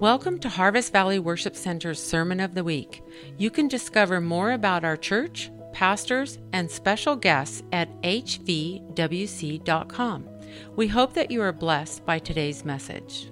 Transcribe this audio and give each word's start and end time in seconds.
Welcome 0.00 0.38
to 0.40 0.48
Harvest 0.48 0.92
Valley 0.92 1.18
Worship 1.18 1.56
Center's 1.56 2.00
Sermon 2.00 2.38
of 2.38 2.54
the 2.54 2.62
Week. 2.62 3.02
You 3.36 3.50
can 3.50 3.66
discover 3.66 4.20
more 4.20 4.52
about 4.52 4.84
our 4.84 4.96
church, 4.96 5.50
pastors, 5.72 6.38
and 6.52 6.70
special 6.70 7.16
guests 7.16 7.64
at 7.72 7.90
hvwc.com. 8.02 8.28
We 10.76 10.86
hope 10.86 11.14
that 11.14 11.32
you 11.32 11.42
are 11.42 11.50
blessed 11.52 12.06
by 12.06 12.20
today's 12.20 12.64
message. 12.64 13.28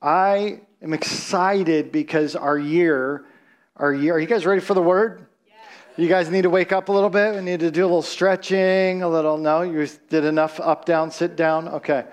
I 0.00 0.60
am 0.80 0.92
excited 0.92 1.90
because 1.90 2.36
our 2.36 2.56
year, 2.56 3.24
our 3.78 3.92
year, 3.92 4.14
are 4.14 4.20
you 4.20 4.28
guys 4.28 4.46
ready 4.46 4.60
for 4.60 4.74
the 4.74 4.82
word? 4.82 5.26
You 5.96 6.08
guys 6.08 6.28
need 6.28 6.42
to 6.42 6.50
wake 6.50 6.72
up 6.72 6.88
a 6.88 6.92
little 6.92 7.08
bit. 7.08 7.36
We 7.36 7.40
need 7.40 7.60
to 7.60 7.70
do 7.70 7.84
a 7.84 7.86
little 7.86 8.02
stretching, 8.02 9.02
a 9.02 9.08
little. 9.08 9.38
No, 9.38 9.62
you 9.62 9.86
did 10.08 10.24
enough 10.24 10.58
up, 10.58 10.84
down, 10.84 11.12
sit 11.12 11.36
down. 11.36 11.68
Okay. 11.68 12.04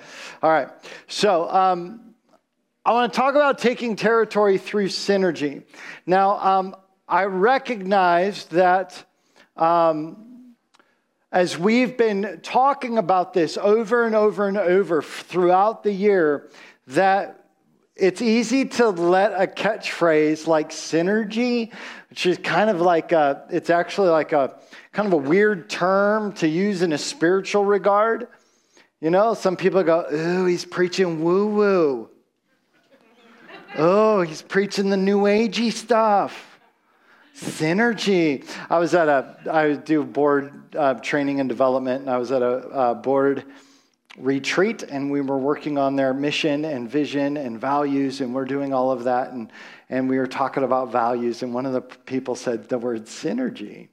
All 0.44 0.52
right. 0.52 0.70
So, 1.08 1.50
um, 1.50 2.14
I 2.86 2.94
want 2.94 3.12
to 3.12 3.20
talk 3.20 3.34
about 3.34 3.58
taking 3.58 3.96
territory 3.96 4.60
through 4.60 4.90
synergy. 4.90 5.64
Now, 6.06 6.38
um, 6.38 6.76
I 7.08 7.24
recognize 7.24 8.46
that 8.46 9.04
um, 9.56 10.54
as 11.32 11.58
we've 11.58 11.98
been 11.98 12.40
talking 12.44 13.00
about 13.00 13.34
this 13.34 13.58
over 13.58 14.06
and 14.06 14.14
over 14.14 14.48
and 14.48 14.60
over 14.60 15.02
throughout 15.02 15.82
the 15.82 15.92
year, 15.92 16.52
that 16.86 17.42
it's 17.96 18.22
easy 18.22 18.66
to 18.66 18.90
let 18.90 19.32
a 19.32 19.46
catchphrase 19.46 20.48
like 20.48 20.70
synergy, 20.70 21.72
is 22.12 22.38
kind 22.38 22.70
of 22.70 22.82
like 22.82 23.12
a, 23.12 23.46
it's 23.50 23.70
actually 23.70 24.10
like 24.10 24.34
a 24.34 24.56
kind 24.92 25.08
of 25.08 25.14
a 25.14 25.18
weird 25.18 25.70
term 25.70 26.34
to 26.34 26.48
use 26.48 26.82
in 26.82 26.94
a 26.94 26.98
spiritual 26.98 27.66
regard. 27.66 28.28
You 29.00 29.10
know, 29.10 29.34
some 29.34 29.56
people 29.56 29.82
go, 29.84 30.06
ooh, 30.12 30.46
he's 30.46 30.66
preaching 30.66 31.24
woo 31.24 31.48
woo. 31.48 32.10
oh, 33.78 34.22
he's 34.22 34.42
preaching 34.42 34.90
the 34.90 34.98
new 34.98 35.22
agey 35.22 35.72
stuff. 35.72 36.60
Synergy. 37.36 38.46
I 38.70 38.78
was 38.78 38.94
at 38.94 39.08
a, 39.08 39.38
I 39.50 39.74
do 39.74 40.04
board 40.04 40.76
uh, 40.76 40.96
training 40.96 41.40
and 41.40 41.48
development, 41.48 42.02
and 42.02 42.10
I 42.10 42.18
was 42.18 42.32
at 42.32 42.42
a 42.42 42.94
board 43.02 43.46
retreat 44.18 44.84
and 44.84 45.10
we 45.10 45.22
were 45.22 45.38
working 45.38 45.78
on 45.78 45.96
their 45.96 46.14
mission 46.14 46.66
and 46.66 46.90
vision 46.90 47.38
and 47.38 47.60
values 47.60 48.20
and 48.20 48.36
we're 48.36 48.46
doing 48.46 48.74
all 48.74 48.92
of 48.92 49.06
that 49.06 49.32
and, 49.32 49.52
and 49.92 50.08
we 50.08 50.18
were 50.18 50.26
talking 50.26 50.64
about 50.64 50.90
values 50.90 51.44
and 51.44 51.54
one 51.54 51.66
of 51.66 51.74
the 51.74 51.82
people 51.82 52.34
said 52.34 52.70
the 52.70 52.78
word 52.78 53.06
synergy. 53.06 53.90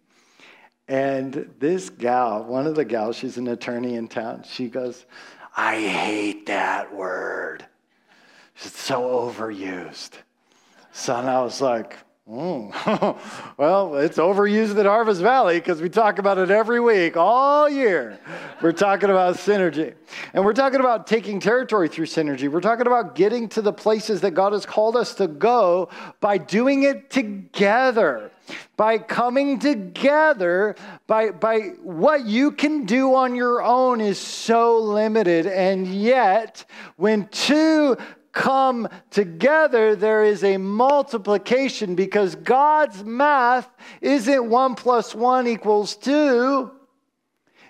And 0.87 1.53
this 1.59 1.91
gal 1.91 2.45
one 2.45 2.67
of 2.67 2.77
the 2.77 2.85
gals 2.85 3.17
she's 3.17 3.37
an 3.37 3.49
attorney 3.49 3.97
in 3.97 4.09
town. 4.09 4.45
She 4.49 4.69
goes 4.69 5.05
i 5.57 5.79
hate 5.81 6.47
that 6.47 6.95
word. 6.95 7.67
It's 8.57 8.81
so 8.81 9.03
overused. 9.03 10.13
So 10.93 11.15
i 11.15 11.43
was 11.43 11.61
like 11.61 11.99
Mm. 12.29 13.17
well, 13.57 13.97
it's 13.97 14.19
overused 14.19 14.79
at 14.79 14.85
Harvest 14.85 15.23
Valley 15.23 15.59
because 15.59 15.81
we 15.81 15.89
talk 15.89 16.19
about 16.19 16.37
it 16.37 16.51
every 16.51 16.79
week, 16.79 17.17
all 17.17 17.71
year. 17.71 18.19
We're 18.61 18.73
talking 18.73 19.09
about 19.09 19.37
synergy. 19.37 19.95
And 20.35 20.45
we're 20.45 20.53
talking 20.53 20.81
about 20.81 21.07
taking 21.07 21.41
territory 21.41 21.89
through 21.89 22.05
synergy. 22.05 22.51
We're 22.51 22.61
talking 22.61 22.87
about 22.87 23.15
getting 23.15 23.49
to 23.51 23.63
the 23.63 23.73
places 23.73 24.21
that 24.21 24.33
God 24.33 24.53
has 24.53 24.67
called 24.67 24.95
us 24.95 25.15
to 25.15 25.27
go 25.27 25.89
by 26.21 26.37
doing 26.37 26.83
it 26.83 27.09
together, 27.09 28.31
by 28.77 28.99
coming 28.99 29.59
together, 29.59 30.77
by, 31.07 31.31
by 31.31 31.61
what 31.83 32.27
you 32.27 32.53
can 32.53 32.85
do 32.85 33.15
on 33.15 33.35
your 33.37 33.63
own 33.63 34.03
is 34.03 34.19
so 34.19 34.79
limited. 34.79 35.47
And 35.47 35.87
yet, 35.87 36.67
when 36.97 37.29
two 37.29 37.97
come 38.39 38.89
together, 39.11 39.97
there 39.97 40.23
is 40.23 40.45
a 40.45 40.57
multiplication 40.59 41.97
because 41.97 42.37
God's 42.37 43.05
math 43.05 43.69
isn't 44.01 44.49
one 44.49 44.77
plus 44.77 45.13
one 45.13 45.49
equals 45.49 45.97
two. 45.97 46.71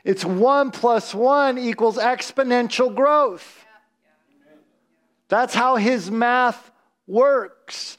It's 0.05 0.27
one 0.27 0.71
plus 0.71 1.15
one 1.15 1.57
equals 1.57 1.97
exponential 1.97 2.95
growth. 2.95 3.65
That's 5.29 5.55
how 5.55 5.77
his 5.77 6.11
math 6.11 6.71
works. 7.07 7.97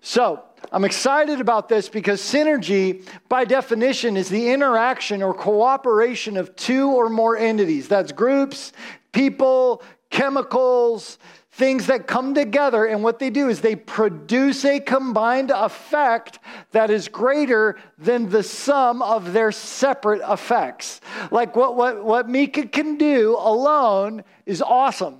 So, 0.00 0.42
I'm 0.72 0.84
excited 0.84 1.42
about 1.42 1.68
this 1.68 1.90
because 1.90 2.22
synergy, 2.22 3.06
by 3.28 3.44
definition, 3.44 4.16
is 4.16 4.30
the 4.30 4.50
interaction 4.50 5.22
or 5.22 5.34
cooperation 5.34 6.38
of 6.38 6.56
two 6.56 6.90
or 6.90 7.10
more 7.10 7.36
entities. 7.36 7.86
That's 7.86 8.12
groups, 8.12 8.72
people, 9.12 9.82
chemicals, 10.10 11.18
things 11.58 11.88
that 11.88 12.06
come 12.06 12.34
together, 12.34 12.86
and 12.86 13.02
what 13.02 13.18
they 13.18 13.30
do 13.30 13.48
is 13.48 13.60
they 13.60 13.74
produce 13.74 14.64
a 14.64 14.78
combined 14.78 15.50
effect 15.50 16.38
that 16.70 16.88
is 16.88 17.08
greater 17.08 17.76
than 17.98 18.30
the 18.30 18.44
sum 18.44 19.02
of 19.02 19.32
their 19.32 19.50
separate 19.50 20.22
effects. 20.30 21.00
Like 21.32 21.56
what, 21.56 21.74
what, 21.74 22.04
what 22.04 22.28
Mika 22.28 22.68
can 22.68 22.96
do 22.96 23.36
alone 23.36 24.22
is 24.46 24.62
awesome. 24.62 25.18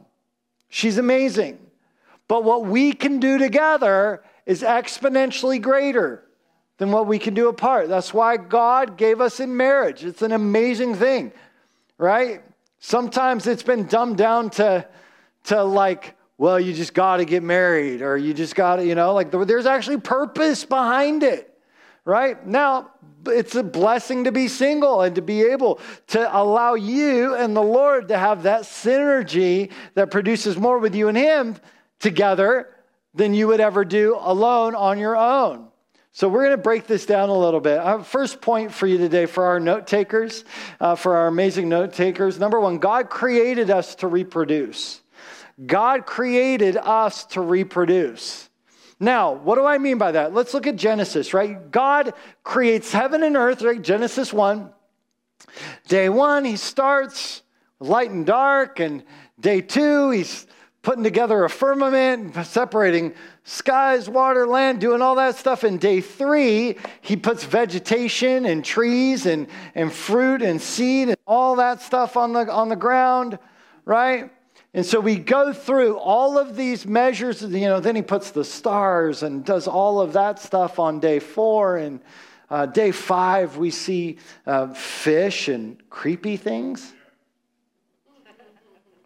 She's 0.68 0.96
amazing. 0.96 1.58
But 2.28 2.44
what 2.44 2.66
we 2.66 2.92
can 2.92 3.18
do 3.18 3.36
together 3.36 4.22
is 4.46 4.62
exponentially 4.62 5.60
greater 5.60 6.22
than 6.76 6.92
what 6.92 7.08
we 7.08 7.18
can 7.18 7.34
do 7.34 7.48
apart. 7.48 7.88
That's 7.88 8.14
why 8.14 8.36
God 8.36 8.96
gave 8.96 9.20
us 9.20 9.40
in 9.40 9.56
marriage. 9.56 10.04
It's 10.04 10.22
an 10.22 10.30
amazing 10.30 10.94
thing, 10.94 11.32
right? 11.96 12.42
Sometimes 12.78 13.48
it's 13.48 13.64
been 13.64 13.86
dumbed 13.86 14.18
down 14.18 14.50
to, 14.50 14.86
to 15.44 15.64
like 15.64 16.14
well, 16.38 16.60
you 16.60 16.72
just 16.72 16.94
got 16.94 17.16
to 17.16 17.24
get 17.24 17.42
married 17.42 18.00
or 18.00 18.16
you 18.16 18.32
just 18.32 18.54
got 18.54 18.76
to, 18.76 18.86
you 18.86 18.94
know, 18.94 19.12
like 19.12 19.32
there's 19.32 19.66
actually 19.66 19.98
purpose 19.98 20.64
behind 20.64 21.24
it, 21.24 21.52
right? 22.04 22.46
Now, 22.46 22.92
it's 23.26 23.56
a 23.56 23.64
blessing 23.64 24.24
to 24.24 24.32
be 24.32 24.46
single 24.46 25.02
and 25.02 25.16
to 25.16 25.22
be 25.22 25.42
able 25.42 25.80
to 26.08 26.36
allow 26.36 26.74
you 26.74 27.34
and 27.34 27.56
the 27.56 27.62
Lord 27.62 28.08
to 28.08 28.16
have 28.16 28.44
that 28.44 28.62
synergy 28.62 29.72
that 29.94 30.12
produces 30.12 30.56
more 30.56 30.78
with 30.78 30.94
you 30.94 31.08
and 31.08 31.18
Him 31.18 31.56
together 31.98 32.70
than 33.14 33.34
you 33.34 33.48
would 33.48 33.60
ever 33.60 33.84
do 33.84 34.16
alone 34.20 34.76
on 34.76 35.00
your 35.00 35.16
own. 35.16 35.66
So 36.12 36.28
we're 36.28 36.44
going 36.44 36.56
to 36.56 36.62
break 36.62 36.86
this 36.86 37.04
down 37.04 37.28
a 37.30 37.36
little 37.36 37.60
bit. 37.60 37.78
Our 37.78 38.02
first 38.02 38.40
point 38.40 38.72
for 38.72 38.86
you 38.86 38.96
today 38.96 39.26
for 39.26 39.44
our 39.44 39.58
note 39.58 39.88
takers, 39.88 40.44
uh, 40.80 40.94
for 40.94 41.16
our 41.16 41.26
amazing 41.26 41.68
note 41.68 41.92
takers. 41.92 42.38
Number 42.38 42.60
one, 42.60 42.78
God 42.78 43.10
created 43.10 43.70
us 43.70 43.96
to 43.96 44.06
reproduce. 44.06 45.00
God 45.64 46.06
created 46.06 46.76
us 46.76 47.24
to 47.26 47.40
reproduce. 47.40 48.48
Now, 49.00 49.32
what 49.32 49.56
do 49.56 49.64
I 49.64 49.78
mean 49.78 49.98
by 49.98 50.12
that? 50.12 50.34
Let's 50.34 50.54
look 50.54 50.66
at 50.66 50.76
Genesis, 50.76 51.32
right? 51.32 51.70
God 51.70 52.14
creates 52.42 52.92
heaven 52.92 53.22
and 53.22 53.36
earth, 53.36 53.62
right? 53.62 53.80
Genesis 53.80 54.32
1. 54.32 54.70
Day 55.86 56.08
one, 56.08 56.44
he 56.44 56.56
starts 56.56 57.42
light 57.80 58.10
and 58.10 58.26
dark, 58.26 58.80
and 58.80 59.04
day 59.38 59.60
two, 59.60 60.10
he's 60.10 60.46
putting 60.82 61.04
together 61.04 61.44
a 61.44 61.50
firmament, 61.50 62.34
separating 62.46 63.14
skies, 63.44 64.08
water, 64.08 64.46
land, 64.46 64.80
doing 64.80 65.02
all 65.02 65.16
that 65.16 65.36
stuff. 65.36 65.64
And 65.64 65.78
day 65.80 66.00
three, 66.00 66.76
he 67.00 67.16
puts 67.16 67.44
vegetation 67.44 68.46
and 68.46 68.64
trees 68.64 69.26
and, 69.26 69.48
and 69.74 69.92
fruit 69.92 70.42
and 70.42 70.60
seed 70.60 71.08
and 71.08 71.18
all 71.26 71.56
that 71.56 71.82
stuff 71.82 72.16
on 72.16 72.32
the, 72.32 72.50
on 72.50 72.68
the 72.68 72.76
ground, 72.76 73.38
right? 73.84 74.30
And 74.74 74.84
so 74.84 75.00
we 75.00 75.16
go 75.16 75.52
through 75.52 75.96
all 75.98 76.38
of 76.38 76.54
these 76.54 76.86
measures, 76.86 77.42
you 77.42 77.60
know, 77.60 77.80
then 77.80 77.96
he 77.96 78.02
puts 78.02 78.30
the 78.32 78.44
stars 78.44 79.22
and 79.22 79.44
does 79.44 79.66
all 79.66 80.00
of 80.00 80.12
that 80.12 80.38
stuff 80.38 80.78
on 80.78 81.00
day 81.00 81.20
four. 81.20 81.78
And 81.78 82.00
uh, 82.50 82.66
day 82.66 82.90
five, 82.90 83.56
we 83.56 83.70
see 83.70 84.18
uh, 84.46 84.72
fish 84.74 85.48
and 85.48 85.78
creepy 85.88 86.36
things. 86.36 86.92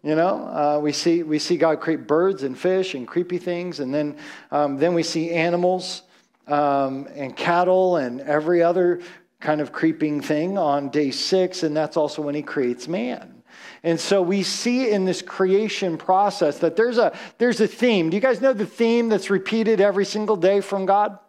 You 0.03 0.15
know, 0.15 0.47
uh, 0.47 0.79
we, 0.81 0.91
see, 0.91 1.23
we 1.23 1.39
see 1.39 1.55
God 1.55 1.79
create 1.79 2.07
birds 2.07 2.43
and 2.43 2.57
fish 2.57 2.93
and 2.93 3.07
creepy 3.07 3.37
things. 3.37 3.79
And 3.79 3.93
then, 3.93 4.17
um, 4.51 4.77
then 4.77 4.93
we 4.93 5.01
see 5.01 5.31
animals 5.31 6.01
um, 6.45 7.07
and 7.15 7.33
cattle 7.37 7.95
and 7.95 8.19
every 8.19 8.61
other 8.61 8.99
kind 9.39 9.61
of 9.61 9.71
creeping 9.71 10.19
thing 10.19 10.57
on 10.57 10.89
day 10.89 11.09
six. 11.09 11.63
And 11.63 11.75
that's 11.75 11.95
also 11.95 12.21
when 12.21 12.35
he 12.35 12.41
creates 12.41 12.89
man. 12.89 13.42
And 13.83 13.99
so 13.99 14.21
we 14.21 14.43
see 14.43 14.89
in 14.89 15.05
this 15.05 15.21
creation 15.21 15.97
process 15.97 16.59
that 16.59 16.75
there's 16.75 16.97
a, 16.97 17.17
there's 17.37 17.59
a 17.59 17.67
theme. 17.67 18.09
Do 18.09 18.15
you 18.15 18.21
guys 18.21 18.41
know 18.41 18.53
the 18.53 18.65
theme 18.65 19.09
that's 19.09 19.29
repeated 19.29 19.81
every 19.81 20.05
single 20.05 20.37
day 20.37 20.61
from 20.61 20.85
God? 20.85 21.19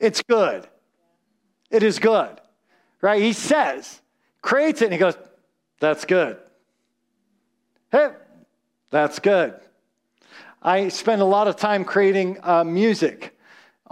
It's 0.00 0.22
good. 0.22 0.66
It 1.70 1.82
is 1.82 1.98
good, 1.98 2.40
right? 3.00 3.22
He 3.22 3.32
says, 3.32 4.00
creates 4.42 4.82
it, 4.82 4.86
and 4.86 4.92
he 4.92 4.98
goes, 4.98 5.16
that's 5.78 6.04
good. 6.04 6.36
Hey, 7.90 8.10
that's 8.90 9.18
good. 9.20 9.54
I 10.62 10.88
spend 10.88 11.22
a 11.22 11.24
lot 11.24 11.48
of 11.48 11.56
time 11.56 11.84
creating 11.84 12.38
uh, 12.42 12.64
music 12.64 13.36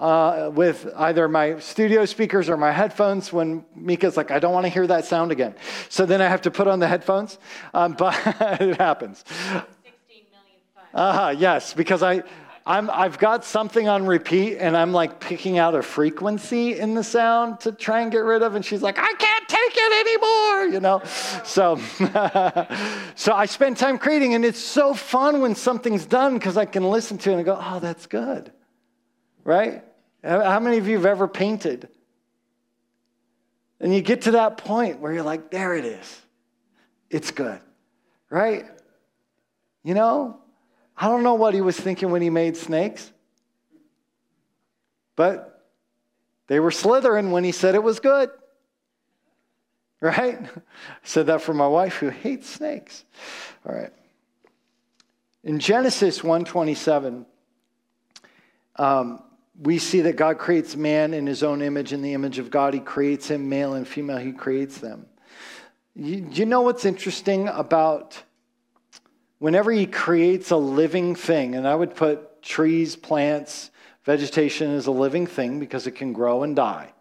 uh, 0.01 0.51
with 0.53 0.91
either 0.97 1.29
my 1.29 1.59
studio 1.59 2.07
speakers 2.07 2.49
or 2.49 2.57
my 2.57 2.73
headphones 2.73 3.33
when 3.33 3.65
Mika's 3.77 4.17
like, 4.17 4.31
I 4.31 4.39
don't 4.39 4.55
want 4.55 4.65
to 4.65 4.71
hear 4.71 4.87
that 4.87 5.05
sound 5.05 5.31
again. 5.31 5.55
So 5.91 6.07
then 6.07 6.23
I 6.23 6.29
have 6.29 6.41
to 6.43 6.51
put 6.51 6.67
on 6.67 6.81
the 6.81 6.89
headphones, 6.89 7.39
um, 7.75 7.93
but 7.99 8.15
it 8.61 8.79
happens. 8.79 9.25
16 9.29 9.63
million 10.09 10.25
times. 10.75 10.89
Uh, 10.95 11.35
yes, 11.39 11.75
because 11.75 12.03
I, 12.03 12.23
I'm, 12.65 12.89
I've 12.89 13.19
got 13.19 13.45
something 13.45 13.89
on 13.89 14.07
repeat 14.07 14.57
and 14.57 14.75
I'm 14.75 14.93
like 14.93 15.21
picking 15.21 15.59
out 15.59 15.75
a 15.75 15.83
frequency 15.83 16.79
in 16.79 16.95
the 16.95 17.05
sound 17.05 17.61
to 17.61 17.73
try 17.73 18.01
and 18.01 18.11
get 18.11 18.21
rid 18.21 18.43
of. 18.43 18.55
And 18.55 18.65
she's 18.65 18.81
like, 18.81 18.99
I 18.99 19.13
can't 19.19 19.49
take 19.49 19.73
it 19.75 20.07
anymore, 20.07 20.75
you 20.75 20.81
know? 20.81 21.03
So, 21.45 21.77
so 23.17 23.35
I 23.35 23.45
spend 23.45 23.77
time 23.77 23.99
creating 23.99 24.33
and 24.33 24.47
it's 24.47 24.61
so 24.61 24.95
fun 24.95 25.43
when 25.43 25.55
something's 25.55 26.07
done 26.07 26.35
because 26.35 26.57
I 26.57 26.65
can 26.65 26.85
listen 26.85 27.19
to 27.19 27.33
it 27.33 27.35
and 27.35 27.45
go, 27.45 27.59
oh, 27.61 27.81
that's 27.81 28.07
good, 28.07 28.51
right? 29.45 29.85
How 30.23 30.61
many 30.61 30.79
of 30.79 30.87
you 30.87 30.97
have 30.97 31.07
ever 31.07 31.27
painted? 31.27 31.89
And 33.81 33.95
you 33.95 34.03
get 34.03 34.23
to 34.23 34.33
that 34.33 34.59
point 34.59 35.01
where 35.01 35.13
you're 35.13 35.23
like, 35.23 35.51
there 35.51 35.75
it 35.75 35.85
is. 35.85 36.21
It's 37.09 37.31
good, 37.31 37.61
right? 38.29 38.67
You 39.83 39.95
know, 39.95 40.39
I 40.97 41.09
don't 41.09 41.23
know 41.23 41.35
what 41.35 41.55
he 41.55 41.63
was 41.63 41.77
thinking 41.79 42.11
when 42.11 42.21
he 42.21 42.29
made 42.29 42.57
snakes, 42.57 43.11
but 45.17 45.67
they 46.47 46.61
were 46.61 46.71
slithering 46.71 47.31
when 47.31 47.43
he 47.43 47.53
said 47.53 47.75
it 47.75 47.83
was 47.83 48.01
good. 48.01 48.31
Right? 50.01 50.39
I 50.43 50.49
said 51.03 51.27
that 51.27 51.43
for 51.43 51.55
my 51.55 51.69
wife 51.69 51.97
who 51.97 52.09
hates 52.09 52.49
snakes. 52.49 53.05
All 53.67 53.75
right. 53.75 53.93
In 55.43 55.59
Genesis 55.59 56.23
127, 56.23 57.25
um, 58.77 59.23
we 59.61 59.79
see 59.79 60.01
that 60.03 60.17
God 60.17 60.39
creates 60.39 60.75
man 60.75 61.13
in 61.13 61.27
his 61.27 61.43
own 61.43 61.61
image. 61.61 61.93
In 61.93 62.03
the 62.03 62.15
image 62.15 62.39
of 62.39 62.51
God, 62.51 62.73
he 62.73 62.81
creates 62.81 63.29
him, 63.29 63.49
male 63.49 63.75
and 63.75 63.87
female, 63.87 64.17
he 64.19 64.33
creates 64.33 64.79
them. 64.79 65.07
You, 65.95 66.29
you 66.33 66.47
know 66.47 66.63
what's 66.63 66.85
interesting 66.85 67.49
about 67.49 68.23
whenever 69.39 69.71
he 69.71 69.87
creates 69.87 70.51
a 70.51 70.57
living 70.57 71.15
thing, 71.15 71.55
and 71.57 71.69
I 71.69 71.75
would 71.75 71.95
put 71.95 72.43
trees, 72.43 72.97
plants, 72.97 73.71
vegetation 74.05 74.71
as 74.71 74.87
a 74.87 74.91
living 74.91 75.27
thing 75.27 75.61
because 75.61 75.87
it 75.87 75.93
can 75.93 76.13
grow 76.13 76.43
and 76.43 76.57
die. 76.57 76.93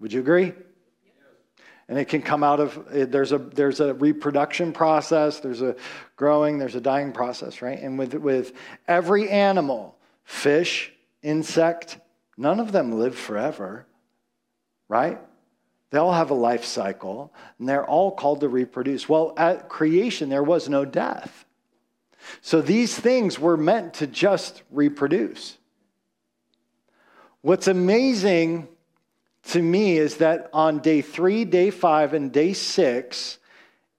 Would 0.00 0.12
you 0.12 0.20
agree? 0.20 0.52
And 1.88 1.98
it 1.98 2.06
can 2.06 2.22
come 2.22 2.42
out 2.42 2.58
of 2.58 2.86
there's 2.90 3.30
a 3.30 3.38
there's 3.38 3.78
a 3.78 3.94
reproduction 3.94 4.72
process, 4.72 5.38
there's 5.38 5.62
a 5.62 5.76
growing, 6.16 6.58
there's 6.58 6.74
a 6.74 6.80
dying 6.80 7.12
process, 7.12 7.62
right? 7.62 7.78
And 7.78 7.96
with 7.96 8.14
with 8.14 8.52
every 8.88 9.30
animal, 9.30 9.96
fish, 10.24 10.92
insect, 11.26 11.98
none 12.38 12.60
of 12.60 12.72
them 12.72 12.92
live 12.92 13.16
forever, 13.16 13.86
right? 14.88 15.18
They 15.90 15.98
all 15.98 16.12
have 16.12 16.30
a 16.30 16.34
life 16.34 16.64
cycle, 16.64 17.32
and 17.58 17.68
they're 17.68 17.86
all 17.86 18.12
called 18.12 18.40
to 18.40 18.48
reproduce. 18.48 19.08
Well, 19.08 19.34
at 19.36 19.68
creation, 19.68 20.28
there 20.28 20.42
was 20.42 20.68
no 20.68 20.84
death. 20.84 21.44
So 22.40 22.60
these 22.60 22.98
things 22.98 23.38
were 23.38 23.56
meant 23.56 23.94
to 23.94 24.06
just 24.06 24.62
reproduce. 24.70 25.58
What's 27.42 27.68
amazing 27.68 28.68
to 29.50 29.62
me 29.62 29.96
is 29.96 30.16
that 30.16 30.50
on 30.52 30.80
day 30.80 31.02
three, 31.02 31.44
day 31.44 31.70
five, 31.70 32.14
and 32.14 32.32
day 32.32 32.52
six, 32.52 33.38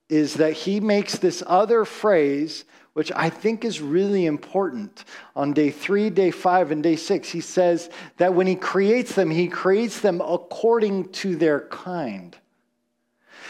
is 0.10 0.36
that 0.36 0.54
he 0.54 0.80
makes 0.80 1.18
this 1.18 1.44
other 1.46 1.86
phrase 1.86 2.66
which 2.98 3.12
I 3.16 3.30
think 3.30 3.64
is 3.64 3.80
really 3.80 4.26
important. 4.26 5.06
On 5.36 5.54
day 5.54 5.70
three, 5.70 6.10
day 6.10 6.32
five, 6.32 6.72
and 6.72 6.82
day 6.82 6.96
six, 6.96 7.30
he 7.30 7.42
says 7.42 7.92
that 8.18 8.34
when 8.34 8.48
he 8.48 8.56
creates 8.56 9.14
them, 9.14 9.30
he 9.30 9.50
creates 9.50 10.00
them 10.00 10.20
according 10.20 11.10
to 11.10 11.36
their 11.36 11.68
kind. 11.68 12.36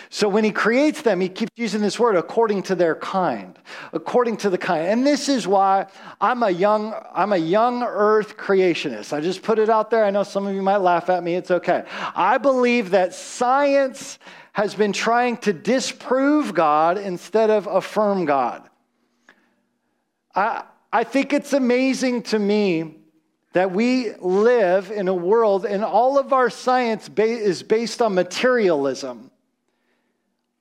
So 0.09 0.27
when 0.27 0.43
he 0.43 0.51
creates 0.51 1.01
them, 1.01 1.21
he 1.21 1.29
keeps 1.29 1.53
using 1.55 1.79
this 1.79 1.97
word 1.97 2.17
according 2.17 2.63
to 2.63 2.75
their 2.75 2.95
kind, 2.95 3.57
according 3.93 4.35
to 4.37 4.49
the 4.49 4.57
kind. 4.57 4.85
And 4.85 5.07
this 5.07 5.29
is 5.29 5.47
why 5.47 5.85
I'm 6.19 6.43
a 6.43 6.49
young 6.49 6.93
I'm 7.13 7.31
a 7.31 7.37
young 7.37 7.83
earth 7.83 8.35
creationist. 8.35 9.13
I 9.13 9.21
just 9.21 9.43
put 9.43 9.59
it 9.59 9.69
out 9.69 9.89
there. 9.89 10.03
I 10.03 10.09
know 10.09 10.23
some 10.23 10.45
of 10.45 10.55
you 10.55 10.61
might 10.61 10.81
laugh 10.81 11.09
at 11.09 11.23
me. 11.23 11.35
It's 11.35 11.51
okay. 11.51 11.85
I 12.13 12.37
believe 12.37 12.89
that 12.89 13.13
science 13.13 14.19
has 14.51 14.75
been 14.75 14.91
trying 14.91 15.37
to 15.37 15.53
disprove 15.53 16.53
God 16.53 16.97
instead 16.97 17.49
of 17.49 17.65
affirm 17.65 18.25
God. 18.25 18.66
I, 20.37 20.63
I 20.93 21.03
think 21.03 21.33
it's 21.33 21.51
amazing 21.53 22.21
to 22.23 22.37
me 22.39 22.99
that 23.53 23.71
we 23.71 24.13
live 24.19 24.91
in 24.91 25.07
a 25.07 25.13
world 25.13 25.65
and 25.65 25.83
all 25.83 26.19
of 26.19 26.31
our 26.31 26.51
science 26.51 27.09
ba- 27.09 27.23
is 27.23 27.63
based 27.63 28.03
on 28.03 28.13
materialism. 28.13 29.31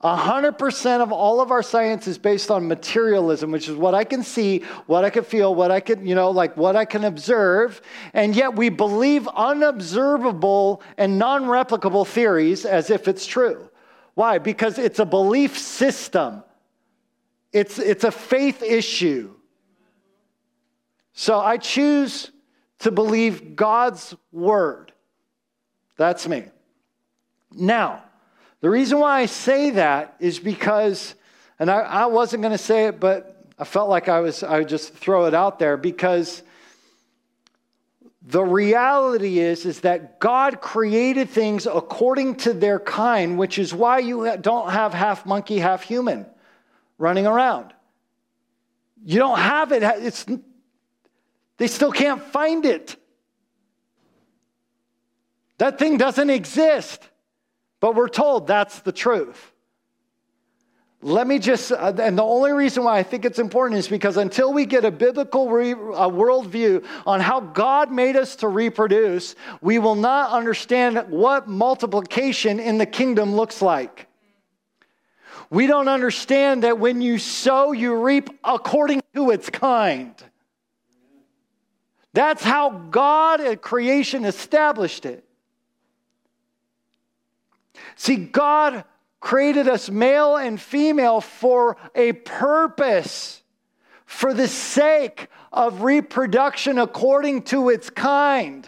100% 0.03 1.01
of 1.01 1.13
all 1.13 1.41
of 1.41 1.51
our 1.51 1.63
science 1.63 2.07
is 2.07 2.17
based 2.17 2.51
on 2.51 2.69
materialism, 2.69 3.51
which 3.51 3.69
is 3.69 3.77
what 3.77 3.95
I 3.95 4.05
can 4.05 4.23
see, 4.23 4.61
what 4.87 5.05
I 5.05 5.11
can 5.11 5.25
feel, 5.25 5.55
what 5.55 5.71
I 5.71 5.81
can, 5.81 6.07
you 6.07 6.15
know, 6.15 6.31
like 6.31 6.57
what 6.57 6.75
I 6.75 6.87
can 6.87 7.05
observe. 7.05 7.83
And 8.15 8.35
yet 8.35 8.57
we 8.57 8.71
believe 8.71 9.29
unobservable 9.29 10.83
and 10.97 11.19
non 11.19 11.45
replicable 11.45 12.07
theories 12.07 12.65
as 12.65 12.89
if 12.89 13.09
it's 13.09 13.27
true. 13.27 13.69
Why? 14.15 14.39
Because 14.39 14.79
it's 14.79 15.01
a 15.01 15.07
belief 15.07 15.59
system, 15.59 16.43
it's, 17.53 17.79
it's 17.79 18.05
a 18.05 18.11
faith 18.11 18.63
issue. 18.63 19.36
So 21.19 21.41
I 21.41 21.57
choose 21.57 22.31
to 22.81 22.91
believe 22.91 23.57
God's 23.57 24.15
word. 24.33 24.93
That's 25.97 26.29
me. 26.29 26.45
Now, 27.51 28.05
the 28.61 28.69
reason 28.69 28.99
why 28.99 29.21
I 29.21 29.27
say 29.27 29.71
that 29.71 30.17
is 30.21 30.39
because, 30.39 31.15
and 31.59 31.71
I, 31.71 31.79
I 31.79 32.07
wasn't 32.07 32.43
going 32.43 32.53
to 32.53 32.59
say 32.59 32.85
it, 32.85 33.01
but 33.01 33.47
I 33.59 33.65
felt 33.65 33.89
like 33.89 34.11
I 34.11 34.21
was, 34.21 34.43
I 34.43 34.59
would 34.59 34.69
just 34.69 34.93
throw 34.93 35.25
it 35.25 35.33
out 35.33 35.59
there 35.59 35.79
because 35.79 36.43
the 38.21 38.45
reality 38.45 39.39
is, 39.39 39.65
is 39.65 39.81
that 39.81 40.21
God 40.21 40.61
created 40.61 41.31
things 41.31 41.67
according 41.67 42.37
to 42.37 42.53
their 42.53 42.79
kind, 42.79 43.39
which 43.39 43.59
is 43.59 43.73
why 43.73 44.01
you 44.01 44.37
don't 44.43 44.71
have 44.71 44.93
half 44.93 45.25
monkey, 45.25 45.61
half 45.61 45.83
human 45.83 46.27
running 46.99 47.27
around. 47.27 47.73
You 49.03 49.19
don't 49.19 49.39
have 49.39 49.73
it. 49.73 49.83
It's 49.83 50.27
they 51.59 51.67
still 51.67 51.93
can't 51.93 52.23
find 52.23 52.65
it. 52.65 52.97
That 55.59 55.79
thing 55.79 55.97
doesn't 55.97 56.31
exist, 56.31 57.09
but 57.81 57.95
we're 57.95 58.09
told 58.09 58.47
that's 58.47 58.81
the 58.81 58.93
truth. 58.93 59.53
Let 61.03 61.27
me 61.27 61.39
just, 61.39 61.73
uh, 61.73 61.93
and 61.99 62.19
the 62.19 62.25
only 62.25 62.53
reason 62.53 62.83
why 62.83 62.99
I 62.99 63.03
think 63.03 63.25
it's 63.25 63.39
important 63.39 63.79
is 63.79 63.87
because 63.87 64.17
until 64.17 64.53
we 64.53 64.67
get 64.67 64.85
a 64.85 64.91
biblical 64.91 65.49
re, 65.49 65.73
a 65.73 66.11
worldview 66.11 66.85
on 67.07 67.21
how 67.21 67.41
God 67.41 67.93
made 67.93 68.17
us 68.17 68.35
to 68.37 68.49
reproduce, 68.49 69.37
we 69.61 69.79
will 69.79 69.95
not 69.95 70.31
understand 70.31 71.11
what 71.11 71.49
multiplication 71.49 72.59
in 72.59 72.79
the 72.79 72.87
kingdom 72.87 73.37
looks 73.37 73.63
like. 73.63 74.09
We 75.49 75.67
don't 75.67 75.89
understand 75.89 76.65
that 76.65 76.79
when 76.79 77.01
you 77.01 77.19
sow, 77.19 77.73
you 77.73 78.03
reap 78.03 78.31
according 78.43 79.03
to 79.15 79.31
its 79.31 79.49
kind. 79.49 80.15
That's 82.17 82.43
how 82.43 82.71
God 82.71 83.43
at 83.43 83.61
creation 83.61 84.25
established 84.25 85.05
it. 85.05 85.23
See, 87.95 88.17
God 88.17 88.85
created 89.21 89.69
us 89.69 89.91
male 89.91 90.37
and 90.37 90.59
female 90.59 91.21
for 91.21 91.77
a 91.95 92.15
purpose, 92.15 93.43
for 94.07 94.33
the 94.33 94.49
sake 94.49 95.29
of 95.53 95.83
reproduction 95.83 96.79
according 96.79 97.43
to 97.43 97.69
its 97.69 97.91
kind. 97.91 98.67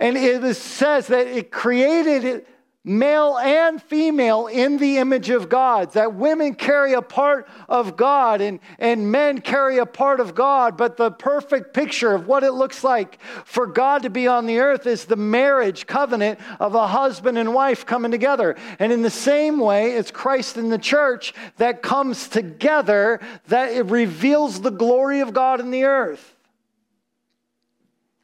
And 0.00 0.16
it 0.16 0.56
says 0.56 1.06
that 1.06 1.28
it 1.28 1.52
created 1.52 2.44
male 2.82 3.36
and 3.36 3.82
female 3.82 4.46
in 4.46 4.78
the 4.78 4.96
image 4.96 5.28
of 5.28 5.50
God, 5.50 5.92
that 5.92 6.14
women 6.14 6.54
carry 6.54 6.94
a 6.94 7.02
part 7.02 7.46
of 7.68 7.96
God 7.96 8.40
and, 8.40 8.58
and 8.78 9.12
men 9.12 9.40
carry 9.42 9.78
a 9.78 9.84
part 9.84 10.18
of 10.18 10.34
God. 10.34 10.78
But 10.78 10.96
the 10.96 11.10
perfect 11.10 11.74
picture 11.74 12.12
of 12.12 12.26
what 12.26 12.42
it 12.42 12.52
looks 12.52 12.82
like 12.82 13.20
for 13.44 13.66
God 13.66 14.02
to 14.04 14.10
be 14.10 14.26
on 14.26 14.46
the 14.46 14.60
earth 14.60 14.86
is 14.86 15.04
the 15.04 15.16
marriage 15.16 15.86
covenant 15.86 16.40
of 16.58 16.74
a 16.74 16.86
husband 16.86 17.36
and 17.36 17.52
wife 17.52 17.84
coming 17.84 18.10
together. 18.10 18.56
And 18.78 18.92
in 18.92 19.02
the 19.02 19.10
same 19.10 19.58
way, 19.58 19.92
it's 19.92 20.10
Christ 20.10 20.56
in 20.56 20.70
the 20.70 20.78
church 20.78 21.34
that 21.58 21.82
comes 21.82 22.28
together, 22.28 23.20
that 23.48 23.72
it 23.72 23.86
reveals 23.86 24.62
the 24.62 24.70
glory 24.70 25.20
of 25.20 25.34
God 25.34 25.60
in 25.60 25.70
the 25.70 25.84
earth. 25.84 26.34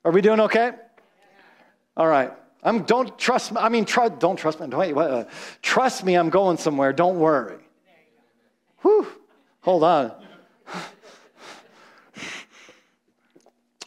Are 0.02 0.12
we 0.12 0.22
doing 0.22 0.40
okay? 0.40 0.72
All 1.96 2.06
right. 2.06 2.32
I'm, 2.66 2.82
don't 2.82 3.16
trust 3.16 3.52
me. 3.52 3.58
I 3.58 3.68
mean, 3.68 3.84
try, 3.84 4.08
don't 4.08 4.36
trust 4.36 4.58
me. 4.58 4.66
What, 4.66 5.10
uh, 5.10 5.24
trust 5.62 6.04
me, 6.04 6.16
I'm 6.16 6.30
going 6.30 6.56
somewhere. 6.56 6.92
Don't 6.92 7.20
worry. 7.20 7.58
Whew. 8.82 9.06
Hold 9.60 9.84
on. 9.84 10.12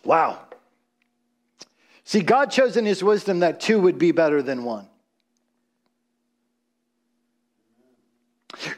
wow. 0.05 0.39
See, 2.05 2.21
God 2.21 2.51
chose 2.51 2.77
in 2.77 2.85
his 2.85 3.03
wisdom 3.03 3.39
that 3.39 3.59
two 3.59 3.81
would 3.81 3.99
be 3.99 4.13
better 4.13 4.41
than 4.41 4.63
one. 4.63 4.87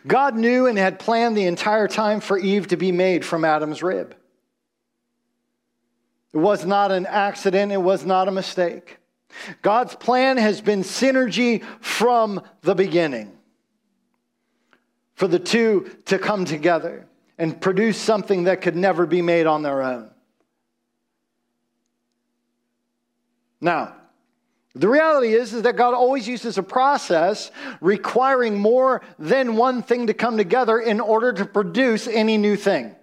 God 0.08 0.36
knew 0.36 0.66
and 0.66 0.80
had 0.80 0.98
planned 0.98 1.38
the 1.38 1.46
entire 1.46 1.88
time 1.88 2.22
for 2.22 2.40
Eve 2.40 2.70
to 2.70 2.76
be 2.76 2.92
made 2.92 3.24
from 3.24 3.46
Adam's 3.46 3.84
rib. 3.84 4.16
It 6.34 6.38
was 6.38 6.66
not 6.66 6.92
an 6.92 7.06
accident, 7.06 7.72
it 7.72 7.78
was 7.78 8.04
not 8.04 8.28
a 8.28 8.32
mistake. 8.32 8.98
God's 9.62 9.96
plan 9.96 10.38
has 10.38 10.62
been 10.62 10.82
synergy 10.82 11.64
from 11.80 12.42
the 12.62 12.76
beginning 12.76 13.38
for 15.16 15.28
the 15.28 15.40
two 15.40 15.92
to 16.06 16.18
come 16.18 16.46
together 16.46 17.08
and 17.38 17.60
produce 17.60 17.98
something 17.98 18.46
that 18.46 18.62
could 18.62 18.76
never 18.76 19.06
be 19.06 19.22
made 19.22 19.48
on 19.48 19.62
their 19.62 19.82
own. 19.82 20.10
Now, 23.60 23.96
the 24.74 24.88
reality 24.88 25.34
is, 25.34 25.54
is 25.54 25.64
that 25.64 25.76
God 25.76 25.94
always 25.94 26.28
uses 26.28 26.58
a 26.58 26.64
process 26.64 27.52
requiring 27.82 28.58
more 28.58 29.02
than 29.20 29.56
one 29.56 29.84
thing 29.84 30.08
to 30.08 30.14
come 30.14 30.38
together 30.38 30.80
in 30.80 31.00
order 31.00 31.34
to 31.34 31.46
produce 31.46 32.08
any 32.08 32.38
new 32.38 32.56
thing. 32.56 32.96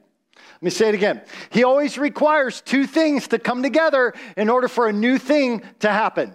Let 0.61 0.65
me 0.65 0.71
say 0.71 0.89
it 0.89 0.95
again. 0.97 1.23
He 1.51 1.63
always 1.63 1.99
requires 1.99 2.61
two 2.61 2.85
things 2.85 3.29
to 3.29 3.39
come 3.39 3.63
together 3.63 4.13
in 4.37 4.49
order 4.49 4.67
for 4.67 4.89
a 4.89 4.93
new 4.93 5.17
thing 5.17 5.63
to 5.79 5.89
happen. 5.89 6.35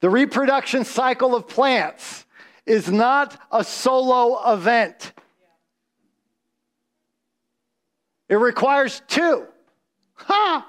The 0.00 0.10
reproduction 0.10 0.84
cycle 0.84 1.36
of 1.36 1.46
plants 1.46 2.26
is 2.66 2.90
not 2.90 3.40
a 3.52 3.62
solo 3.62 4.52
event. 4.52 5.12
It 8.28 8.36
requires 8.36 9.00
two. 9.06 9.46
Ha! 10.14 10.66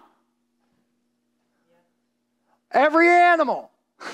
Every 2.69 3.09
animal. 3.09 3.71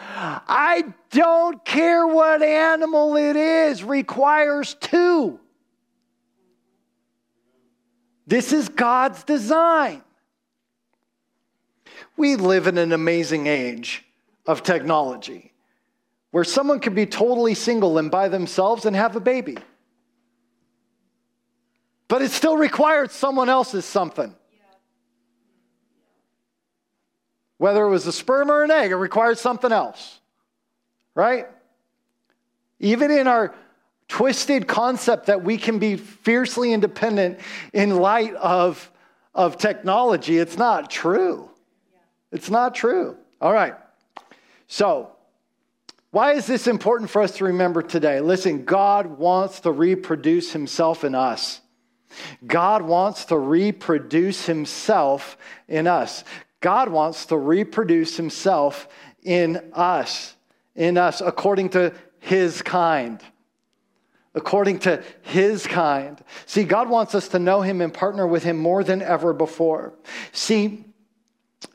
I 0.00 0.92
don't 1.10 1.64
care 1.64 2.08
what 2.08 2.42
animal 2.42 3.14
it 3.14 3.36
is, 3.36 3.84
requires 3.84 4.74
two. 4.80 5.38
This 8.26 8.52
is 8.52 8.68
God's 8.68 9.22
design. 9.24 10.02
We 12.16 12.36
live 12.36 12.66
in 12.66 12.78
an 12.78 12.92
amazing 12.92 13.46
age 13.46 14.04
of 14.46 14.62
technology 14.62 15.52
where 16.30 16.44
someone 16.44 16.80
can 16.80 16.94
be 16.94 17.06
totally 17.06 17.54
single 17.54 17.98
and 17.98 18.10
by 18.10 18.28
themselves 18.28 18.84
and 18.84 18.96
have 18.96 19.16
a 19.16 19.20
baby. 19.20 19.56
But 22.08 22.22
it 22.22 22.30
still 22.30 22.56
requires 22.56 23.12
someone 23.12 23.48
else's 23.48 23.84
something. 23.84 24.34
Whether 27.58 27.84
it 27.84 27.90
was 27.90 28.06
a 28.06 28.12
sperm 28.12 28.50
or 28.50 28.64
an 28.64 28.70
egg, 28.70 28.90
it 28.90 28.96
required 28.96 29.38
something 29.38 29.72
else. 29.72 30.20
Right? 31.14 31.46
Even 32.78 33.10
in 33.10 33.26
our 33.26 33.54
twisted 34.08 34.66
concept 34.66 35.26
that 35.26 35.42
we 35.42 35.56
can 35.56 35.78
be 35.78 35.96
fiercely 35.96 36.72
independent 36.72 37.40
in 37.72 37.96
light 37.96 38.34
of, 38.34 38.90
of 39.34 39.58
technology, 39.58 40.38
it's 40.38 40.56
not 40.56 40.90
true. 40.90 41.50
It's 42.32 42.50
not 42.50 42.74
true. 42.74 43.16
All 43.40 43.52
right. 43.52 43.74
So, 44.68 45.10
why 46.10 46.32
is 46.32 46.46
this 46.46 46.66
important 46.66 47.10
for 47.10 47.20
us 47.20 47.36
to 47.36 47.44
remember 47.44 47.82
today? 47.82 48.20
Listen, 48.20 48.64
God 48.64 49.18
wants 49.18 49.60
to 49.60 49.72
reproduce 49.72 50.52
himself 50.52 51.04
in 51.04 51.14
us. 51.14 51.60
God 52.46 52.82
wants 52.82 53.26
to 53.26 53.36
reproduce 53.36 54.46
himself 54.46 55.36
in 55.68 55.86
us. 55.86 56.24
God 56.60 56.88
wants 56.88 57.26
to 57.26 57.36
reproduce 57.36 58.16
himself 58.16 58.88
in 59.22 59.70
us, 59.74 60.34
in 60.74 60.96
us, 60.96 61.20
according 61.20 61.70
to 61.70 61.92
his 62.18 62.62
kind. 62.62 63.20
According 64.36 64.80
to 64.80 65.02
his 65.22 65.66
kind. 65.66 66.22
See, 66.44 66.64
God 66.64 66.88
wants 66.90 67.14
us 67.14 67.28
to 67.28 67.38
know 67.38 67.62
him 67.62 67.80
and 67.80 67.92
partner 67.92 68.26
with 68.26 68.44
him 68.44 68.58
more 68.58 68.84
than 68.84 69.00
ever 69.00 69.32
before. 69.32 69.94
See, 70.32 70.84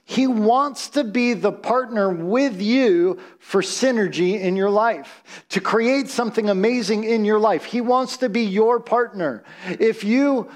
he 0.06 0.28
wants 0.28 0.90
to 0.90 1.04
be 1.04 1.34
the 1.34 1.52
partner 1.52 2.10
with 2.10 2.62
you 2.62 3.18
for 3.40 3.62
synergy 3.62 4.40
in 4.40 4.56
your 4.56 4.70
life, 4.70 5.44
to 5.50 5.60
create 5.60 6.10
something 6.10 6.50
amazing 6.50 7.04
in 7.04 7.26
your 7.26 7.40
life. 7.40 7.66
He 7.66 7.82
wants 7.82 8.18
to 8.18 8.30
be 8.30 8.42
your 8.42 8.80
partner. 8.80 9.44
If 9.68 10.04
you 10.04 10.52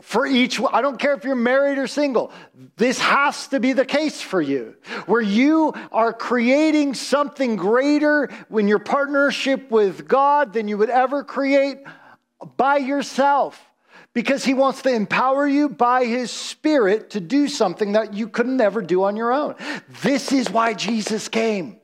for 0.00 0.26
each, 0.26 0.60
I 0.72 0.82
don't 0.82 0.98
care 0.98 1.14
if 1.14 1.24
you're 1.24 1.34
married 1.34 1.78
or 1.78 1.86
single, 1.86 2.32
this 2.76 2.98
has 2.98 3.48
to 3.48 3.60
be 3.60 3.72
the 3.72 3.84
case 3.84 4.20
for 4.20 4.40
you, 4.40 4.76
where 5.06 5.20
you 5.20 5.72
are 5.90 6.12
creating 6.12 6.94
something 6.94 7.56
greater 7.56 8.28
when 8.48 8.68
your 8.68 8.78
partnership 8.78 9.70
with 9.70 10.08
God 10.08 10.52
than 10.52 10.68
you 10.68 10.78
would 10.78 10.90
ever 10.90 11.24
create 11.24 11.78
by 12.56 12.78
yourself. 12.78 13.60
Because 14.14 14.44
he 14.44 14.52
wants 14.52 14.82
to 14.82 14.90
empower 14.92 15.46
you 15.46 15.70
by 15.70 16.04
his 16.04 16.30
spirit 16.30 17.10
to 17.10 17.20
do 17.20 17.48
something 17.48 17.92
that 17.92 18.12
you 18.12 18.28
could 18.28 18.46
never 18.46 18.82
do 18.82 19.04
on 19.04 19.16
your 19.16 19.32
own. 19.32 19.54
This 20.02 20.32
is 20.32 20.50
why 20.50 20.74
Jesus 20.74 21.28
came. 21.28 21.80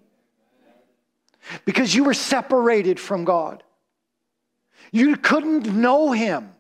Because 1.65 1.95
you 1.95 2.05
were 2.05 2.13
separated 2.13 3.01
from 3.01 3.25
God. 3.25 3.63
You 4.93 5.17
couldn't 5.17 5.67
know 5.75 6.13
him. 6.13 6.51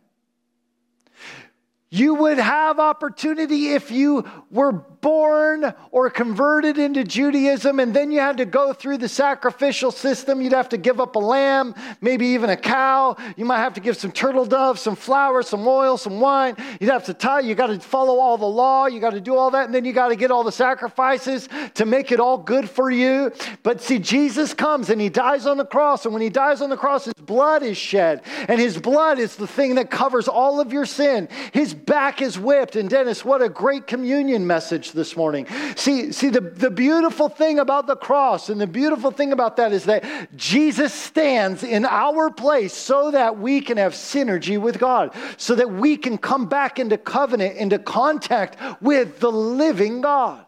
You 1.90 2.14
would 2.16 2.38
have 2.38 2.78
opportunity 2.78 3.70
if 3.70 3.90
you 3.90 4.28
were 4.50 4.72
born 4.72 5.72
or 5.90 6.10
converted 6.10 6.76
into 6.76 7.02
Judaism, 7.02 7.80
and 7.80 7.94
then 7.94 8.10
you 8.10 8.20
had 8.20 8.38
to 8.38 8.44
go 8.44 8.74
through 8.74 8.98
the 8.98 9.08
sacrificial 9.08 9.90
system. 9.90 10.42
You'd 10.42 10.52
have 10.52 10.68
to 10.70 10.76
give 10.76 11.00
up 11.00 11.16
a 11.16 11.18
lamb, 11.18 11.74
maybe 12.02 12.26
even 12.26 12.50
a 12.50 12.56
cow. 12.56 13.16
You 13.36 13.46
might 13.46 13.58
have 13.58 13.72
to 13.74 13.80
give 13.80 13.96
some 13.96 14.12
turtle 14.12 14.44
doves, 14.44 14.82
some 14.82 14.96
flour, 14.96 15.42
some 15.42 15.66
oil, 15.66 15.96
some 15.96 16.20
wine. 16.20 16.56
You'd 16.78 16.90
have 16.90 17.04
to 17.04 17.14
tie, 17.14 17.40
you 17.40 17.54
got 17.54 17.68
to 17.68 17.80
follow 17.80 18.18
all 18.18 18.36
the 18.36 18.44
law. 18.44 18.86
You 18.86 19.00
got 19.00 19.14
to 19.14 19.20
do 19.20 19.34
all 19.34 19.52
that, 19.52 19.64
and 19.64 19.74
then 19.74 19.86
you 19.86 19.94
got 19.94 20.08
to 20.08 20.16
get 20.16 20.30
all 20.30 20.44
the 20.44 20.52
sacrifices 20.52 21.48
to 21.74 21.86
make 21.86 22.12
it 22.12 22.20
all 22.20 22.36
good 22.36 22.68
for 22.68 22.90
you. 22.90 23.32
But 23.62 23.80
see, 23.80 23.98
Jesus 23.98 24.52
comes 24.52 24.90
and 24.90 25.00
he 25.00 25.08
dies 25.08 25.46
on 25.46 25.56
the 25.56 25.64
cross, 25.64 26.04
and 26.04 26.12
when 26.12 26.22
he 26.22 26.28
dies 26.28 26.60
on 26.60 26.68
the 26.68 26.76
cross, 26.76 27.06
his 27.06 27.14
blood 27.14 27.62
is 27.62 27.78
shed, 27.78 28.22
and 28.46 28.60
his 28.60 28.76
blood 28.76 29.18
is 29.18 29.36
the 29.36 29.46
thing 29.46 29.76
that 29.76 29.90
covers 29.90 30.28
all 30.28 30.60
of 30.60 30.70
your 30.70 30.84
sin. 30.84 31.28
His 31.52 31.77
back 31.86 32.22
is 32.22 32.38
whipped. 32.38 32.76
And 32.76 32.88
Dennis, 32.88 33.24
what 33.24 33.42
a 33.42 33.48
great 33.48 33.86
communion 33.86 34.46
message 34.46 34.92
this 34.92 35.16
morning. 35.16 35.46
See, 35.76 36.12
see 36.12 36.28
the, 36.28 36.40
the 36.40 36.70
beautiful 36.70 37.28
thing 37.28 37.58
about 37.58 37.86
the 37.86 37.96
cross 37.96 38.48
and 38.48 38.60
the 38.60 38.66
beautiful 38.66 39.10
thing 39.10 39.32
about 39.32 39.56
that 39.56 39.72
is 39.72 39.84
that 39.84 40.36
Jesus 40.36 40.92
stands 40.92 41.62
in 41.62 41.84
our 41.84 42.30
place 42.30 42.74
so 42.74 43.10
that 43.10 43.38
we 43.38 43.60
can 43.60 43.76
have 43.76 43.92
synergy 43.92 44.60
with 44.60 44.78
God, 44.78 45.14
so 45.36 45.54
that 45.54 45.70
we 45.70 45.96
can 45.96 46.18
come 46.18 46.46
back 46.46 46.78
into 46.78 46.98
covenant, 46.98 47.56
into 47.56 47.78
contact 47.78 48.56
with 48.82 49.20
the 49.20 49.30
living 49.30 50.00
God. 50.00 50.44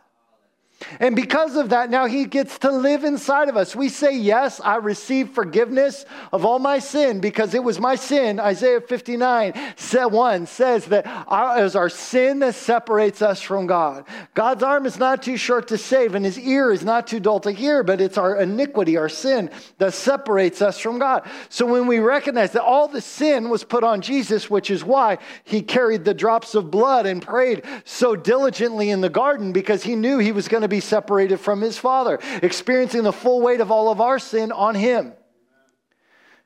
And 0.98 1.14
because 1.14 1.56
of 1.56 1.70
that, 1.70 1.90
now 1.90 2.06
he 2.06 2.24
gets 2.24 2.58
to 2.60 2.70
live 2.70 3.04
inside 3.04 3.48
of 3.48 3.56
us. 3.56 3.76
We 3.76 3.88
say, 3.88 4.16
Yes, 4.16 4.60
I 4.60 4.76
receive 4.76 5.30
forgiveness 5.30 6.04
of 6.32 6.44
all 6.44 6.58
my 6.58 6.78
sin 6.78 7.20
because 7.20 7.54
it 7.54 7.62
was 7.62 7.78
my 7.78 7.96
sin. 7.96 8.40
Isaiah 8.40 8.80
59 8.80 9.52
1 9.76 10.46
says 10.46 10.86
that 10.86 11.06
it 11.06 11.64
is 11.64 11.76
our 11.76 11.88
sin 11.88 12.38
that 12.40 12.54
separates 12.54 13.22
us 13.22 13.40
from 13.42 13.66
God. 13.66 14.04
God's 14.34 14.62
arm 14.62 14.86
is 14.86 14.98
not 14.98 15.22
too 15.22 15.36
short 15.36 15.68
to 15.68 15.78
save, 15.78 16.14
and 16.14 16.24
his 16.24 16.38
ear 16.38 16.72
is 16.72 16.84
not 16.84 17.06
too 17.06 17.20
dull 17.20 17.40
to 17.40 17.52
hear, 17.52 17.82
but 17.82 18.00
it's 18.00 18.18
our 18.18 18.36
iniquity, 18.36 18.96
our 18.96 19.08
sin, 19.08 19.50
that 19.78 19.94
separates 19.94 20.62
us 20.62 20.78
from 20.78 20.98
God. 20.98 21.28
So 21.48 21.66
when 21.66 21.86
we 21.86 21.98
recognize 21.98 22.52
that 22.52 22.64
all 22.64 22.88
the 22.88 23.00
sin 23.00 23.50
was 23.50 23.64
put 23.64 23.84
on 23.84 24.00
Jesus, 24.00 24.48
which 24.48 24.70
is 24.70 24.82
why 24.82 25.18
he 25.44 25.62
carried 25.62 26.04
the 26.04 26.14
drops 26.14 26.54
of 26.54 26.70
blood 26.70 27.06
and 27.06 27.20
prayed 27.20 27.62
so 27.84 28.16
diligently 28.16 28.90
in 28.90 29.00
the 29.00 29.10
garden 29.10 29.52
because 29.52 29.82
he 29.82 29.94
knew 29.94 30.18
he 30.18 30.32
was 30.32 30.48
going 30.48 30.62
to 30.62 30.69
be 30.70 30.80
separated 30.80 31.38
from 31.38 31.60
his 31.60 31.76
Father, 31.76 32.18
experiencing 32.42 33.02
the 33.02 33.12
full 33.12 33.42
weight 33.42 33.60
of 33.60 33.70
all 33.70 33.90
of 33.90 34.00
our 34.00 34.18
sin 34.18 34.52
on 34.52 34.74
him. 34.74 35.12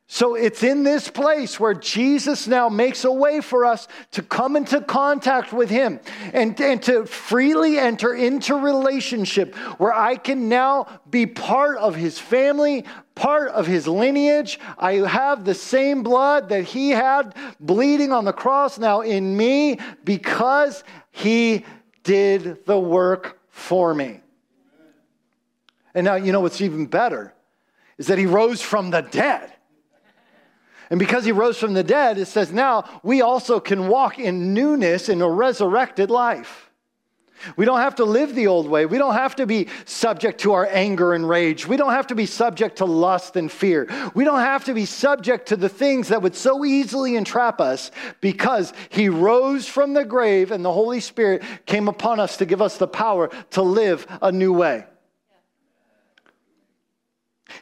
So 0.07 0.35
it's 0.35 0.62
in 0.62 0.83
this 0.83 1.09
place 1.09 1.59
where 1.59 1.73
Jesus 1.73 2.47
now 2.47 2.69
makes 2.69 3.04
a 3.04 3.11
way 3.11 3.40
for 3.40 3.64
us 3.64 3.88
to 4.12 4.23
come 4.23 4.54
into 4.54 4.83
contact 4.83 5.52
with 5.52 5.71
Him 5.71 5.99
and, 6.35 6.61
and 6.61 6.83
to 6.83 7.07
freely 7.07 7.78
enter 7.78 8.14
into 8.14 8.54
relationship 8.54 9.54
where 9.78 9.95
I 9.95 10.16
can 10.16 10.50
now 10.50 11.00
be 11.09 11.25
part 11.25 11.78
of 11.78 11.95
His 11.95 12.19
family, 12.19 12.85
part 13.14 13.49
of 13.49 13.66
His 13.66 13.88
lineage. 13.88 14.61
I 14.78 14.97
have 14.97 15.47
the 15.47 15.54
same 15.54 16.02
blood 16.02 16.50
that 16.50 16.64
He 16.64 16.90
had 16.90 17.35
bleeding 17.59 18.12
on 18.12 18.26
the 18.26 18.33
cross 18.35 18.78
now 18.78 19.00
in 19.00 19.35
me 19.35 19.78
because 20.04 20.85
He 21.12 21.64
did 22.02 22.66
the 22.66 22.78
work 22.78 23.40
for 23.54 23.94
me. 23.94 24.20
And 25.94 26.04
now, 26.04 26.16
you 26.16 26.32
know 26.32 26.40
what's 26.40 26.61
even 26.61 26.87
better 26.87 27.32
is 27.99 28.08
that 28.08 28.18
he 28.18 28.26
rose 28.26 28.61
from 28.61 28.90
the 28.90 29.00
dead. 29.00 29.52
And 30.90 30.99
because 30.99 31.25
he 31.25 31.30
rose 31.30 31.56
from 31.56 31.73
the 31.73 31.84
dead, 31.84 32.18
it 32.18 32.26
says 32.26 32.52
now 32.52 33.00
we 33.04 33.23
also 33.23 33.61
can 33.61 33.87
walk 33.87 34.18
in 34.18 34.52
newness 34.52 35.08
in 35.08 35.23
a 35.23 35.30
resurrected 35.30 36.11
life. 36.11 36.68
We 37.57 37.65
don't 37.65 37.81
have 37.81 37.97
to 37.97 38.05
live 38.05 38.35
the 38.35 38.47
old 38.47 38.69
way. 38.69 38.87
We 38.87 38.99
don't 38.99 39.15
have 39.15 39.37
to 39.37 39.47
be 39.47 39.69
subject 39.85 40.41
to 40.41 40.53
our 40.53 40.67
anger 40.67 41.15
and 41.15 41.29
rage. 41.29 41.67
We 41.67 41.77
don't 41.77 41.93
have 41.93 42.09
to 42.09 42.15
be 42.15 42.27
subject 42.27 42.77
to 42.79 42.85
lust 42.85 43.37
and 43.37 43.51
fear. 43.51 43.89
We 44.15 44.25
don't 44.25 44.41
have 44.41 44.65
to 44.65 44.75
be 44.75 44.87
subject 44.87 45.49
to 45.49 45.57
the 45.57 45.69
things 45.69 46.09
that 46.09 46.23
would 46.23 46.35
so 46.35 46.65
easily 46.65 47.17
entrap 47.17 47.61
us 47.61 47.91
because 48.21 48.73
He 48.89 49.09
rose 49.09 49.67
from 49.67 49.95
the 49.95 50.05
grave 50.05 50.51
and 50.51 50.65
the 50.65 50.73
Holy 50.73 51.01
Spirit 51.01 51.43
came 51.67 51.89
upon 51.89 52.21
us 52.21 52.37
to 52.39 52.47
give 52.47 52.63
us 52.63 52.79
the 52.79 52.89
power 52.89 53.31
to 53.51 53.63
live 53.63 54.07
a 54.23 54.33
new 54.33 54.53
way. 54.53 54.85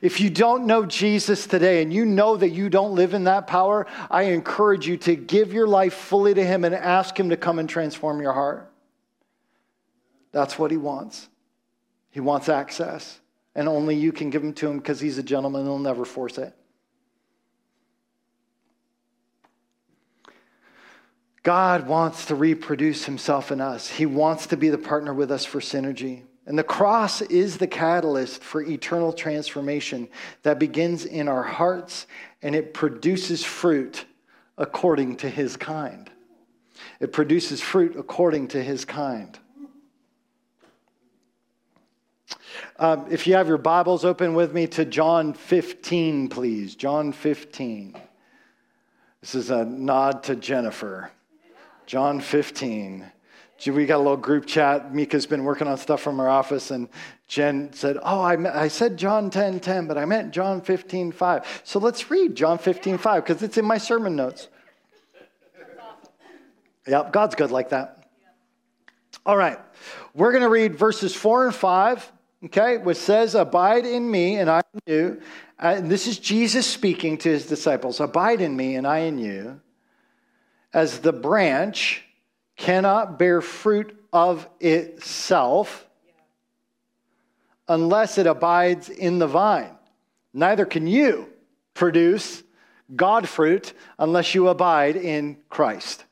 If 0.00 0.20
you 0.20 0.30
don't 0.30 0.66
know 0.66 0.86
Jesus 0.86 1.46
today 1.46 1.82
and 1.82 1.92
you 1.92 2.04
know 2.04 2.36
that 2.36 2.50
you 2.50 2.68
don't 2.68 2.94
live 2.94 3.14
in 3.14 3.24
that 3.24 3.46
power, 3.46 3.86
I 4.10 4.22
encourage 4.22 4.86
you 4.86 4.96
to 4.98 5.14
give 5.14 5.52
your 5.52 5.66
life 5.66 5.94
fully 5.94 6.34
to 6.34 6.44
Him 6.44 6.64
and 6.64 6.74
ask 6.74 7.18
Him 7.18 7.30
to 7.30 7.36
come 7.36 7.58
and 7.58 7.68
transform 7.68 8.20
your 8.20 8.32
heart. 8.32 8.71
That's 10.32 10.58
what 10.58 10.70
he 10.70 10.76
wants. 10.76 11.28
He 12.10 12.20
wants 12.20 12.48
access. 12.48 13.20
And 13.54 13.68
only 13.68 13.94
you 13.94 14.12
can 14.12 14.30
give 14.30 14.42
him 14.42 14.54
to 14.54 14.70
him 14.70 14.78
because 14.78 14.98
he's 14.98 15.18
a 15.18 15.22
gentleman 15.22 15.62
and 15.62 15.70
he'll 15.70 15.78
never 15.78 16.04
force 16.04 16.38
it. 16.38 16.54
God 21.42 21.88
wants 21.88 22.26
to 22.26 22.34
reproduce 22.34 23.04
himself 23.04 23.50
in 23.50 23.60
us. 23.60 23.88
He 23.88 24.06
wants 24.06 24.46
to 24.48 24.56
be 24.56 24.68
the 24.68 24.78
partner 24.78 25.12
with 25.12 25.30
us 25.30 25.44
for 25.44 25.60
synergy. 25.60 26.22
And 26.46 26.58
the 26.58 26.64
cross 26.64 27.20
is 27.20 27.58
the 27.58 27.66
catalyst 27.66 28.42
for 28.42 28.62
eternal 28.62 29.12
transformation 29.12 30.08
that 30.42 30.58
begins 30.58 31.04
in 31.04 31.28
our 31.28 31.42
hearts 31.42 32.06
and 32.42 32.54
it 32.54 32.74
produces 32.74 33.44
fruit 33.44 34.04
according 34.58 35.16
to 35.16 35.28
his 35.28 35.56
kind. 35.56 36.10
It 37.00 37.12
produces 37.12 37.60
fruit 37.60 37.96
according 37.96 38.48
to 38.48 38.62
his 38.62 38.84
kind. 38.84 39.38
Um, 42.78 43.06
if 43.10 43.26
you 43.26 43.34
have 43.34 43.48
your 43.48 43.58
Bibles, 43.58 44.04
open 44.04 44.34
with 44.34 44.52
me 44.52 44.66
to 44.68 44.84
John 44.84 45.34
15, 45.34 46.28
please. 46.28 46.74
John 46.74 47.12
15. 47.12 47.96
This 49.20 49.34
is 49.34 49.50
a 49.50 49.64
nod 49.64 50.24
to 50.24 50.36
Jennifer. 50.36 51.10
John 51.86 52.20
15. 52.20 53.10
We 53.66 53.86
got 53.86 53.98
a 53.98 53.98
little 53.98 54.16
group 54.16 54.46
chat. 54.46 54.92
Mika's 54.92 55.26
been 55.26 55.44
working 55.44 55.68
on 55.68 55.78
stuff 55.78 56.00
from 56.00 56.18
her 56.18 56.28
office, 56.28 56.72
and 56.72 56.88
Jen 57.28 57.72
said, 57.72 57.96
Oh, 58.02 58.20
I, 58.20 58.64
I 58.64 58.66
said 58.66 58.96
John 58.96 59.30
10 59.30 59.60
10, 59.60 59.86
but 59.86 59.96
I 59.96 60.04
meant 60.04 60.32
John 60.32 60.60
15 60.60 61.12
5. 61.12 61.62
So 61.62 61.78
let's 61.78 62.10
read 62.10 62.34
John 62.34 62.58
15 62.58 62.98
5 62.98 63.24
because 63.24 63.42
it's 63.42 63.58
in 63.58 63.64
my 63.64 63.78
sermon 63.78 64.16
notes. 64.16 64.48
Yep, 66.88 67.12
God's 67.12 67.36
good 67.36 67.52
like 67.52 67.68
that. 67.68 68.08
All 69.24 69.36
right, 69.36 69.60
we're 70.14 70.32
going 70.32 70.42
to 70.42 70.48
read 70.48 70.74
verses 70.74 71.14
4 71.14 71.46
and 71.46 71.54
5 71.54 72.12
okay, 72.44 72.78
which 72.78 72.98
says, 72.98 73.34
Abide 73.34 73.86
in 73.86 74.10
me 74.10 74.36
and 74.36 74.50
I 74.50 74.62
in 74.74 74.80
you. 74.86 75.22
Uh, 75.58 75.74
and 75.76 75.90
this 75.90 76.06
is 76.06 76.18
Jesus 76.18 76.66
speaking 76.66 77.18
to 77.18 77.28
his 77.28 77.46
disciples 77.46 78.00
Abide 78.00 78.40
in 78.40 78.56
me 78.56 78.76
and 78.76 78.86
I 78.86 79.00
in 79.00 79.18
you. 79.18 79.60
As 80.72 81.00
the 81.00 81.12
branch 81.12 82.04
cannot 82.56 83.18
bear 83.18 83.40
fruit 83.40 83.96
of 84.12 84.48
itself 84.60 85.86
unless 87.68 88.18
it 88.18 88.26
abides 88.26 88.88
in 88.88 89.18
the 89.18 89.26
vine. 89.26 89.76
Neither 90.34 90.64
can 90.64 90.86
you 90.86 91.28
produce 91.74 92.42
God 92.94 93.28
fruit 93.28 93.72
unless 93.98 94.34
you 94.34 94.48
abide 94.48 94.96
in 94.96 95.38
Christ. 95.48 96.04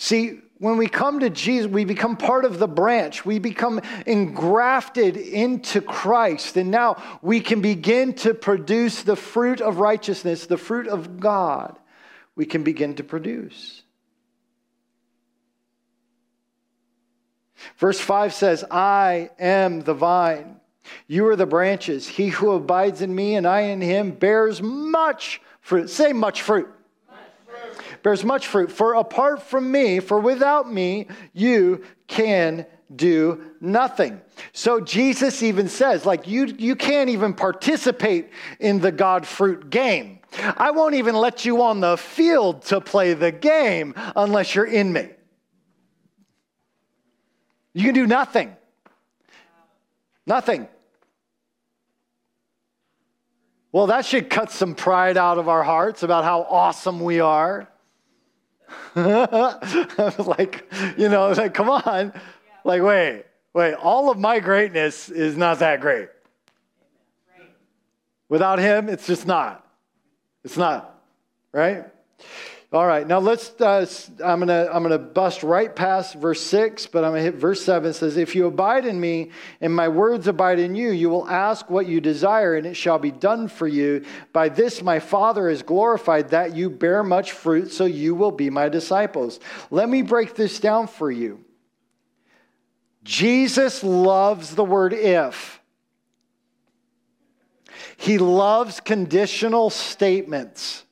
See, 0.00 0.38
when 0.58 0.76
we 0.76 0.86
come 0.86 1.20
to 1.20 1.28
Jesus, 1.28 1.68
we 1.68 1.84
become 1.84 2.16
part 2.16 2.44
of 2.44 2.60
the 2.60 2.68
branch. 2.68 3.26
We 3.26 3.40
become 3.40 3.80
engrafted 4.06 5.16
into 5.16 5.80
Christ. 5.80 6.56
And 6.56 6.70
now 6.70 7.02
we 7.20 7.40
can 7.40 7.60
begin 7.60 8.14
to 8.14 8.32
produce 8.32 9.02
the 9.02 9.16
fruit 9.16 9.60
of 9.60 9.78
righteousness, 9.78 10.46
the 10.46 10.56
fruit 10.56 10.86
of 10.86 11.18
God. 11.18 11.76
We 12.36 12.46
can 12.46 12.62
begin 12.62 12.94
to 12.94 13.04
produce. 13.04 13.82
Verse 17.78 17.98
5 17.98 18.32
says, 18.32 18.64
I 18.70 19.30
am 19.40 19.80
the 19.80 19.94
vine. 19.94 20.60
You 21.08 21.26
are 21.26 21.36
the 21.36 21.44
branches. 21.44 22.06
He 22.06 22.28
who 22.28 22.52
abides 22.52 23.02
in 23.02 23.12
me 23.12 23.34
and 23.34 23.48
I 23.48 23.62
in 23.62 23.80
him 23.80 24.12
bears 24.12 24.62
much 24.62 25.40
fruit. 25.60 25.90
Say 25.90 26.12
much 26.12 26.42
fruit 26.42 26.72
bears 28.02 28.24
much 28.24 28.46
fruit. 28.46 28.70
For 28.70 28.94
apart 28.94 29.42
from 29.42 29.70
me, 29.70 30.00
for 30.00 30.18
without 30.18 30.70
me, 30.72 31.08
you 31.32 31.84
can 32.06 32.66
do 32.94 33.44
nothing. 33.60 34.20
So 34.52 34.80
Jesus 34.80 35.42
even 35.42 35.68
says, 35.68 36.06
like, 36.06 36.26
you, 36.26 36.46
you 36.58 36.74
can't 36.74 37.10
even 37.10 37.34
participate 37.34 38.30
in 38.60 38.80
the 38.80 38.92
God 38.92 39.26
fruit 39.26 39.70
game. 39.70 40.20
I 40.56 40.70
won't 40.70 40.94
even 40.94 41.14
let 41.14 41.44
you 41.44 41.62
on 41.62 41.80
the 41.80 41.96
field 41.96 42.62
to 42.66 42.80
play 42.80 43.14
the 43.14 43.32
game 43.32 43.94
unless 44.16 44.54
you're 44.54 44.66
in 44.66 44.92
me. 44.92 45.08
You 47.72 47.84
can 47.84 47.94
do 47.94 48.06
nothing. 48.06 48.56
Nothing. 50.26 50.68
Well, 53.70 53.86
that 53.88 54.06
should 54.06 54.30
cut 54.30 54.50
some 54.50 54.74
pride 54.74 55.16
out 55.16 55.38
of 55.38 55.48
our 55.48 55.62
hearts 55.62 56.02
about 56.02 56.24
how 56.24 56.42
awesome 56.42 57.00
we 57.00 57.20
are. 57.20 57.68
like, 58.94 60.70
you 60.96 61.08
know, 61.08 61.30
like, 61.30 61.54
come 61.54 61.70
on. 61.70 62.12
Like, 62.64 62.82
wait, 62.82 63.24
wait, 63.54 63.74
all 63.74 64.10
of 64.10 64.18
my 64.18 64.40
greatness 64.40 65.08
is 65.08 65.36
not 65.36 65.60
that 65.60 65.80
great. 65.80 66.08
Without 68.28 68.58
him, 68.58 68.88
it's 68.88 69.06
just 69.06 69.26
not. 69.26 69.66
It's 70.44 70.56
not, 70.56 71.00
right? 71.52 71.84
All 72.70 72.86
right, 72.86 73.06
now 73.06 73.18
let's. 73.18 73.58
Uh, 73.58 73.86
I'm 74.22 74.40
gonna 74.40 74.68
I'm 74.70 74.82
gonna 74.82 74.98
bust 74.98 75.42
right 75.42 75.74
past 75.74 76.16
verse 76.16 76.42
six, 76.42 76.86
but 76.86 77.02
I'm 77.02 77.12
gonna 77.12 77.22
hit 77.22 77.36
verse 77.36 77.64
seven. 77.64 77.88
It 77.88 77.94
says, 77.94 78.18
"If 78.18 78.34
you 78.34 78.46
abide 78.46 78.84
in 78.84 79.00
me, 79.00 79.30
and 79.62 79.74
my 79.74 79.88
words 79.88 80.28
abide 80.28 80.58
in 80.58 80.74
you, 80.74 80.90
you 80.90 81.08
will 81.08 81.26
ask 81.30 81.70
what 81.70 81.86
you 81.86 82.02
desire, 82.02 82.56
and 82.56 82.66
it 82.66 82.74
shall 82.74 82.98
be 82.98 83.10
done 83.10 83.48
for 83.48 83.66
you. 83.66 84.04
By 84.34 84.50
this 84.50 84.82
my 84.82 84.98
Father 84.98 85.48
is 85.48 85.62
glorified, 85.62 86.28
that 86.28 86.54
you 86.54 86.68
bear 86.68 87.02
much 87.02 87.32
fruit, 87.32 87.72
so 87.72 87.86
you 87.86 88.14
will 88.14 88.32
be 88.32 88.50
my 88.50 88.68
disciples." 88.68 89.40
Let 89.70 89.88
me 89.88 90.02
break 90.02 90.34
this 90.34 90.60
down 90.60 90.88
for 90.88 91.10
you. 91.10 91.42
Jesus 93.02 93.82
loves 93.82 94.54
the 94.54 94.64
word 94.64 94.92
"if." 94.92 95.62
He 97.96 98.18
loves 98.18 98.80
conditional 98.80 99.70
statements. 99.70 100.84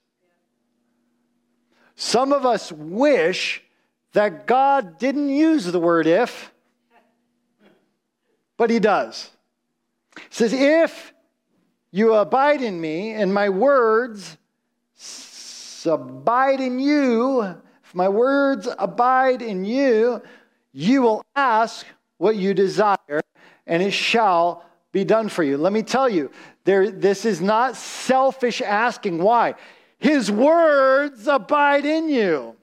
Some 1.96 2.32
of 2.32 2.44
us 2.44 2.70
wish 2.70 3.62
that 4.12 4.46
God 4.46 4.98
didn't 4.98 5.30
use 5.30 5.64
the 5.64 5.80
word 5.80 6.06
if, 6.06 6.52
but 8.56 8.70
he 8.70 8.78
does. 8.78 9.30
He 10.16 10.22
says, 10.30 10.52
If 10.52 11.12
you 11.90 12.14
abide 12.14 12.62
in 12.62 12.80
me 12.80 13.12
and 13.12 13.32
my 13.32 13.48
words 13.48 14.36
abide 15.86 16.60
in 16.60 16.78
you, 16.78 17.42
if 17.42 17.94
my 17.94 18.08
words 18.08 18.68
abide 18.78 19.40
in 19.40 19.64
you, 19.64 20.20
you 20.72 21.02
will 21.02 21.24
ask 21.34 21.86
what 22.18 22.36
you 22.36 22.52
desire 22.54 23.22
and 23.66 23.82
it 23.82 23.92
shall 23.92 24.64
be 24.92 25.04
done 25.04 25.28
for 25.28 25.42
you. 25.42 25.56
Let 25.56 25.72
me 25.72 25.82
tell 25.82 26.08
you, 26.08 26.30
there, 26.64 26.90
this 26.90 27.24
is 27.24 27.40
not 27.40 27.76
selfish 27.76 28.60
asking. 28.60 29.18
Why? 29.18 29.54
His 29.98 30.30
words 30.30 31.26
abide 31.26 31.86
in 31.86 32.08
you. 32.08 32.54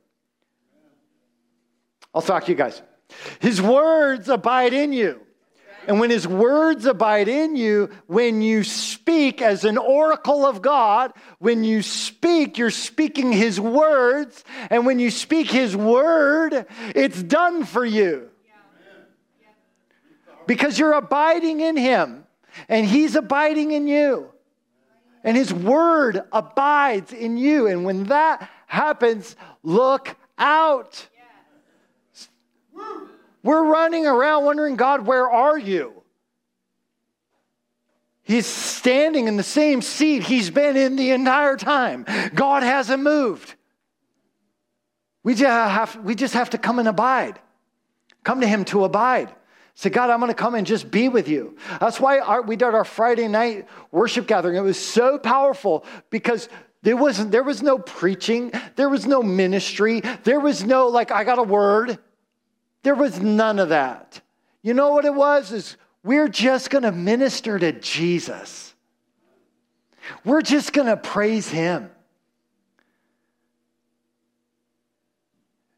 I'll 2.13 2.21
talk 2.21 2.45
to 2.45 2.51
you 2.51 2.57
guys. 2.57 2.81
His 3.39 3.61
words 3.61 4.29
abide 4.29 4.73
in 4.73 4.93
you. 4.93 5.19
And 5.87 5.99
when 5.99 6.09
his 6.09 6.25
words 6.27 6.85
abide 6.85 7.27
in 7.27 7.55
you, 7.55 7.89
when 8.07 8.41
you 8.41 8.63
speak 8.63 9.41
as 9.41 9.65
an 9.65 9.77
oracle 9.77 10.45
of 10.45 10.61
God, 10.61 11.11
when 11.39 11.63
you 11.63 11.81
speak, 11.81 12.57
you're 12.57 12.69
speaking 12.69 13.33
his 13.33 13.59
words. 13.59 14.43
And 14.69 14.85
when 14.85 14.99
you 14.99 15.11
speak 15.11 15.51
his 15.51 15.75
word, 15.75 16.65
it's 16.95 17.21
done 17.21 17.65
for 17.65 17.83
you. 17.83 18.29
Because 20.47 20.77
you're 20.77 20.93
abiding 20.93 21.59
in 21.59 21.75
him 21.75 22.25
and 22.69 22.85
he's 22.85 23.15
abiding 23.15 23.71
in 23.71 23.87
you 23.87 24.32
and 25.23 25.37
his 25.37 25.53
word 25.53 26.21
abides 26.31 27.13
in 27.13 27.37
you. 27.37 27.67
And 27.67 27.85
when 27.85 28.05
that 28.05 28.49
happens, 28.67 29.35
look 29.63 30.15
out. 30.37 31.07
We're 33.43 33.65
running 33.65 34.05
around 34.05 34.45
wondering, 34.45 34.75
God, 34.75 35.05
where 35.05 35.29
are 35.29 35.57
you? 35.57 36.03
He's 38.23 38.45
standing 38.45 39.27
in 39.27 39.35
the 39.35 39.43
same 39.43 39.81
seat 39.81 40.23
he's 40.23 40.49
been 40.49 40.77
in 40.77 40.95
the 40.95 41.11
entire 41.11 41.57
time. 41.57 42.05
God 42.33 42.63
hasn't 42.63 43.03
moved. 43.03 43.55
We 45.23 45.35
just 45.35 45.45
have, 45.49 45.95
we 46.03 46.15
just 46.15 46.33
have 46.33 46.49
to 46.51 46.57
come 46.57 46.79
and 46.79 46.87
abide. 46.87 47.39
Come 48.23 48.41
to 48.41 48.47
Him 48.47 48.65
to 48.65 48.85
abide. 48.85 49.33
Say, 49.75 49.89
God, 49.89 50.09
I'm 50.09 50.19
going 50.19 50.29
to 50.29 50.35
come 50.35 50.55
and 50.55 50.67
just 50.67 50.91
be 50.91 51.09
with 51.09 51.27
you. 51.27 51.57
That's 51.79 51.99
why 51.99 52.19
our, 52.19 52.41
we 52.41 52.55
did 52.55 52.75
our 52.75 52.85
Friday 52.85 53.27
night 53.27 53.67
worship 53.91 54.27
gathering. 54.27 54.55
It 54.55 54.61
was 54.61 54.79
so 54.79 55.17
powerful 55.17 55.83
because 56.09 56.47
there 56.83 56.95
wasn't, 56.97 57.31
there 57.31 57.43
was 57.43 57.63
no 57.63 57.79
preaching, 57.79 58.51
there 58.75 58.89
was 58.89 59.07
no 59.07 59.23
ministry, 59.23 60.01
there 60.23 60.39
was 60.39 60.63
no, 60.63 60.87
like, 60.87 61.11
I 61.11 61.23
got 61.23 61.39
a 61.39 61.43
word. 61.43 61.97
There 62.83 62.93
was 62.93 63.19
none 63.19 63.57
of 63.59 63.69
that. 63.69 64.21
You 64.61 64.73
know 64.73 64.91
what 64.91 65.05
it 65.05 65.13
was? 65.13 65.51
Is 65.51 65.77
we're 66.03 66.27
just 66.27 66.69
going 66.69 66.83
to 66.83 66.91
minister 66.91 67.57
to 67.57 67.71
Jesus. 67.71 68.75
We're 70.25 70.41
just 70.41 70.73
going 70.73 70.87
to 70.87 70.97
praise 70.97 71.49
him. 71.49 71.89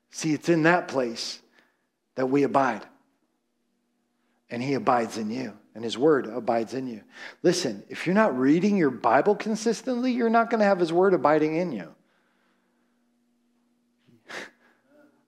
See, 0.09 0.33
it's 0.33 0.49
in 0.49 0.63
that 0.63 0.87
place 0.87 1.41
that 2.15 2.25
we 2.27 2.43
abide. 2.43 2.85
And 4.49 4.61
he 4.61 4.75
abides 4.75 5.17
in 5.17 5.31
you, 5.31 5.53
and 5.73 5.83
his 5.83 5.97
word 5.97 6.27
abides 6.27 6.75
in 6.75 6.87
you. 6.87 7.01
Listen, 7.41 7.83
if 7.89 8.05
you're 8.05 8.13
not 8.13 8.37
reading 8.37 8.77
your 8.77 8.91
Bible 8.91 9.35
consistently, 9.35 10.11
you're 10.11 10.29
not 10.29 10.51
going 10.51 10.59
to 10.59 10.65
have 10.65 10.79
his 10.79 10.93
word 10.93 11.13
abiding 11.13 11.55
in 11.55 11.71
you. 11.71 11.95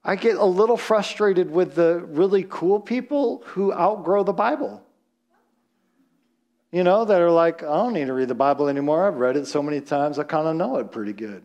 I 0.03 0.15
get 0.15 0.37
a 0.37 0.45
little 0.45 0.77
frustrated 0.77 1.51
with 1.51 1.75
the 1.75 1.99
really 2.07 2.45
cool 2.47 2.79
people 2.79 3.43
who 3.47 3.73
outgrow 3.73 4.23
the 4.23 4.33
Bible. 4.33 4.81
You 6.71 6.83
know, 6.83 7.03
that 7.03 7.19
are 7.19 7.31
like, 7.31 7.63
I 7.63 7.75
don't 7.75 7.93
need 7.93 8.07
to 8.07 8.13
read 8.13 8.27
the 8.27 8.35
Bible 8.35 8.67
anymore. 8.67 9.07
I've 9.07 9.17
read 9.17 9.35
it 9.35 9.47
so 9.47 9.63
many 9.63 9.81
times, 9.81 10.19
I 10.19 10.23
kind 10.23 10.47
of 10.47 10.55
know 10.55 10.77
it 10.77 10.91
pretty 10.91 11.13
good. 11.13 11.43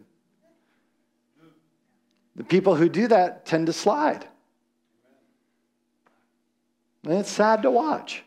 The 2.37 2.45
people 2.45 2.77
who 2.77 2.89
do 2.89 3.09
that 3.09 3.47
tend 3.47 3.67
to 3.67 3.73
slide. 3.73 4.27
And 7.05 7.15
it's 7.15 7.31
sad 7.31 7.62
to 7.62 7.71
watch. 7.71 8.23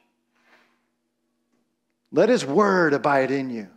Let 2.11 2.29
his 2.29 2.45
word 2.45 2.93
abide 2.93 3.31
in 3.31 3.49
you. 3.49 3.67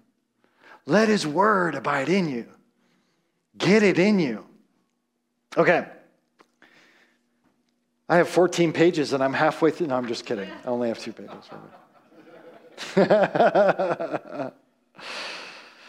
Let 0.86 1.08
his 1.08 1.26
word 1.26 1.74
abide 1.74 2.08
in 2.08 2.28
you. 2.28 2.46
Get 3.56 3.82
it 3.82 3.98
in 3.98 4.18
you. 4.18 4.46
Okay. 5.56 5.86
I 8.08 8.16
have 8.16 8.28
14 8.28 8.72
pages 8.72 9.12
and 9.12 9.22
I'm 9.22 9.34
halfway 9.34 9.70
through. 9.70 9.88
No, 9.88 9.96
I'm 9.96 10.06
just 10.06 10.24
kidding. 10.24 10.50
I 10.64 10.68
only 10.68 10.88
have 10.88 10.98
two 10.98 11.12
pages. 11.12 11.44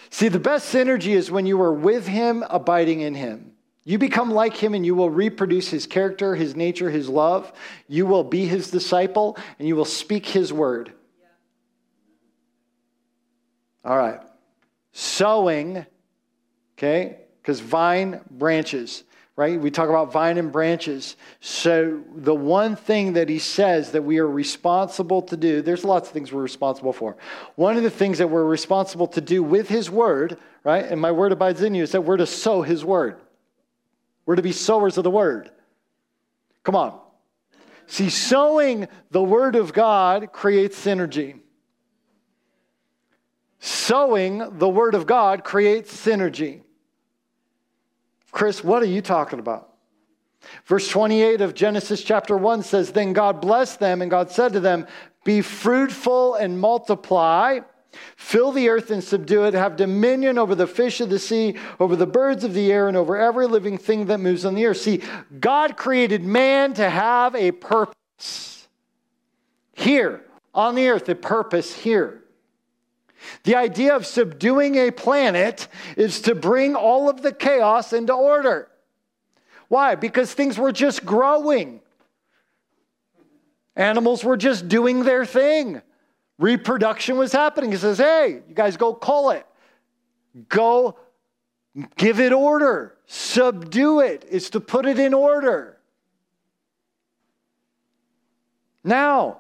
See, 0.10 0.28
the 0.28 0.40
best 0.40 0.74
synergy 0.74 1.14
is 1.14 1.32
when 1.32 1.46
you 1.46 1.62
are 1.62 1.74
with 1.74 2.08
him, 2.08 2.44
abiding 2.50 3.02
in 3.02 3.14
him. 3.16 3.54
You 3.86 3.98
become 3.98 4.32
like 4.32 4.56
him 4.56 4.74
and 4.74 4.86
you 4.86 4.94
will 4.94 5.10
reproduce 5.10 5.70
his 5.70 5.88
character, 5.88 6.36
his 6.36 6.56
nature, 6.56 6.90
his 6.90 7.10
love. 7.10 7.52
You 7.88 8.06
will 8.06 8.24
be 8.24 8.46
his 8.46 8.70
disciple 8.70 9.38
and 9.58 9.68
you 9.68 9.76
will 9.76 9.86
speak 9.86 10.26
his 10.26 10.54
word. 10.54 10.94
All 13.84 13.98
right. 13.98 14.20
Sowing, 14.92 15.86
okay, 16.78 17.18
because 17.42 17.60
vine 17.62 18.22
branches 18.30 19.04
right? 19.40 19.58
We 19.58 19.72
talk 19.72 19.88
about 19.88 20.12
vine 20.12 20.38
and 20.38 20.52
branches. 20.52 21.16
So, 21.40 22.02
the 22.14 22.36
one 22.36 22.76
thing 22.76 23.14
that 23.14 23.30
he 23.30 23.40
says 23.40 23.92
that 23.92 24.02
we 24.02 24.18
are 24.18 24.28
responsible 24.28 25.22
to 25.22 25.38
do, 25.38 25.62
there's 25.62 25.86
lots 25.86 26.10
of 26.10 26.14
things 26.14 26.34
we're 26.34 26.42
responsible 26.42 26.92
for. 26.92 27.16
One 27.56 27.78
of 27.78 27.84
the 27.84 27.90
things 27.90 28.18
that 28.18 28.30
we're 28.30 28.44
responsible 28.44 29.08
to 29.08 29.22
do 29.22 29.42
with 29.42 29.70
his 29.70 29.90
word, 29.90 30.38
right? 30.66 30.84
And 30.84 31.00
my 31.00 31.14
word 31.14 31.32
abides 31.32 31.62
in 31.62 31.74
you, 31.74 31.84
is 31.84 31.94
that 31.94 32.02
we're 32.02 32.18
to 32.18 32.26
sow 32.26 32.64
his 32.64 32.84
word. 32.84 33.16
We're 34.30 34.36
to 34.36 34.44
be 34.44 34.52
sowers 34.52 34.96
of 35.00 35.04
the 35.04 35.10
word. 35.10 35.50
Come 36.62 36.76
on. 36.76 37.00
See, 37.88 38.12
sowing 38.12 38.88
the 39.10 39.24
word 39.24 39.56
of 39.56 39.74
God 39.74 40.32
creates 40.32 40.80
synergy. 40.80 41.40
Sowing 43.58 44.60
the 44.60 44.70
word 44.70 44.94
of 44.94 45.08
God 45.08 45.44
creates 45.44 45.92
synergy. 46.06 46.62
Chris, 48.32 48.64
what 48.64 48.84
are 48.84 48.86
you 48.86 49.02
talking 49.02 49.40
about? 49.40 49.74
Verse 50.66 50.88
28 50.88 51.42
of 51.42 51.56
Genesis 51.56 52.04
chapter 52.04 52.38
1 52.38 52.62
says, 52.62 52.92
Then 52.92 53.14
God 53.14 53.42
blessed 53.42 53.80
them, 53.80 54.04
and 54.04 54.12
God 54.12 54.30
said 54.30 54.54
to 54.54 54.60
them, 54.60 54.86
Be 55.24 55.42
fruitful 55.42 56.36
and 56.36 56.60
multiply. 56.60 57.62
Fill 58.16 58.52
the 58.52 58.70
earth 58.70 58.92
and 58.92 59.04
subdue 59.04 59.46
it. 59.46 59.54
Have 59.54 59.76
dominion 59.76 60.38
over 60.38 60.54
the 60.56 60.68
fish 60.68 61.02
of 61.02 61.10
the 61.10 61.20
sea, 61.20 61.58
over 61.80 61.96
the 61.96 62.06
birds 62.06 62.44
of 62.44 62.54
the 62.54 62.72
air, 62.72 62.88
and 62.88 62.96
over 62.96 63.18
every 63.18 63.48
living 63.48 63.78
thing 63.78 64.06
that 64.08 64.20
moves 64.20 64.46
on 64.46 64.56
the 64.56 64.66
earth. 64.66 64.78
See, 64.78 65.02
God 65.40 65.78
created 65.78 66.24
man 66.24 66.74
to 66.76 66.90
have 66.90 67.36
a 67.36 67.52
purpose 67.52 68.68
here 69.74 70.26
on 70.54 70.76
the 70.76 70.90
earth, 70.90 71.10
a 71.10 71.16
purpose 71.16 71.74
here. 71.74 72.24
The 73.44 73.56
idea 73.56 73.96
of 73.96 74.06
subduing 74.06 74.76
a 74.76 74.92
planet 74.92 75.68
is 75.98 76.22
to 76.22 76.36
bring 76.36 76.76
all 76.76 77.10
of 77.10 77.22
the 77.22 77.32
chaos 77.32 77.94
into 77.94 78.14
order. 78.14 78.70
Why? 79.68 79.96
Because 79.96 80.34
things 80.34 80.58
were 80.58 80.72
just 80.72 81.06
growing. 81.06 81.82
Animals 83.76 84.24
were 84.24 84.38
just 84.38 84.68
doing 84.68 85.04
their 85.04 85.26
thing. 85.26 85.82
Reproduction 86.40 87.18
was 87.18 87.34
happening. 87.34 87.72
He 87.72 87.78
says, 87.78 87.98
hey, 87.98 88.42
you 88.48 88.56
guys 88.56 88.78
go 88.78 88.94
call 88.94 89.32
it. 89.32 89.46
Go 90.48 90.98
give 91.98 92.22
it 92.22 92.32
order. 92.32 92.96
Subdue 93.06 94.00
it. 94.00 94.24
it 94.24 94.30
is 94.30 94.50
to 94.52 94.62
put 94.62 94.86
it 94.86 94.98
in 94.98 95.14
order. 95.14 95.78
Now, 98.86 99.40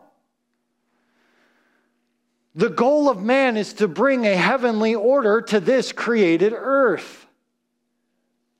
the 2.54 2.70
goal 2.70 3.10
of 3.10 3.24
man 3.24 3.56
is 3.56 3.72
to 3.76 3.88
bring 3.88 4.28
a 4.28 4.36
heavenly 4.36 4.94
order 4.94 5.42
to 5.42 5.62
this 5.62 5.94
created 5.94 6.52
earth. 6.54 7.28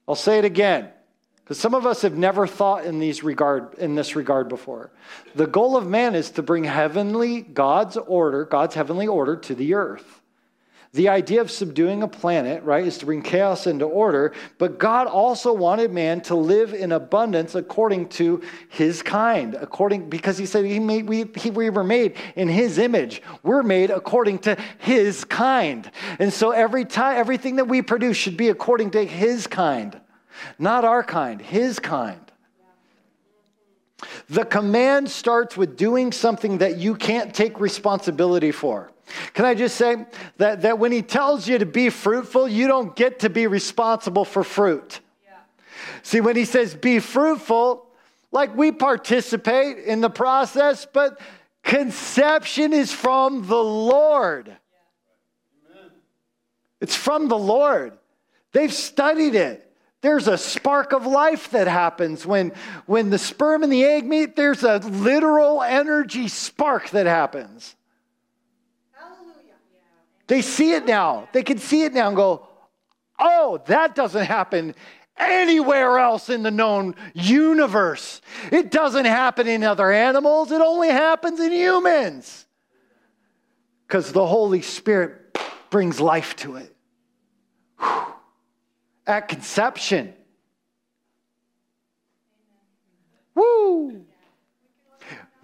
I'll 0.08 0.16
say 0.16 0.40
it 0.40 0.46
again 0.46 0.90
because 1.50 1.60
some 1.60 1.74
of 1.74 1.88
us 1.88 2.04
have 2.04 2.16
never 2.16 2.46
thought 2.46 2.86
in 2.86 3.00
these 3.00 3.24
regard 3.24 3.74
in 3.80 3.96
this 3.96 4.16
regard 4.16 4.50
before. 4.50 4.92
The 5.34 5.48
goal 5.48 5.76
of 5.76 5.88
man 5.88 6.14
is 6.14 6.30
to 6.32 6.44
bring 6.44 6.64
heavenly 6.64 7.42
God's 7.42 7.98
order, 7.98 8.46
God's 8.46 8.76
heavenly 8.76 9.08
order 9.08 9.36
to 9.36 9.56
the 9.56 9.74
earth. 9.74 10.22
The 10.94 11.10
idea 11.10 11.42
of 11.42 11.50
subduing 11.50 12.04
a 12.04 12.08
planet, 12.08 12.62
right, 12.62 12.86
is 12.86 13.00
to 13.00 13.08
bring 13.08 13.24
chaos 13.24 13.66
into 13.66 13.86
order, 13.86 14.34
but 14.60 14.78
God 14.78 15.08
also 15.08 15.52
wanted 15.52 15.92
man 15.92 16.22
to 16.22 16.36
live 16.36 16.76
in 16.76 16.92
abundance 16.92 17.56
according 17.56 18.10
to 18.10 18.44
his 18.70 19.02
kind, 19.02 19.56
according 19.56 20.08
because 20.08 20.38
he 20.38 20.46
said 20.46 20.66
he 20.66 20.78
made 20.78 21.10
we, 21.10 21.32
he, 21.36 21.50
we 21.50 21.72
were 21.72 21.84
made 21.84 22.16
in 22.36 22.48
his 22.48 22.78
image. 22.78 23.24
We're 23.42 23.64
made 23.64 23.90
according 23.90 24.40
to 24.40 24.56
his 24.78 25.26
kind. 25.26 25.90
And 26.20 26.32
so 26.32 26.52
every 26.52 26.86
time 26.86 27.18
everything 27.18 27.56
that 27.56 27.68
we 27.68 27.82
produce 27.82 28.18
should 28.18 28.38
be 28.38 28.50
according 28.50 28.92
to 28.92 29.04
his 29.04 29.48
kind. 29.48 30.00
Not 30.58 30.86
our 30.86 31.04
kind, 31.04 31.42
his 31.42 31.80
kind. 31.80 32.20
The 34.30 34.46
command 34.46 35.10
starts 35.10 35.58
with 35.58 35.76
doing 35.76 36.12
something 36.12 36.60
that 36.60 36.78
you 36.78 36.96
can't 36.96 37.34
take 37.34 37.60
responsibility 37.60 38.52
for. 38.52 38.92
Can 39.34 39.46
I 39.46 39.56
just 39.56 39.76
say 39.76 40.06
that, 40.38 40.62
that 40.62 40.78
when 40.78 40.92
he 40.92 41.02
tells 41.02 41.48
you 41.48 41.58
to 41.58 41.66
be 41.66 41.90
fruitful, 41.90 42.48
you 42.48 42.68
don't 42.68 42.96
get 42.96 43.20
to 43.20 43.30
be 43.30 43.48
responsible 43.48 44.24
for 44.24 44.44
fruit. 44.44 45.00
Yeah. 45.26 45.32
See, 46.04 46.22
when 46.22 46.36
he 46.36 46.46
says 46.46 46.76
be 46.76 47.00
fruitful, 47.00 47.88
like 48.32 48.56
we 48.56 48.72
participate 48.72 49.80
in 49.80 50.02
the 50.02 50.12
process, 50.12 50.86
but 50.86 51.20
conception 51.64 52.72
is 52.72 52.92
from 52.92 53.48
the 53.48 53.58
Lord. 53.64 54.48
Yeah. 54.48 55.82
It's 56.82 56.96
from 56.96 57.28
the 57.28 57.38
Lord. 57.38 57.98
They've 58.52 58.74
studied 58.74 59.36
it. 59.36 59.69
There's 60.02 60.28
a 60.28 60.38
spark 60.38 60.94
of 60.94 61.06
life 61.06 61.52
that 61.52 61.68
happens 61.68 62.26
when, 62.26 62.54
when 62.86 63.10
the 63.10 63.18
sperm 63.18 63.64
and 63.64 63.72
the 63.72 63.84
egg 63.84 64.06
meet. 64.06 64.36
There's 64.36 64.64
a 64.64 64.78
literal 64.78 65.62
energy 65.62 66.30
spark 66.30 66.90
that 66.92 67.06
happens. 67.06 67.76
They 70.28 70.42
see 70.42 70.74
it 70.74 70.86
now. 70.86 71.28
They 71.34 71.44
can 71.44 71.58
see 71.58 71.84
it 71.84 71.94
now 71.94 72.08
and 72.08 72.16
go, 72.16 72.48
oh, 73.18 73.62
that 73.66 73.96
doesn't 73.96 74.26
happen 74.26 74.76
anywhere 75.18 75.98
else 75.98 76.30
in 76.30 76.44
the 76.44 76.52
known 76.52 76.96
universe. 77.14 78.22
It 78.52 78.72
doesn't 78.72 79.06
happen 79.06 79.48
in 79.48 79.64
other 79.64 79.92
animals, 79.92 80.52
it 80.52 80.62
only 80.62 80.90
happens 80.90 81.42
in 81.42 81.52
humans. 81.52 82.46
Because 83.86 84.14
the 84.14 84.26
Holy 84.26 84.62
Spirit 84.62 85.36
brings 85.72 86.00
life 86.00 86.36
to 86.38 86.56
it. 86.58 86.76
Whew. 87.80 88.14
At 89.10 89.28
conception. 89.28 90.14
Woo! 93.34 94.06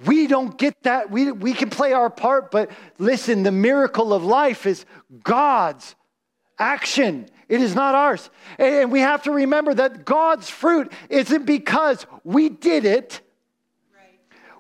We 0.06 0.28
don't 0.28 0.56
get 0.56 0.84
that. 0.84 1.10
We, 1.10 1.32
we 1.32 1.54
can 1.54 1.72
play 1.72 1.92
our 1.92 2.12
part, 2.12 2.52
but 2.52 2.70
listen, 3.00 3.42
the 3.42 3.52
miracle 3.52 4.14
of 4.14 4.24
life 4.24 4.68
is 4.68 4.86
God's 5.24 5.96
action. 6.60 7.28
It 7.50 7.60
is 7.60 7.74
not 7.74 7.96
ours. 7.96 8.30
And 8.60 8.92
we 8.92 9.00
have 9.00 9.24
to 9.24 9.32
remember 9.32 9.74
that 9.74 10.06
God's 10.06 10.48
fruit 10.48 10.92
isn't 11.10 11.48
because 11.48 12.06
we 12.24 12.50
did 12.50 12.86
it. 12.86 13.20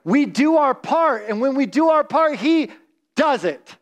We 0.03 0.25
do 0.25 0.57
our 0.57 0.73
part. 0.73 1.25
And 1.29 1.39
when 1.39 1.53
we 1.53 1.67
do 1.67 1.89
our 1.89 2.03
part, 2.03 2.37
He 2.37 2.71
does 3.15 3.43
it. 3.43 3.75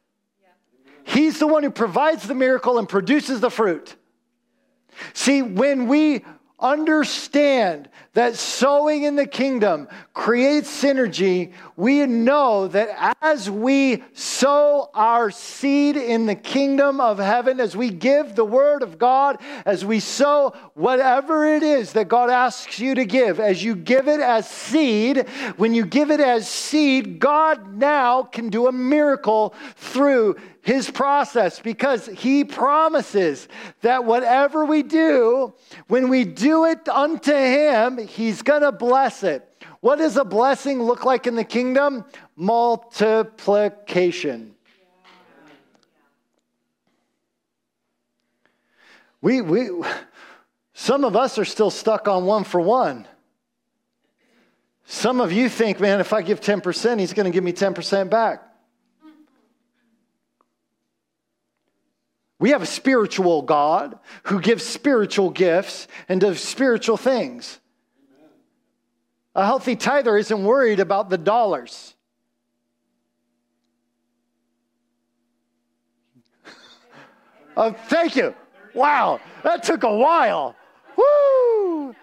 He's 1.05 1.39
the 1.39 1.47
one 1.47 1.63
who 1.63 1.71
provides 1.71 2.27
the 2.27 2.35
miracle 2.35 2.77
and 2.77 2.89
produces 2.89 3.39
the 3.39 3.49
fruit. 3.49 3.95
See, 5.13 5.41
when 5.41 5.87
we 5.87 6.23
understand 6.63 7.89
that 8.13 8.35
sowing 8.35 9.03
in 9.03 9.15
the 9.15 9.27
kingdom 9.27 9.87
creates 10.13 10.69
synergy, 10.83 11.51
we 11.75 12.05
know 12.05 12.67
that 12.67 13.15
as 13.21 13.49
we 13.49 14.03
sow 14.13 14.89
our 14.93 15.29
seed 15.29 15.97
in 15.97 16.25
the 16.25 16.35
kingdom 16.35 17.01
of 17.01 17.17
heaven, 17.17 17.59
as 17.59 17.75
we 17.75 17.89
give 17.89 18.35
the 18.35 18.45
word 18.45 18.81
of 18.81 18.97
God, 18.97 19.39
as 19.65 19.83
we 19.83 19.99
sow 19.99 20.53
whatever 20.73 21.45
it 21.45 21.63
is 21.63 21.93
that 21.93 22.07
God 22.07 22.29
asks 22.29 22.79
you 22.79 22.95
to 22.95 23.05
give, 23.05 23.39
as 23.39 23.63
you 23.63 23.75
give 23.75 24.07
it 24.07 24.21
as 24.21 24.47
seed, 24.49 25.27
when 25.57 25.73
you 25.73 25.85
give 25.85 26.11
it 26.11 26.21
as 26.21 26.47
seed, 26.47 27.19
God 27.19 27.75
now 27.75 28.23
can 28.23 28.49
do 28.49 28.67
a 28.67 28.71
miracle 28.71 29.53
through 29.75 30.37
his 30.63 30.89
process 30.89 31.59
because 31.59 32.07
he 32.07 32.43
promises 32.45 33.49
that 33.81 34.05
whatever 34.05 34.63
we 34.63 34.81
do, 34.81 35.53
when 35.87 36.07
we 36.07 36.23
do 36.23 36.63
it 36.65 36.87
unto 36.87 37.33
him, 37.33 37.97
he's 37.97 38.41
going 38.41 38.61
to 38.61 38.71
bless 38.71 39.23
it. 39.23 39.45
What 39.81 39.97
does 39.97 40.15
a 40.15 40.23
blessing 40.23 40.81
look 40.81 41.03
like 41.03 41.27
in 41.27 41.35
the 41.35 41.43
kingdom? 41.43 42.05
Multiplication. 42.37 44.55
We, 49.21 49.41
we, 49.41 49.69
some 50.73 51.03
of 51.03 51.17
us 51.17 51.37
are 51.37 51.45
still 51.45 51.71
stuck 51.71 52.07
on 52.07 52.25
one 52.25 52.45
for 52.45 52.61
one. 52.61 53.05
Some 54.85 55.19
of 55.19 55.33
you 55.33 55.49
think, 55.49 55.81
man, 55.81 55.99
if 55.99 56.13
I 56.13 56.21
give 56.21 56.39
10%, 56.39 56.99
he's 56.99 57.11
going 57.11 57.25
to 57.25 57.31
give 57.31 57.43
me 57.43 57.51
10% 57.51 58.09
back. 58.09 58.52
We 62.43 62.49
have 62.49 62.61
a 62.61 62.65
spiritual 62.65 63.41
God 63.41 63.97
who 64.23 64.41
gives 64.41 64.65
spiritual 64.65 65.29
gifts 65.29 65.87
and 66.09 66.19
does 66.19 66.41
spiritual 66.41 66.97
things. 66.97 67.57
A 69.33 69.45
healthy 69.45 69.77
tither 69.77 70.17
isn't 70.17 70.43
worried 70.43 70.81
about 70.81 71.09
the 71.09 71.17
dollars. 71.17 71.95
oh, 77.55 77.71
thank 77.87 78.17
you. 78.17 78.35
Wow, 78.73 79.21
that 79.43 79.63
took 79.63 79.83
a 79.83 79.95
while. 79.95 80.57
Woo! 80.97 81.95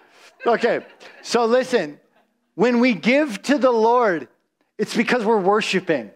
Okay, 0.47 0.83
so 1.21 1.45
listen, 1.45 1.99
when 2.55 2.79
we 2.79 2.95
give 2.95 3.43
to 3.43 3.59
the 3.59 3.69
Lord, 3.69 4.27
it's 4.79 4.97
because 4.97 5.23
we're 5.23 5.39
worshiping. 5.39 6.09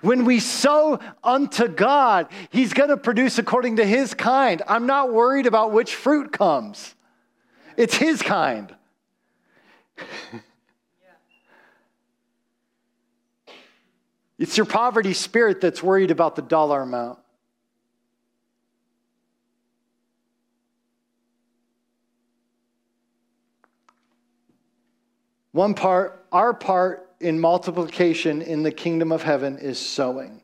When 0.00 0.24
we 0.24 0.40
sow 0.40 0.98
unto 1.22 1.68
God, 1.68 2.26
He's 2.50 2.72
going 2.72 2.88
to 2.90 2.96
produce 2.96 3.38
according 3.38 3.76
to 3.76 3.84
His 3.84 4.14
kind. 4.14 4.62
I'm 4.66 4.86
not 4.86 5.12
worried 5.12 5.46
about 5.46 5.72
which 5.72 5.94
fruit 5.94 6.32
comes, 6.32 6.94
it's 7.76 7.94
His 7.94 8.22
kind. 8.22 8.74
it's 14.38 14.56
your 14.56 14.66
poverty 14.66 15.12
spirit 15.14 15.60
that's 15.60 15.82
worried 15.82 16.10
about 16.10 16.36
the 16.36 16.42
dollar 16.42 16.82
amount. 16.82 17.18
One 25.52 25.74
part, 25.74 26.24
our 26.30 26.54
part 26.54 27.07
in 27.20 27.38
multiplication 27.38 28.42
in 28.42 28.62
the 28.62 28.70
kingdom 28.70 29.12
of 29.12 29.22
heaven 29.22 29.58
is 29.58 29.78
sowing. 29.78 30.42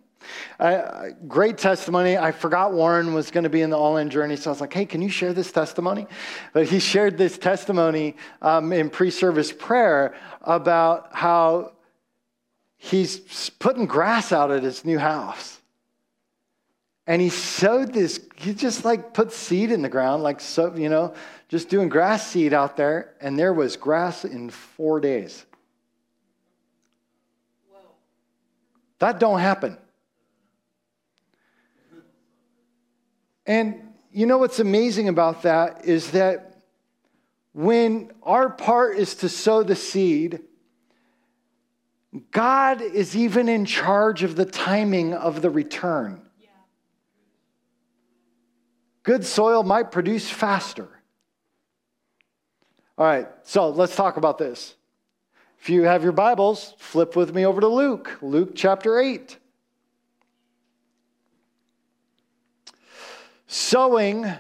Uh, 0.59 1.09
great 1.29 1.59
testimony. 1.59 2.17
I 2.17 2.33
forgot 2.33 2.73
Warren 2.73 3.15
was 3.15 3.31
going 3.31 3.45
to 3.45 3.51
be 3.51 3.61
in 3.61 3.71
the 3.71 3.77
all 3.77 3.99
in 3.99 4.11
journey, 4.11 4.37
so 4.37 4.51
I 4.51 4.53
was 4.53 4.61
like, 4.61 4.73
hey, 4.73 4.87
can 4.87 5.03
you 5.03 5.09
share 5.09 5.33
this 5.33 5.53
testimony? 5.53 6.07
But 6.53 6.67
he 6.67 6.79
shared 6.93 7.19
this 7.19 7.39
testimony 7.39 8.17
um, 8.43 8.73
in 8.73 8.91
pre 8.91 9.11
service 9.11 9.53
prayer 9.53 10.15
about 10.43 11.11
how 11.13 11.73
he's 12.77 13.51
putting 13.59 13.87
grass 13.87 14.33
out 14.33 14.51
at 14.51 14.63
his 14.63 14.85
new 14.85 14.99
house. 14.99 15.61
And 17.07 17.21
he 17.21 17.29
sowed 17.29 17.93
this, 17.93 18.19
he 18.37 18.55
just 18.55 18.85
like 18.85 19.13
put 19.13 19.31
seed 19.31 19.71
in 19.71 19.83
the 19.83 19.91
ground, 19.91 20.23
like 20.23 20.41
so, 20.41 20.75
you 20.75 20.89
know, 20.89 21.15
just 21.49 21.69
doing 21.69 21.91
grass 21.91 22.27
seed 22.27 22.55
out 22.55 22.77
there, 22.77 23.15
and 23.21 23.39
there 23.39 23.53
was 23.53 23.77
grass 23.77 24.25
in 24.25 24.49
four 24.49 25.01
days. 25.01 25.45
That 29.05 29.21
don't 29.21 29.41
happen. 29.41 29.77
And 33.45 33.93
you 34.11 34.25
know 34.25 34.39
what's 34.39 34.61
amazing 34.61 35.11
about 35.11 35.43
that 35.43 35.85
is 35.85 36.13
that 36.13 36.63
when 37.53 38.13
our 38.23 38.49
part 38.49 38.97
is 38.97 39.17
to 39.17 39.29
sow 39.29 39.63
the 39.63 39.77
seed, 39.77 40.41
God 42.31 42.81
is 42.81 43.15
even 43.15 43.51
in 43.51 43.67
charge 43.67 44.23
of 44.23 44.37
the 44.37 44.47
timing 44.47 45.13
of 45.13 45.43
the 45.43 45.51
return. 45.51 46.23
Good 49.03 49.27
soil 49.27 49.65
might 49.65 49.91
produce 49.93 50.31
faster. 50.31 50.89
All 52.97 53.05
right, 53.05 53.29
so 53.43 53.69
let's 53.69 53.95
talk 53.95 54.17
about 54.17 54.39
this. 54.39 54.77
If 55.65 55.71
you 55.71 55.85
have 55.85 56.03
your 56.03 56.13
Bibles, 56.13 56.75
flip 56.77 57.17
with 57.17 57.35
me 57.35 57.47
over 57.47 57.59
to 57.63 57.69
Luke, 57.69 58.19
Luke 58.21 58.51
chapter 58.55 58.99
8. 58.99 59.39
Sowing 63.47 64.31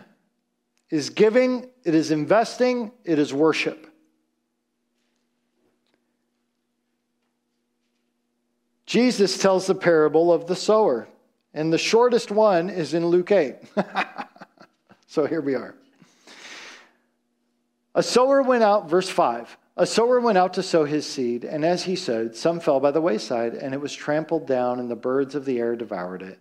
is 0.90 1.08
giving, 1.08 1.70
it 1.82 1.94
is 1.94 2.10
investing, 2.10 2.92
it 3.04 3.18
is 3.18 3.32
worship. 3.32 3.90
Jesus 8.84 9.38
tells 9.38 9.66
the 9.66 9.74
parable 9.74 10.30
of 10.30 10.46
the 10.46 10.54
sower, 10.54 11.08
and 11.54 11.72
the 11.72 11.78
shortest 11.78 12.30
one 12.30 12.68
is 12.68 12.92
in 12.92 13.06
Luke 13.06 13.32
8. 13.32 13.54
so 15.06 15.24
here 15.24 15.40
we 15.40 15.54
are. 15.54 15.74
A 17.94 18.02
sower 18.02 18.42
went 18.42 18.62
out, 18.62 18.90
verse 18.90 19.08
5. 19.08 19.56
A 19.76 19.86
sower 19.86 20.20
went 20.20 20.38
out 20.38 20.54
to 20.54 20.62
sow 20.62 20.84
his 20.84 21.04
seed, 21.04 21.44
and 21.44 21.64
as 21.64 21.82
he 21.82 21.96
sowed, 21.96 22.36
some 22.36 22.60
fell 22.60 22.78
by 22.78 22.92
the 22.92 23.00
wayside, 23.00 23.54
and 23.54 23.74
it 23.74 23.80
was 23.80 23.92
trampled 23.92 24.46
down, 24.46 24.78
and 24.78 24.88
the 24.88 24.96
birds 24.96 25.34
of 25.34 25.44
the 25.44 25.58
air 25.58 25.74
devoured 25.74 26.22
it. 26.22 26.38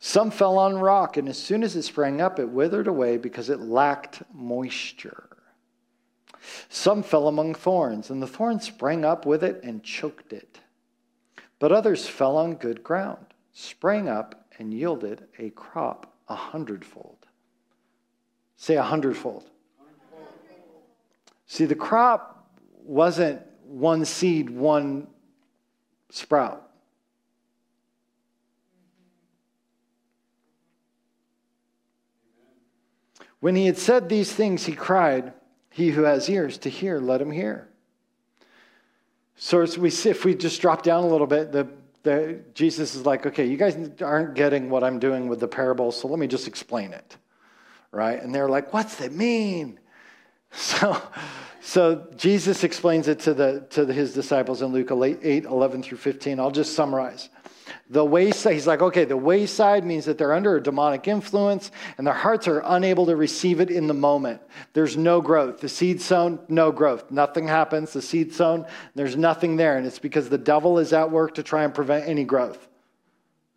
Some 0.00 0.32
fell 0.32 0.58
on 0.58 0.78
rock, 0.78 1.16
and 1.16 1.28
as 1.28 1.38
soon 1.38 1.62
as 1.62 1.76
it 1.76 1.82
sprang 1.82 2.20
up, 2.20 2.38
it 2.40 2.48
withered 2.48 2.88
away 2.88 3.18
because 3.18 3.50
it 3.50 3.60
lacked 3.60 4.22
moisture. 4.34 5.28
Some 6.68 7.02
fell 7.02 7.28
among 7.28 7.54
thorns, 7.54 8.10
and 8.10 8.20
the 8.20 8.26
thorns 8.26 8.64
sprang 8.64 9.04
up 9.04 9.24
with 9.24 9.44
it 9.44 9.62
and 9.62 9.82
choked 9.82 10.32
it. 10.32 10.60
But 11.58 11.72
others 11.72 12.08
fell 12.08 12.36
on 12.36 12.54
good 12.54 12.82
ground, 12.82 13.26
sprang 13.52 14.08
up, 14.08 14.46
and 14.58 14.74
yielded 14.74 15.26
a 15.38 15.50
crop 15.50 16.12
a 16.28 16.34
hundredfold. 16.34 17.26
Say 18.56 18.76
a 18.76 18.82
hundredfold. 18.82 19.50
See, 21.46 21.64
the 21.64 21.74
crop 21.74 22.50
wasn't 22.82 23.42
one 23.64 24.04
seed, 24.04 24.50
one 24.50 25.06
sprout. 26.10 26.62
When 33.40 33.54
he 33.54 33.66
had 33.66 33.78
said 33.78 34.08
these 34.08 34.32
things, 34.32 34.66
he 34.66 34.72
cried, 34.72 35.32
He 35.70 35.90
who 35.90 36.02
has 36.02 36.28
ears 36.28 36.58
to 36.58 36.68
hear, 36.68 36.98
let 36.98 37.20
him 37.20 37.30
hear. 37.30 37.68
So 39.36 39.64
we 39.78 39.90
if 39.90 40.24
we 40.24 40.34
just 40.34 40.60
drop 40.60 40.82
down 40.82 41.04
a 41.04 41.06
little 41.06 41.26
bit, 41.26 41.52
the, 41.52 41.68
the, 42.02 42.40
Jesus 42.54 42.94
is 42.94 43.04
like, 43.04 43.26
okay, 43.26 43.44
you 43.44 43.58
guys 43.58 43.76
aren't 44.00 44.34
getting 44.34 44.70
what 44.70 44.82
I'm 44.82 44.98
doing 44.98 45.28
with 45.28 45.40
the 45.40 45.48
parable, 45.48 45.92
so 45.92 46.08
let 46.08 46.18
me 46.18 46.26
just 46.26 46.48
explain 46.48 46.92
it. 46.92 47.16
Right? 47.92 48.20
And 48.20 48.34
they're 48.34 48.48
like, 48.48 48.72
what's 48.72 49.00
it 49.00 49.12
mean? 49.12 49.78
So, 50.56 51.00
so 51.60 52.06
Jesus 52.16 52.64
explains 52.64 53.08
it 53.08 53.20
to, 53.20 53.34
the, 53.34 53.66
to 53.70 53.84
the, 53.84 53.92
his 53.92 54.14
disciples 54.14 54.62
in 54.62 54.68
Luke 54.68 54.90
8, 54.90 55.44
11 55.44 55.82
through 55.82 55.98
15. 55.98 56.40
I'll 56.40 56.50
just 56.50 56.74
summarize. 56.74 57.28
The 57.90 58.04
wayside, 58.04 58.54
he's 58.54 58.66
like, 58.66 58.80
okay, 58.80 59.04
the 59.04 59.16
wayside 59.16 59.84
means 59.84 60.06
that 60.06 60.18
they're 60.18 60.32
under 60.32 60.56
a 60.56 60.62
demonic 60.62 61.08
influence 61.08 61.70
and 61.98 62.06
their 62.06 62.14
hearts 62.14 62.48
are 62.48 62.62
unable 62.64 63.06
to 63.06 63.16
receive 63.16 63.60
it 63.60 63.70
in 63.70 63.86
the 63.86 63.94
moment. 63.94 64.40
There's 64.72 64.96
no 64.96 65.20
growth. 65.20 65.60
The 65.60 65.68
seed 65.68 66.00
sown, 66.00 66.40
no 66.48 66.72
growth. 66.72 67.10
Nothing 67.10 67.46
happens. 67.46 67.92
The 67.92 68.02
seed 68.02 68.32
sown, 68.32 68.66
there's 68.94 69.16
nothing 69.16 69.56
there. 69.56 69.76
And 69.76 69.86
it's 69.86 69.98
because 69.98 70.28
the 70.28 70.38
devil 70.38 70.78
is 70.78 70.92
at 70.92 71.10
work 71.10 71.34
to 71.34 71.42
try 71.42 71.64
and 71.64 71.74
prevent 71.74 72.08
any 72.08 72.24
growth. 72.24 72.66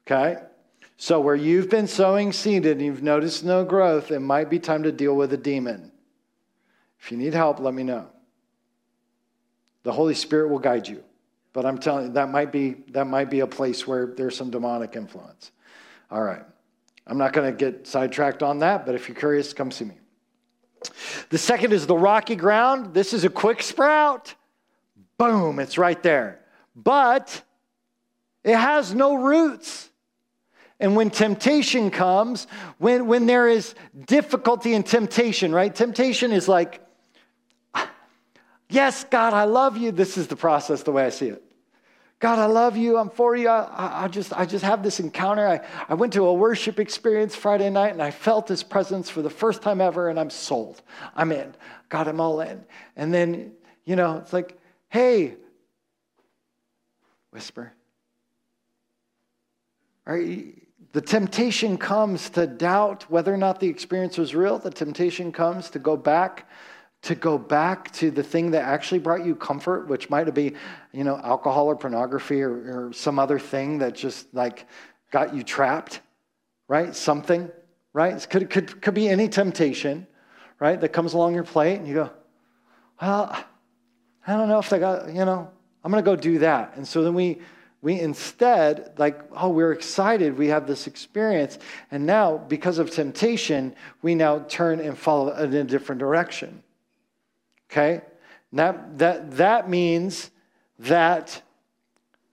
Okay? 0.06 0.38
So, 0.98 1.22
where 1.22 1.36
you've 1.36 1.70
been 1.70 1.88
sowing 1.88 2.34
seed 2.34 2.66
and 2.66 2.82
you've 2.82 3.04
noticed 3.04 3.46
no 3.46 3.64
growth, 3.64 4.12
it 4.12 4.20
might 4.20 4.50
be 4.50 4.60
time 4.60 4.84
to 4.84 4.92
deal 4.92 5.16
with 5.16 5.32
a 5.32 5.38
demon. 5.38 5.89
If 7.00 7.12
you 7.12 7.18
need 7.18 7.34
help, 7.34 7.60
let 7.60 7.74
me 7.74 7.84
know. 7.84 8.08
The 9.84 9.92
Holy 9.92 10.14
Spirit 10.14 10.50
will 10.50 10.60
guide 10.60 10.88
you. 10.88 11.04
But 11.54 11.66
I'm 11.66 11.78
telling 11.78 12.08
you, 12.08 12.14
that 12.14 12.30
might 12.30 12.52
be, 12.52 12.76
that 12.90 13.06
might 13.06 13.30
be 13.30 13.40
a 13.40 13.48
place 13.48 13.88
where 13.88 14.08
there's 14.08 14.36
some 14.36 14.52
demonic 14.52 14.96
influence. 14.96 15.52
All 16.12 16.22
right. 16.22 16.44
I'm 17.08 17.18
not 17.18 17.34
going 17.34 17.52
to 17.52 17.58
get 17.58 17.88
sidetracked 17.88 18.44
on 18.44 18.60
that, 18.60 18.86
but 18.86 18.94
if 18.94 19.08
you're 19.08 19.18
curious, 19.18 19.52
come 19.52 19.72
see 19.72 19.86
me. 19.86 19.96
The 21.30 21.38
second 21.38 21.74
is 21.74 21.88
the 21.88 21.98
rocky 21.98 22.36
ground. 22.36 22.94
This 22.94 23.14
is 23.14 23.24
a 23.24 23.30
quick 23.30 23.64
sprout. 23.64 24.36
Boom, 25.18 25.60
it's 25.60 25.78
right 25.78 26.02
there. 26.04 26.40
But 26.76 27.42
it 28.44 28.56
has 28.56 28.94
no 28.94 29.16
roots. 29.16 29.90
And 30.80 30.96
when 30.96 31.10
temptation 31.10 31.92
comes, 31.92 32.48
when, 32.78 33.08
when 33.08 33.26
there 33.26 33.50
is 33.50 33.76
difficulty 34.06 34.74
in 34.74 34.84
temptation, 34.84 35.52
right? 35.52 35.74
Temptation 35.74 36.32
is 36.32 36.48
like, 36.48 36.82
yes, 38.70 39.04
God, 39.04 39.34
I 39.34 39.44
love 39.44 39.78
you. 39.78 39.92
This 39.92 40.18
is 40.18 40.28
the 40.28 40.36
process, 40.36 40.84
the 40.84 40.92
way 40.92 41.06
I 41.06 41.10
see 41.10 41.30
it. 41.30 41.44
God, 42.20 42.38
I 42.38 42.48
love 42.48 42.76
you. 42.76 42.98
I'm 42.98 43.10
for 43.10 43.36
you. 43.36 43.48
I, 43.48 44.04
I, 44.04 44.08
just, 44.10 44.34
I 44.34 44.46
just 44.46 44.66
have 44.66 44.84
this 44.84 45.00
encounter. 45.00 45.48
I, 45.48 45.62
I 45.88 45.94
went 45.94 46.12
to 46.14 46.26
a 46.26 46.34
worship 46.34 46.78
experience 46.78 47.34
Friday 47.34 47.70
night 47.70 47.94
and 47.94 48.02
I 48.02 48.12
felt 48.12 48.50
his 48.50 48.62
presence 48.62 49.10
for 49.10 49.22
the 49.22 49.30
first 49.30 49.62
time 49.62 49.80
ever 49.80 50.10
and 50.10 50.20
I'm 50.20 50.30
sold. 50.30 50.82
I'm 51.16 51.32
in. 51.32 51.56
God, 51.88 52.10
I'm 52.10 52.20
all 52.20 52.42
in. 52.42 52.66
And 52.98 53.14
then, 53.14 53.54
you 53.86 53.96
know, 53.96 54.18
it's 54.18 54.34
like, 54.34 54.60
hey, 54.90 55.36
whisper. 57.32 57.72
The 60.92 61.02
temptation 61.02 61.78
comes 61.78 62.30
to 62.32 62.48
doubt 62.48 63.10
whether 63.10 63.34
or 63.34 63.38
not 63.38 63.60
the 63.62 63.68
experience 63.68 64.18
was 64.18 64.36
real. 64.36 64.58
The 64.58 64.72
temptation 64.72 65.32
comes 65.32 65.70
to 65.70 65.80
go 65.80 65.96
back 65.96 66.50
to 67.02 67.16
go 67.16 67.38
back 67.38 67.92
to 67.94 68.12
the 68.12 68.24
thing 68.24 68.52
that 68.52 68.64
actually 68.64 69.00
brought 69.00 69.26
you 69.26 69.36
comfort, 69.36 69.88
which 69.88 70.10
might 70.10 70.28
have 70.28 70.36
be, 70.36 70.54
you 70.92 71.04
know, 71.04 71.18
alcohol 71.24 71.68
or 71.68 71.76
pornography 71.76 72.42
or, 72.42 72.52
or 72.88 72.94
some 72.94 73.18
other 73.18 73.40
thing 73.40 73.78
that 73.78 73.96
just 73.96 74.34
like 74.34 74.68
got 75.12 75.34
you 75.34 75.44
trapped, 75.44 76.02
right? 76.68 76.94
Something, 76.96 77.50
right? 77.94 78.16
It 78.16 78.30
could, 78.30 78.50
could, 78.50 78.82
could 78.82 78.94
be 78.94 79.08
any 79.08 79.30
temptation, 79.30 80.08
right, 80.60 80.80
that 80.80 80.90
comes 80.90 81.14
along 81.14 81.36
your 81.36 81.44
plate 81.44 81.78
and 81.78 81.88
you 81.88 81.94
go, 81.94 82.12
well, 83.02 83.46
I 84.28 84.34
don't 84.34 84.50
know 84.50 84.60
if 84.60 84.70
they 84.70 84.80
got, 84.80 85.08
you 85.08 85.26
know, 85.26 85.50
I'm 85.84 85.92
going 85.92 86.04
to 86.04 86.06
go 86.06 86.18
do 86.18 86.40
that. 86.40 86.74
And 86.76 86.86
so 86.86 87.02
then 87.02 87.14
we, 87.14 87.40
we 87.82 87.98
instead, 87.98 88.94
like, 88.98 89.22
oh, 89.32 89.48
we're 89.50 89.72
excited, 89.72 90.38
we 90.38 90.48
have 90.48 90.68
this 90.68 90.86
experience. 90.86 91.60
And 91.92 92.06
now, 92.06 92.38
because 92.38 92.78
of 92.78 92.92
temptation, 92.92 93.74
we 94.02 94.16
now 94.16 94.40
turn 94.50 94.82
and 94.82 94.98
follow 94.98 95.32
in 95.32 95.54
a 95.54 95.64
different 95.64 96.00
direction. 96.00 96.62
Okay? 97.70 98.02
That, 98.54 98.98
that, 98.98 99.38
that 99.38 99.70
means 99.70 100.32
that, 100.80 101.42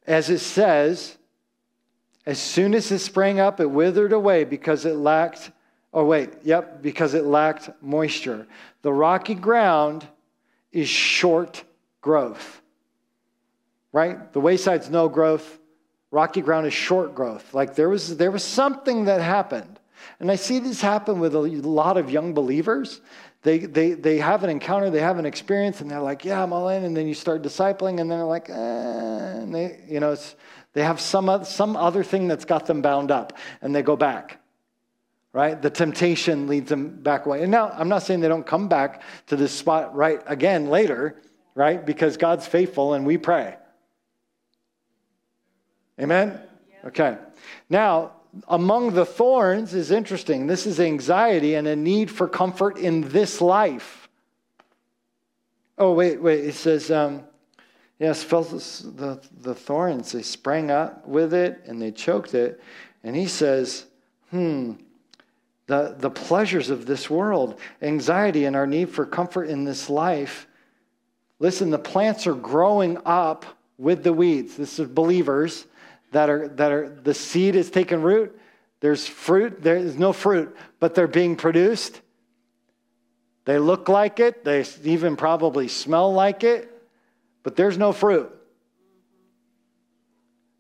as 0.07 0.31
it 0.31 0.39
says, 0.39 1.17
as 2.25 2.39
soon 2.39 2.75
as 2.75 2.91
it 2.91 2.99
sprang 2.99 3.39
up, 3.39 3.61
it 3.61 3.71
withered 3.71 4.13
away 4.13 4.45
because 4.45 4.85
it 4.85 4.97
lacked, 4.97 5.51
oh, 5.93 6.05
wait, 6.05 6.31
yep, 6.43 6.83
because 6.83 7.15
it 7.15 7.25
lacked 7.25 7.71
moisture. 7.83 8.47
The 8.83 8.93
rocky 8.93 9.35
ground 9.35 10.07
is 10.73 10.89
short 10.89 11.65
growth, 12.01 12.63
right? 13.93 14.33
The 14.33 14.41
wayside's 14.41 14.91
no 14.91 15.09
growth, 15.09 15.59
rocky 16.11 16.41
ground 16.41 16.67
is 16.67 16.75
short 16.75 17.15
growth. 17.15 17.55
Like 17.55 17.75
there 17.75 17.89
was, 17.89 18.17
there 18.17 18.31
was 18.31 18.43
something 18.45 19.05
that 19.05 19.21
happened. 19.21 19.79
And 20.19 20.31
I 20.31 20.37
see 20.37 20.59
this 20.59 20.81
happen 20.81 21.21
with 21.21 21.35
a 21.35 21.41
lot 21.41 21.97
of 21.97 22.11
young 22.11 22.33
believers 22.33 23.01
they, 23.47 23.61
they, 23.61 23.93
they 23.93 24.19
have 24.19 24.43
an 24.43 24.51
encounter, 24.51 24.91
they 24.91 25.01
have 25.01 25.21
an 25.21 25.25
experience, 25.25 25.81
and 25.81 25.89
they're 25.89 26.01
like, 26.01 26.25
yeah, 26.25 26.43
I'm 26.43 26.53
all 26.53 26.69
in. 26.69 26.83
And 26.83 26.97
then 26.97 27.07
you 27.07 27.15
start 27.15 27.43
discipling, 27.43 28.01
and 28.01 28.11
they're 28.11 28.25
like, 28.25 28.51
eh, 28.51 28.53
and 28.53 29.55
they, 29.55 29.79
you 29.89 30.01
know, 30.01 30.17
they 30.73 30.83
have 30.83 31.01
some, 31.01 31.45
some 31.45 31.77
other 31.77 32.03
thing 32.03 32.27
that's 32.27 32.45
got 32.45 32.67
them 32.67 32.83
bound 32.83 33.13
up, 33.13 33.35
and 33.63 33.73
they 33.73 33.83
go 33.83 33.95
back, 33.95 34.41
right? 35.33 35.63
The 35.63 35.71
temptation 35.71 36.49
leads 36.49 36.69
them 36.69 36.89
back 36.89 37.27
away. 37.27 37.43
And 37.43 37.53
now, 37.53 37.71
I'm 37.71 37.89
not 37.89 38.03
saying 38.03 38.19
they 38.19 38.27
don't 38.27 38.45
come 38.45 38.67
back 38.67 39.03
to 39.29 39.37
this 39.37 39.53
spot 39.53 39.95
right 39.95 40.21
again 40.27 40.67
later, 40.67 41.23
right? 41.55 41.87
Because 41.87 42.17
God's 42.17 42.49
faithful 42.49 42.95
and 42.95 43.07
we 43.07 43.17
pray. 43.17 43.55
Amen? 46.01 46.41
Okay. 46.85 47.17
Now, 47.71 48.16
among 48.49 48.95
the 48.95 49.07
thorns 49.07 49.75
is 49.75 49.91
interesting. 49.91 50.47
This 50.47 50.67
is 50.67 50.81
anxiety 50.81 51.55
and 51.55 51.67
a 51.67 51.77
need 51.77 52.11
for 52.11 52.29
comfort 52.29 52.79
in 52.79 53.09
this 53.09 53.41
life. 53.41 54.09
Oh, 55.79 55.93
wait, 55.93 56.21
wait. 56.21 56.45
It 56.45 56.55
says, 56.55 56.91
um, 56.91 57.25
yes, 57.99 58.25
the, 58.25 59.21
the 59.41 59.55
thorns. 59.55 60.13
They 60.13 60.23
sprang 60.23 60.71
up 60.71 61.07
with 61.07 61.35
it 61.35 61.63
and 61.67 61.81
they 61.81 61.91
choked 61.91 62.35
it. 62.35 62.61
And 63.05 63.15
he 63.15 63.27
says, 63.27 63.87
hmm, 64.31 64.73
the, 65.67 65.97
the 65.99 66.11
pleasures 66.11 66.71
of 66.71 66.87
this 66.87 67.11
world, 67.11 67.59
anxiety 67.83 68.45
and 68.45 68.57
our 68.57 68.67
need 68.67 68.91
for 68.91 69.05
comfort 69.05 69.45
in 69.45 69.65
this 69.65 69.91
life. 69.91 70.47
Listen, 71.39 71.71
the 71.71 71.79
plants 71.79 72.27
are 72.27 72.35
growing 72.35 72.99
up 73.05 73.45
with 73.77 74.03
the 74.03 74.13
weeds. 74.13 74.57
This 74.57 74.79
is 74.79 74.89
believers 74.89 75.67
that 76.13 76.31
are 76.31 76.49
that 76.49 76.73
are 76.73 76.89
the 76.89 77.15
seed 77.15 77.57
is 77.57 77.71
taking 77.71 78.03
root. 78.03 78.39
There's 78.81 79.07
fruit, 79.07 79.63
there 79.63 79.77
is 79.77 79.99
no 79.99 80.13
fruit, 80.13 80.57
but 80.81 80.95
they're 80.95 81.07
being 81.07 81.37
produced. 81.37 82.01
They 83.45 83.59
look 83.59 83.89
like 83.89 84.21
it, 84.21 84.45
they 84.45 84.65
even 84.85 85.17
probably 85.17 85.69
smell 85.69 86.13
like 86.13 86.45
it, 86.45 86.71
but 87.43 87.57
there's 87.57 87.79
no 87.79 87.93
fruit. 87.93 88.33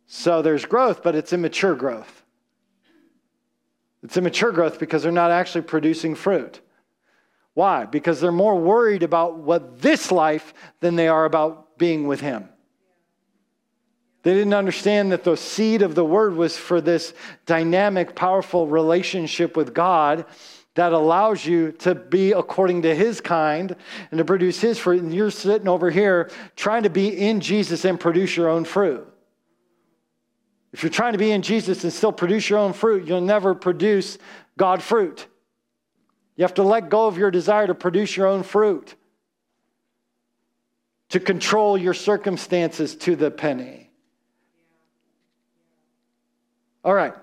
So 0.06 0.40
there's 0.40 0.64
growth, 0.64 1.02
but 1.02 1.14
it's 1.14 1.32
immature 1.32 1.74
growth. 1.74 2.22
It's 4.02 4.16
immature 4.16 4.52
growth 4.52 4.78
because 4.78 5.02
they're 5.02 5.10
not 5.10 5.32
actually 5.32 5.62
producing 5.62 6.14
fruit. 6.14 6.60
Why? 7.54 7.86
Because 7.86 8.20
they're 8.20 8.30
more 8.30 8.56
worried 8.56 9.02
about 9.02 9.38
what 9.38 9.80
this 9.80 10.12
life 10.12 10.54
than 10.80 10.94
they 10.94 11.08
are 11.08 11.24
about 11.24 11.76
being 11.78 12.06
with 12.06 12.20
Him. 12.20 12.48
They 14.26 14.34
didn't 14.34 14.54
understand 14.54 15.12
that 15.12 15.22
the 15.22 15.36
seed 15.36 15.82
of 15.82 15.94
the 15.94 16.04
word 16.04 16.34
was 16.34 16.56
for 16.56 16.80
this 16.80 17.14
dynamic, 17.46 18.16
powerful 18.16 18.66
relationship 18.66 19.56
with 19.56 19.72
God 19.72 20.24
that 20.74 20.92
allows 20.92 21.46
you 21.46 21.70
to 21.70 21.94
be 21.94 22.32
according 22.32 22.82
to 22.82 22.92
his 22.92 23.20
kind 23.20 23.76
and 24.10 24.18
to 24.18 24.24
produce 24.24 24.60
his 24.60 24.80
fruit. 24.80 25.00
And 25.00 25.14
you're 25.14 25.30
sitting 25.30 25.68
over 25.68 25.92
here 25.92 26.28
trying 26.56 26.82
to 26.82 26.90
be 26.90 27.16
in 27.16 27.38
Jesus 27.38 27.84
and 27.84 28.00
produce 28.00 28.36
your 28.36 28.48
own 28.48 28.64
fruit. 28.64 29.06
If 30.72 30.82
you're 30.82 30.90
trying 30.90 31.12
to 31.12 31.20
be 31.20 31.30
in 31.30 31.42
Jesus 31.42 31.84
and 31.84 31.92
still 31.92 32.10
produce 32.10 32.50
your 32.50 32.58
own 32.58 32.72
fruit, 32.72 33.06
you'll 33.06 33.20
never 33.20 33.54
produce 33.54 34.18
God 34.58 34.82
fruit. 34.82 35.28
You 36.34 36.42
have 36.42 36.54
to 36.54 36.64
let 36.64 36.88
go 36.88 37.06
of 37.06 37.16
your 37.16 37.30
desire 37.30 37.68
to 37.68 37.76
produce 37.76 38.16
your 38.16 38.26
own 38.26 38.42
fruit, 38.42 38.96
to 41.10 41.20
control 41.20 41.78
your 41.78 41.94
circumstances 41.94 42.96
to 42.96 43.14
the 43.14 43.30
penny. 43.30 43.85
All 46.86 46.94
right. 46.94 47.14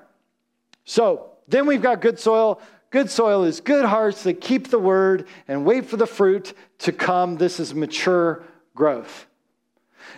So 0.83 1.31
then 1.47 1.65
we've 1.65 1.81
got 1.81 2.01
good 2.01 2.19
soil. 2.19 2.61
Good 2.89 3.09
soil 3.09 3.45
is 3.45 3.61
good 3.61 3.85
hearts 3.85 4.23
that 4.23 4.41
keep 4.41 4.67
the 4.67 4.77
word 4.77 5.25
and 5.47 5.65
wait 5.65 5.85
for 5.85 5.95
the 5.95 6.05
fruit 6.05 6.53
to 6.79 6.91
come. 6.91 7.37
This 7.37 7.61
is 7.61 7.73
mature 7.73 8.43
growth. 8.75 9.25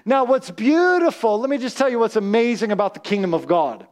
Now, 0.03 0.23
what's 0.23 0.49
beautiful, 0.49 1.39
let 1.39 1.51
me 1.51 1.59
just 1.59 1.77
tell 1.77 1.87
you 1.87 1.99
what's 1.99 2.15
amazing 2.15 2.71
about 2.71 2.95
the 2.95 2.99
kingdom 2.99 3.35
of 3.35 3.45
God. 3.45 3.85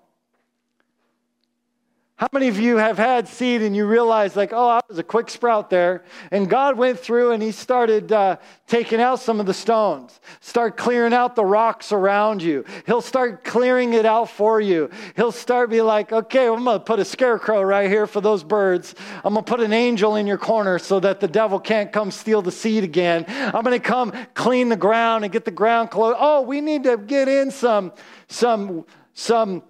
How 2.16 2.30
many 2.32 2.48
of 2.48 2.60
you 2.60 2.78
have 2.78 3.00
had 3.00 3.28
seed 3.28 3.64
and 3.64 3.76
you 3.76 3.88
realize, 3.88 4.36
like, 4.36 4.54
oh, 4.54 4.70
I 4.70 4.82
was 4.88 5.00
a 5.00 5.04
quick 5.04 5.32
sprout 5.32 5.72
there? 5.72 6.04
And 6.30 6.48
God 6.48 6.78
went 6.78 7.00
through 7.00 7.32
and 7.32 7.42
He 7.42 7.52
started 7.52 8.12
uh, 8.12 8.38
taking 8.68 9.02
out 9.02 9.20
some 9.20 9.40
of 9.40 9.48
the 9.48 9.54
stones, 9.54 10.22
start 10.40 10.78
clearing 10.78 11.12
out 11.12 11.36
the 11.36 11.44
rocks 11.44 11.92
around 11.92 12.44
you. 12.44 12.66
He'll 12.86 13.02
start 13.02 13.44
clearing 13.44 13.94
it 13.94 14.06
out 14.06 14.30
for 14.30 14.62
you. 14.62 14.92
He'll 15.16 15.32
start 15.32 15.72
be 15.72 15.82
like, 15.82 16.14
okay, 16.14 16.48
I'm 16.48 16.64
going 16.64 16.78
to 16.78 16.86
put 16.86 17.00
a 17.00 17.06
scarecrow 17.06 17.64
right 17.64 17.90
here 17.90 18.06
for 18.06 18.22
those 18.22 18.44
birds. 18.44 18.94
I'm 19.24 19.34
going 19.34 19.44
to 19.44 19.50
put 19.50 19.62
an 19.62 19.74
angel 19.74 20.16
in 20.16 20.28
your 20.28 20.38
corner 20.38 20.78
so 20.78 21.00
that 21.00 21.20
the 21.20 21.28
devil 21.28 21.60
can't 21.60 21.92
come 21.92 22.12
steal 22.12 22.44
the 22.44 22.52
seed 22.52 22.84
again. 22.84 23.26
I'm 23.28 23.64
going 23.64 23.72
to 23.72 23.80
come 23.80 24.14
clean 24.36 24.70
the 24.70 24.78
ground 24.78 25.24
and 25.24 25.34
get 25.34 25.46
the 25.46 25.52
ground 25.52 25.90
closed. 25.90 26.18
Oh, 26.20 26.44
we 26.44 26.62
need 26.62 26.84
to 26.84 26.96
get 26.96 27.28
in 27.28 27.50
some, 27.50 27.92
some, 28.28 28.86
some 29.14 29.64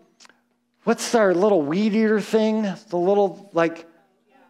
what's 0.84 1.14
our 1.16 1.34
little 1.34 1.62
weed 1.62 1.94
eater 1.94 2.22
thing? 2.22 2.64
The 2.90 2.98
little, 2.98 3.50
like, 3.54 3.88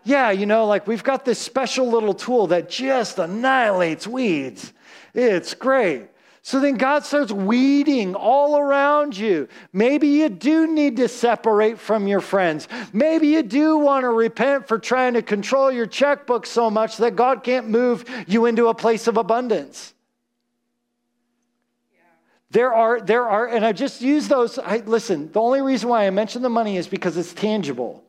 yeah, 0.03 0.31
you 0.31 0.45
know, 0.45 0.65
like 0.65 0.87
we've 0.87 1.03
got 1.03 1.25
this 1.25 1.39
special 1.39 1.89
little 1.89 2.13
tool 2.13 2.47
that 2.47 2.69
just 2.69 3.19
annihilates 3.19 4.05
weeds. 4.05 4.73
It's 5.13 5.53
great. 5.53 6.09
So 6.45 6.59
then 6.59 6.75
God 6.75 7.05
starts 7.05 7.31
weeding 7.31 8.15
all 8.15 8.57
around 8.57 9.15
you. 9.15 9.47
Maybe 9.71 10.09
you 10.09 10.27
do 10.27 10.67
need 10.67 10.97
to 10.97 11.07
separate 11.07 11.79
from 11.79 12.05
your 12.05 12.19
friends. 12.19 12.67
Maybe 12.91 13.29
you 13.29 13.43
do 13.43 13.77
want 13.77 14.03
to 14.03 14.09
repent 14.09 14.67
for 14.67 14.77
trying 14.77 15.13
to 15.13 15.21
control 15.21 15.71
your 15.71 15.85
checkbook 15.85 16.45
so 16.45 16.69
much 16.69 16.97
that 16.97 17.15
God 17.15 17.43
can't 17.43 17.69
move 17.69 18.03
you 18.27 18.45
into 18.45 18.67
a 18.67 18.73
place 18.73 19.07
of 19.07 19.15
abundance. 19.15 19.92
There 22.53 22.71
are, 22.71 23.01
there 23.01 23.27
are, 23.27 23.47
and 23.47 23.65
I 23.65 23.71
just 23.71 23.99
use 23.99 24.27
those. 24.27 24.59
I, 24.59 24.77
listen, 24.85 25.31
the 25.31 25.41
only 25.41 25.63
reason 25.63 25.89
why 25.89 26.05
I 26.05 26.11
mention 26.11 26.43
the 26.43 26.49
money 26.49 26.77
is 26.77 26.87
because 26.87 27.17
it's 27.17 27.33
tangible. 27.33 28.03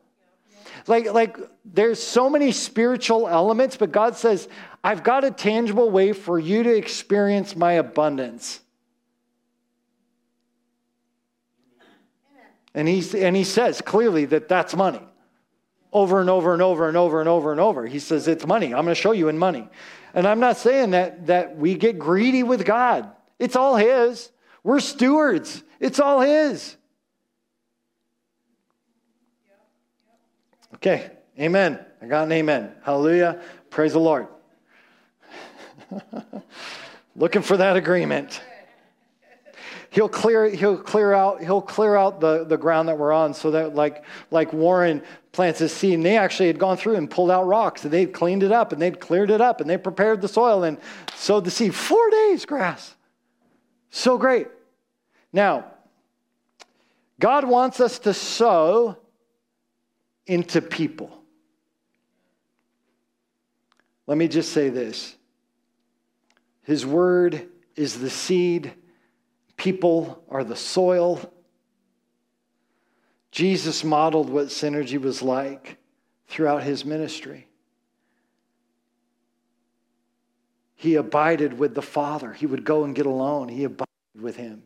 Like, 0.87 1.11
like 1.15 1.39
there's 1.65 2.01
so 2.03 2.29
many 2.29 2.53
spiritual 2.53 3.27
elements, 3.27 3.79
but 3.79 3.91
God 3.91 4.17
says, 4.17 4.47
I've 4.85 5.03
got 5.03 5.25
a 5.25 5.31
tangible 5.31 5.91
way 5.91 6.13
for 6.13 6.39
you 6.39 6.63
to 6.63 6.77
experience 6.77 7.57
my 7.57 7.73
abundance. 7.73 8.61
And, 12.75 12.87
he's, 12.87 13.15
and 13.15 13.35
he 13.35 13.45
says 13.45 13.81
clearly 13.81 14.27
that 14.27 14.51
that's 14.51 14.77
money. 14.77 15.01
Over 15.91 16.21
and 16.21 16.29
over 16.29 16.53
and 16.53 16.61
over 16.61 16.87
and 16.87 16.99
over 16.99 17.21
and 17.21 17.31
over 17.31 17.51
and 17.51 17.61
over. 17.63 17.87
He 17.87 17.99
says, 17.99 18.29
It's 18.29 18.47
money. 18.47 18.75
I'm 18.75 18.85
going 18.85 18.89
to 18.89 18.95
show 18.95 19.13
you 19.13 19.29
in 19.29 19.39
money. 19.39 19.71
And 20.13 20.29
I'm 20.29 20.41
not 20.41 20.59
saying 20.59 20.91
that, 20.91 21.29
that 21.29 21.57
we 21.57 21.77
get 21.77 21.99
greedy 21.99 22.43
with 22.43 22.67
God, 22.67 23.11
it's 23.39 23.57
all 23.57 23.77
His. 23.77 24.29
We're 24.65 24.81
stewards, 24.81 25.63
it's 25.79 26.01
all 26.01 26.21
His. 26.21 26.77
Okay, 30.75 31.13
amen. 31.39 31.79
I 32.03 32.07
got 32.07 32.25
an 32.25 32.33
amen. 32.33 32.73
Hallelujah. 32.83 33.41
Praise 33.71 33.93
the 33.93 34.01
Lord. 34.01 34.27
Looking 37.17 37.43
for 37.43 37.57
that 37.57 37.77
agreement. 37.77 38.41
He'll 39.91 40.09
clear, 40.09 40.49
he'll 40.49 40.77
clear 40.77 41.13
out, 41.13 41.41
he'll 41.41 41.63
clear 41.63 41.95
out 41.95 42.21
the, 42.21 42.45
the 42.45 42.57
ground 42.57 42.89
that 42.89 42.99
we're 42.99 43.13
on 43.13 43.33
so 43.33 43.53
that 43.53 43.77
like, 43.77 44.05
like 44.33 44.53
Warren 44.53 45.03
plants 45.31 45.61
his 45.61 45.73
seed 45.73 45.95
and 45.95 46.05
they 46.05 46.17
actually 46.17 46.49
had 46.49 46.59
gone 46.59 46.77
through 46.77 46.97
and 46.97 47.09
pulled 47.09 47.31
out 47.31 47.47
rocks 47.47 47.85
and 47.85 47.93
they'd 47.93 48.13
cleaned 48.13 48.43
it 48.43 48.51
up 48.51 48.73
and 48.73 48.83
they'd 48.83 48.99
cleared 48.99 49.31
it 49.31 49.41
up 49.41 49.61
and 49.61 49.71
they 49.71 49.79
prepared 49.79 50.21
the 50.21 50.29
soil 50.29 50.65
and 50.65 50.79
sowed 51.15 51.45
the 51.45 51.51
seed. 51.51 51.75
Four 51.75 52.11
days 52.11 52.45
grass. 52.45 52.97
So 53.97 54.19
great. 54.19 54.49
Now, 55.33 55.67
God 57.21 57.45
wants 57.45 57.79
us 57.79 58.01
to 58.01 58.13
sow 58.13 58.99
into 60.27 60.61
people. 60.61 61.17
Let 64.09 64.19
me 64.19 64.27
just 64.27 64.51
say 64.53 64.69
this 64.69 65.15
His 66.65 66.85
word 66.85 67.47
is 67.77 68.01
the 68.01 68.11
seed, 68.11 68.75
people 69.57 70.25
are 70.29 70.43
the 70.43 70.57
soil. 70.57 71.33
Jesus 73.31 73.85
modeled 73.85 74.29
what 74.29 74.47
synergy 74.49 75.01
was 75.01 75.23
like 75.23 75.77
throughout 76.27 76.65
his 76.65 76.85
ministry. 76.85 77.49
He 80.77 80.97
abided 80.97 81.59
with 81.59 81.75
the 81.75 81.83
Father. 81.83 82.33
He 82.33 82.47
would 82.47 82.65
go 82.65 82.85
and 82.85 82.95
get 82.95 83.07
alone. 83.07 83.49
He 83.49 83.65
abided 83.65 83.84
with 84.21 84.37
him. 84.37 84.63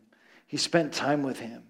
He 0.47 0.57
spent 0.57 0.93
time 0.93 1.23
with 1.23 1.39
him. 1.39 1.63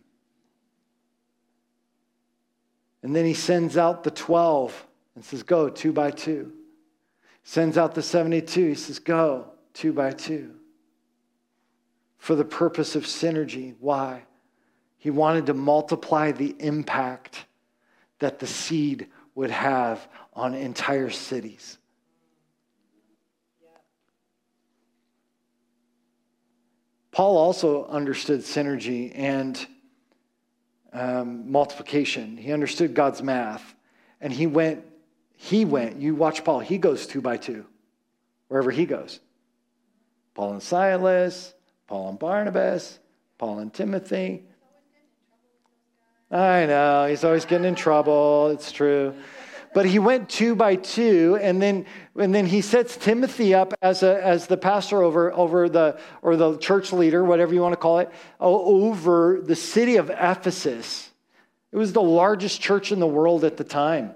And 3.02 3.16
then 3.16 3.26
he 3.26 3.34
sends 3.34 3.78
out 3.78 4.04
the 4.04 4.12
12 4.12 4.88
and 5.16 5.24
says, 5.24 5.44
Go 5.44 5.70
two 5.70 5.94
by 5.94 6.12
two. 6.12 6.54
Sends 7.44 7.78
out 7.78 7.96
the 7.96 8.02
72. 8.02 8.68
He 8.70 8.76
says, 8.76 9.00
Go 9.00 9.48
two 9.74 9.94
by 9.94 10.12
two. 10.12 10.56
For 12.18 12.36
the 12.36 12.46
purpose 12.46 12.96
of 12.96 13.04
synergy. 13.06 13.76
Why? 13.80 14.24
He 14.98 15.10
wanted 15.10 15.46
to 15.46 15.54
multiply 15.54 16.32
the 16.32 16.56
impact 16.60 17.46
that 18.20 18.40
the 18.40 18.48
seed 18.48 19.08
would 19.36 19.52
have 19.52 20.06
on 20.34 20.54
entire 20.54 21.10
cities. 21.10 21.78
Paul 27.12 27.38
also 27.38 27.86
understood 27.88 28.41
synergy 28.41 29.12
and 29.16 29.66
um, 30.93 31.51
multiplication. 31.51 32.38
He 32.38 32.51
understood 32.53 32.93
God's 32.93 33.22
math. 33.22 33.76
And 34.22 34.34
he 34.34 34.47
went, 34.47 34.86
he 35.36 35.66
went, 35.66 35.97
you 36.01 36.16
watch 36.16 36.43
Paul, 36.43 36.60
he 36.60 36.78
goes 36.78 37.07
two 37.07 37.22
by 37.22 37.38
two, 37.38 37.66
wherever 38.47 38.72
he 38.72 38.86
goes. 38.86 39.20
Paul 40.34 40.53
and 40.53 40.64
Silas, 40.64 41.53
Paul 41.88 42.10
and 42.10 42.20
Barnabas, 42.20 42.99
Paul 43.38 43.60
and 43.60 43.74
Timothy. 43.74 44.43
I 46.32 46.66
know, 46.66 47.07
he's 47.07 47.24
always 47.24 47.45
getting 47.45 47.66
in 47.66 47.76
trouble. 47.76 48.49
It's 48.49 48.72
true. 48.72 49.16
But 49.74 49.86
he 49.86 49.99
went 49.99 50.30
two 50.30 50.55
by 50.55 50.76
two, 50.76 51.38
and 51.41 51.61
then, 51.61 51.86
and 52.17 52.34
then 52.34 52.45
he 52.45 52.61
sets 52.61 52.97
Timothy 52.97 53.53
up 53.53 53.74
as, 53.82 54.01
a, 54.01 54.24
as 54.24 54.47
the 54.47 54.57
pastor 54.57 55.03
over, 55.03 55.32
over 55.32 55.70
the, 55.70 55.99
or 56.22 56.36
the 56.36 56.57
church 56.57 56.91
leader, 56.91 57.24
whatever 57.24 57.53
you 57.53 57.61
want 57.61 57.74
to 57.74 57.78
call 57.78 57.99
it, 57.99 58.09
over 58.39 59.41
the 59.43 59.55
city 59.55 59.97
of 59.97 60.09
Ephesus. 60.09 61.09
It 61.72 61.78
was 61.78 61.93
the 61.93 62.01
largest 62.01 62.61
church 62.61 62.91
in 62.91 62.99
the 62.99 63.07
world 63.07 63.43
at 63.43 63.57
the 63.57 63.63
time. 63.63 64.15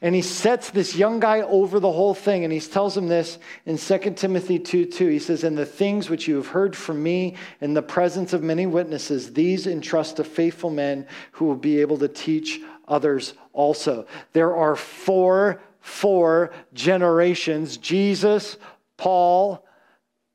And 0.00 0.14
he 0.14 0.22
sets 0.22 0.70
this 0.70 0.94
young 0.94 1.20
guy 1.20 1.40
over 1.42 1.80
the 1.80 1.92
whole 1.92 2.14
thing. 2.14 2.44
And 2.44 2.52
he 2.52 2.60
tells 2.60 2.96
him 2.96 3.08
this 3.08 3.38
in 3.66 3.76
2 3.76 3.98
Timothy 4.14 4.58
2 4.58 4.86
2. 4.86 5.08
He 5.08 5.18
says, 5.18 5.44
And 5.44 5.58
the 5.58 5.66
things 5.66 6.08
which 6.08 6.28
you 6.28 6.36
have 6.36 6.48
heard 6.48 6.76
from 6.76 7.02
me 7.02 7.36
in 7.60 7.74
the 7.74 7.82
presence 7.82 8.32
of 8.32 8.42
many 8.42 8.66
witnesses, 8.66 9.32
these 9.32 9.66
entrust 9.66 10.16
to 10.16 10.24
faithful 10.24 10.70
men 10.70 11.06
who 11.32 11.46
will 11.46 11.56
be 11.56 11.80
able 11.80 11.98
to 11.98 12.08
teach 12.08 12.60
others 12.88 13.34
also. 13.52 14.06
There 14.32 14.54
are 14.54 14.76
four, 14.76 15.60
four 15.80 16.52
generations 16.72 17.76
Jesus, 17.76 18.56
Paul, 18.96 19.66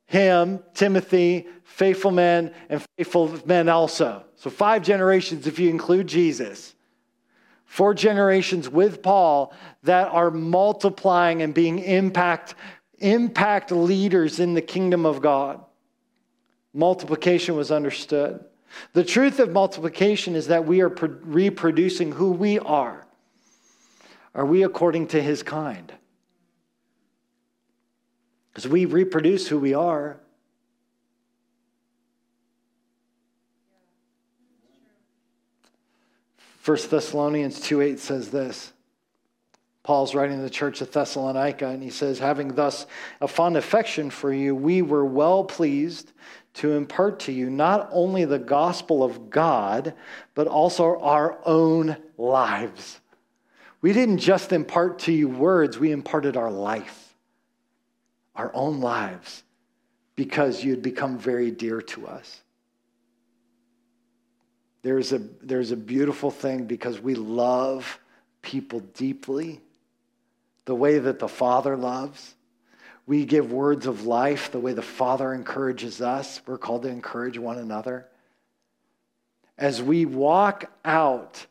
him, 0.05 0.63
Timothy, 0.73 1.47
faithful 1.63 2.11
men, 2.11 2.53
and 2.69 2.83
faithful 2.97 3.39
men 3.45 3.69
also. 3.69 4.25
So 4.35 4.49
five 4.49 4.81
generations 4.81 5.47
if 5.47 5.59
you 5.59 5.69
include 5.69 6.07
Jesus. 6.07 6.75
Four 7.69 7.93
generations 7.93 8.67
with 8.67 9.03
Paul 9.03 9.53
that 9.83 10.07
are 10.07 10.31
multiplying 10.31 11.43
and 11.43 11.53
being 11.53 11.77
impact, 11.77 12.55
impact 12.97 13.71
leaders 13.71 14.39
in 14.39 14.55
the 14.55 14.61
kingdom 14.61 15.05
of 15.05 15.21
God. 15.21 15.63
Multiplication 16.73 17.55
was 17.55 17.69
understood. 17.69 18.43
The 18.93 19.03
truth 19.03 19.39
of 19.39 19.51
multiplication 19.51 20.35
is 20.35 20.47
that 20.47 20.65
we 20.65 20.81
are 20.81 20.89
reproducing 20.89 22.11
who 22.11 22.31
we 22.31 22.57
are. 22.57 23.05
Are 24.33 24.47
we 24.47 24.63
according 24.63 25.09
to 25.09 25.21
his 25.21 25.43
kind? 25.43 25.93
Because 28.51 28.67
we 28.67 28.85
reproduce 28.85 29.47
who 29.47 29.59
we 29.59 29.75
are, 29.75 30.19
First 36.59 36.91
Thessalonians 36.91 37.61
2 37.61 37.81
8 37.81 37.99
says 37.99 38.29
this. 38.29 38.73
Paul's 39.81 40.13
writing 40.13 40.37
to 40.37 40.43
the 40.43 40.49
church 40.49 40.81
of 40.81 40.91
Thessalonica, 40.91 41.67
and 41.67 41.81
he 41.81 41.89
says, 41.89 42.19
Having 42.19 42.55
thus 42.55 42.85
a 43.21 43.27
fond 43.27 43.55
affection 43.57 44.09
for 44.09 44.31
you, 44.31 44.53
we 44.53 44.81
were 44.81 45.05
well 45.05 45.45
pleased 45.45 46.11
to 46.55 46.73
impart 46.73 47.21
to 47.21 47.31
you 47.31 47.49
not 47.49 47.89
only 47.91 48.25
the 48.25 48.37
gospel 48.37 49.03
of 49.03 49.29
God, 49.29 49.93
but 50.35 50.47
also 50.47 50.99
our 50.99 51.39
own 51.45 51.95
lives. 52.17 52.99
We 53.81 53.93
didn't 53.93 54.17
just 54.17 54.51
impart 54.51 54.99
to 54.99 55.13
you 55.13 55.29
words, 55.29 55.79
we 55.79 55.93
imparted 55.93 56.35
our 56.35 56.51
life, 56.51 57.15
our 58.35 58.51
own 58.53 58.81
lives, 58.81 59.43
because 60.17 60.61
you 60.61 60.71
had 60.71 60.81
become 60.81 61.17
very 61.17 61.51
dear 61.51 61.81
to 61.81 62.05
us. 62.05 62.41
There's 64.81 65.11
a, 65.11 65.19
there's 65.41 65.71
a 65.71 65.77
beautiful 65.77 66.31
thing 66.31 66.65
because 66.65 66.99
we 66.99 67.15
love 67.15 67.99
people 68.41 68.79
deeply, 68.79 69.59
the 70.65 70.75
way 70.75 70.99
that 70.99 71.19
the 71.19 71.27
Father 71.27 71.75
loves. 71.75 72.35
We 73.05 73.25
give 73.25 73.51
words 73.51 73.87
of 73.87 74.05
life 74.05 74.51
the 74.51 74.59
way 74.59 74.73
the 74.73 74.81
Father 74.81 75.33
encourages 75.33 75.99
us. 75.99 76.41
We're 76.45 76.57
called 76.57 76.83
to 76.83 76.89
encourage 76.89 77.37
one 77.37 77.57
another. 77.57 78.07
As 79.57 79.81
we 79.81 80.05
walk 80.05 80.71
out 80.85 81.45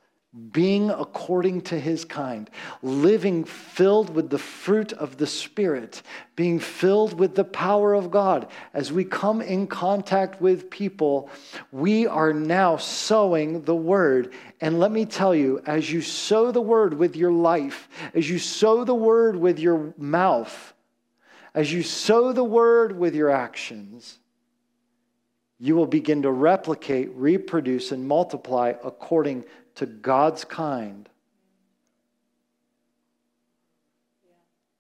being 0.52 0.90
according 0.90 1.62
to 1.62 1.80
his 1.80 2.04
kind, 2.04 2.50
living 2.82 3.44
filled 3.44 4.14
with 4.14 4.28
the 4.28 4.38
fruit 4.38 4.92
of 4.92 5.16
the 5.16 5.26
Spirit, 5.26 6.02
being 6.36 6.58
filled 6.58 7.18
with 7.18 7.34
the 7.34 7.44
power 7.44 7.94
of 7.94 8.10
God. 8.10 8.46
As 8.74 8.92
we 8.92 9.04
come 9.04 9.40
in 9.40 9.66
contact 9.66 10.40
with 10.40 10.68
people, 10.68 11.30
we 11.72 12.06
are 12.06 12.34
now 12.34 12.76
sowing 12.76 13.62
the 13.62 13.74
word. 13.74 14.34
And 14.60 14.78
let 14.78 14.92
me 14.92 15.06
tell 15.06 15.34
you, 15.34 15.62
as 15.64 15.90
you 15.90 16.02
sow 16.02 16.52
the 16.52 16.60
word 16.60 16.92
with 16.92 17.16
your 17.16 17.32
life, 17.32 17.88
as 18.12 18.28
you 18.28 18.38
sow 18.38 18.84
the 18.84 18.94
word 18.94 19.34
with 19.34 19.58
your 19.58 19.94
mouth, 19.96 20.74
as 21.54 21.72
you 21.72 21.82
sow 21.82 22.32
the 22.32 22.44
word 22.44 22.96
with 22.96 23.14
your 23.14 23.30
actions, 23.30 24.18
you 25.58 25.74
will 25.74 25.86
begin 25.86 26.22
to 26.22 26.30
replicate, 26.30 27.10
reproduce, 27.14 27.90
and 27.90 28.06
multiply 28.06 28.74
according 28.84 29.44
to 29.78 29.86
God's 29.86 30.44
kind. 30.44 31.08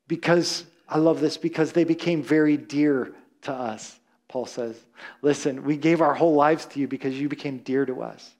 Because, 0.08 0.64
I 0.88 0.98
love 0.98 1.20
this, 1.20 1.36
because 1.36 1.72
they 1.72 1.84
became 1.84 2.22
very 2.22 2.56
dear 2.56 3.14
to 3.42 3.52
us, 3.52 3.98
Paul 4.26 4.46
says. 4.46 4.76
Listen, 5.22 5.62
we 5.62 5.76
gave 5.76 6.00
our 6.00 6.14
whole 6.14 6.34
lives 6.34 6.66
to 6.66 6.80
you 6.80 6.88
because 6.88 7.18
you 7.18 7.28
became 7.28 7.58
dear 7.58 7.86
to 7.86 8.02
us. 8.02 8.34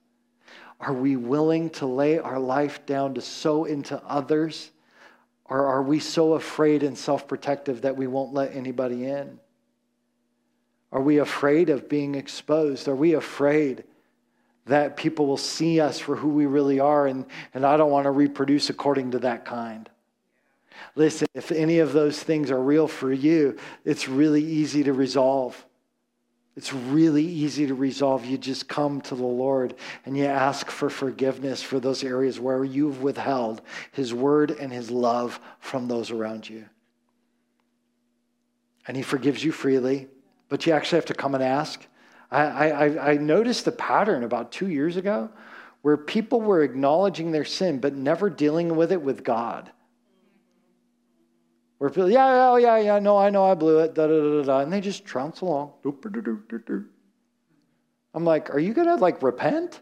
Are 0.81 0.93
we 0.93 1.15
willing 1.15 1.71
to 1.71 1.87
lay 1.87 2.19
our 2.19 2.41
life 2.41 2.85
down 2.87 3.15
to 3.15 3.21
sow 3.21 3.65
into 3.65 4.03
others? 4.05 4.71
Or 5.45 5.67
are 5.67 5.83
we 5.83 6.01
so 6.01 6.35
afraid 6.35 6.83
and 6.83 6.99
self 6.99 7.29
protective 7.29 7.83
that 7.83 7.97
we 7.97 8.09
won't 8.09 8.35
let 8.35 8.55
anybody 8.55 9.07
in? 9.07 9.39
Are 10.91 11.03
we 11.03 11.19
afraid 11.19 11.71
of 11.71 11.89
being 11.89 12.17
exposed? 12.17 12.89
Are 12.89 12.97
we 12.97 13.15
afraid 13.15 13.85
that 14.69 14.97
people 14.97 15.27
will 15.27 15.37
see 15.37 15.81
us 15.81 15.99
for 15.99 16.17
who 16.17 16.29
we 16.29 16.47
really 16.47 16.81
are? 16.81 17.07
And, 17.07 17.27
and 17.55 17.65
I 17.67 17.77
don't 17.77 17.91
want 17.91 18.05
to 18.05 18.11
reproduce 18.11 18.71
according 18.71 19.13
to 19.13 19.19
that 19.21 19.45
kind. 19.45 19.89
Listen, 20.95 21.29
if 21.35 21.53
any 21.53 21.81
of 21.81 21.93
those 21.93 22.23
things 22.23 22.51
are 22.51 22.61
real 22.61 22.89
for 22.89 23.13
you, 23.13 23.57
it's 23.85 24.09
really 24.09 24.43
easy 24.45 24.85
to 24.85 24.93
resolve. 24.93 25.65
It's 26.57 26.73
really 26.73 27.25
easy 27.25 27.67
to 27.67 27.75
resolve. 27.75 28.25
You 28.25 28.39
just 28.39 28.69
come 28.69 29.01
to 29.03 29.15
the 29.15 29.25
Lord 29.25 29.75
and 30.05 30.17
you 30.17 30.25
ask 30.25 30.71
for 30.71 30.91
forgiveness 30.91 31.63
for 31.63 31.79
those 31.79 32.03
areas 32.03 32.41
where 32.41 32.65
you've 32.65 33.03
withheld 33.03 33.61
His 33.93 34.13
word 34.13 34.51
and 34.51 34.73
His 34.73 34.91
love 34.91 35.39
from 35.61 35.87
those 35.87 36.11
around 36.11 36.49
you. 36.49 36.65
And 38.87 38.97
He 38.97 39.03
forgives 39.03 39.45
you 39.45 39.53
freely 39.53 40.09
but 40.49 40.67
you 40.67 40.73
actually 40.73 40.97
have 40.97 41.07
to 41.07 41.15
come 41.15 41.35
and 41.35 41.45
ask. 41.45 41.87
I, 42.31 42.71
I, 42.71 43.11
I 43.13 43.17
noticed 43.17 43.67
a 43.67 43.73
pattern 43.73 44.23
about 44.23 44.53
two 44.53 44.69
years 44.69 44.97
ago 44.97 45.31
where 45.83 45.97
people 45.97 46.41
were 46.41 46.63
acknowledging 46.63 47.33
their 47.33 47.45
sin 47.45 47.79
but 47.79 47.95
never 47.95 48.29
dealing 48.29 48.77
with 48.77 48.93
it 48.93 49.01
with 49.01 49.25
God. 49.25 49.71
Where 51.79 51.91
people, 51.91 52.11
yeah, 52.11 52.27
yeah, 52.27 52.51
oh, 52.51 52.57
yeah, 52.57 52.79
yeah, 52.79 52.99
no, 52.99 53.17
I 53.17 53.31
know 53.31 53.45
I 53.45 53.55
blew 53.55 53.79
it, 53.79 53.95
da 53.95 54.07
da 54.07 54.21
da 54.21 54.31
da 54.39 54.43
da, 54.43 54.59
and 54.61 54.73
they 54.73 54.81
just 54.81 55.05
trounce 55.05 55.41
along. 55.41 55.73
I'm 58.15 58.25
like, 58.25 58.53
are 58.53 58.59
you 58.59 58.75
gonna 58.75 58.97
like 58.97 59.23
repent? 59.23 59.81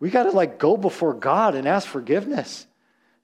We 0.00 0.10
gotta 0.10 0.30
like 0.30 0.58
go 0.58 0.76
before 0.76 1.14
God 1.14 1.54
and 1.54 1.68
ask 1.68 1.86
forgiveness. 1.86 2.66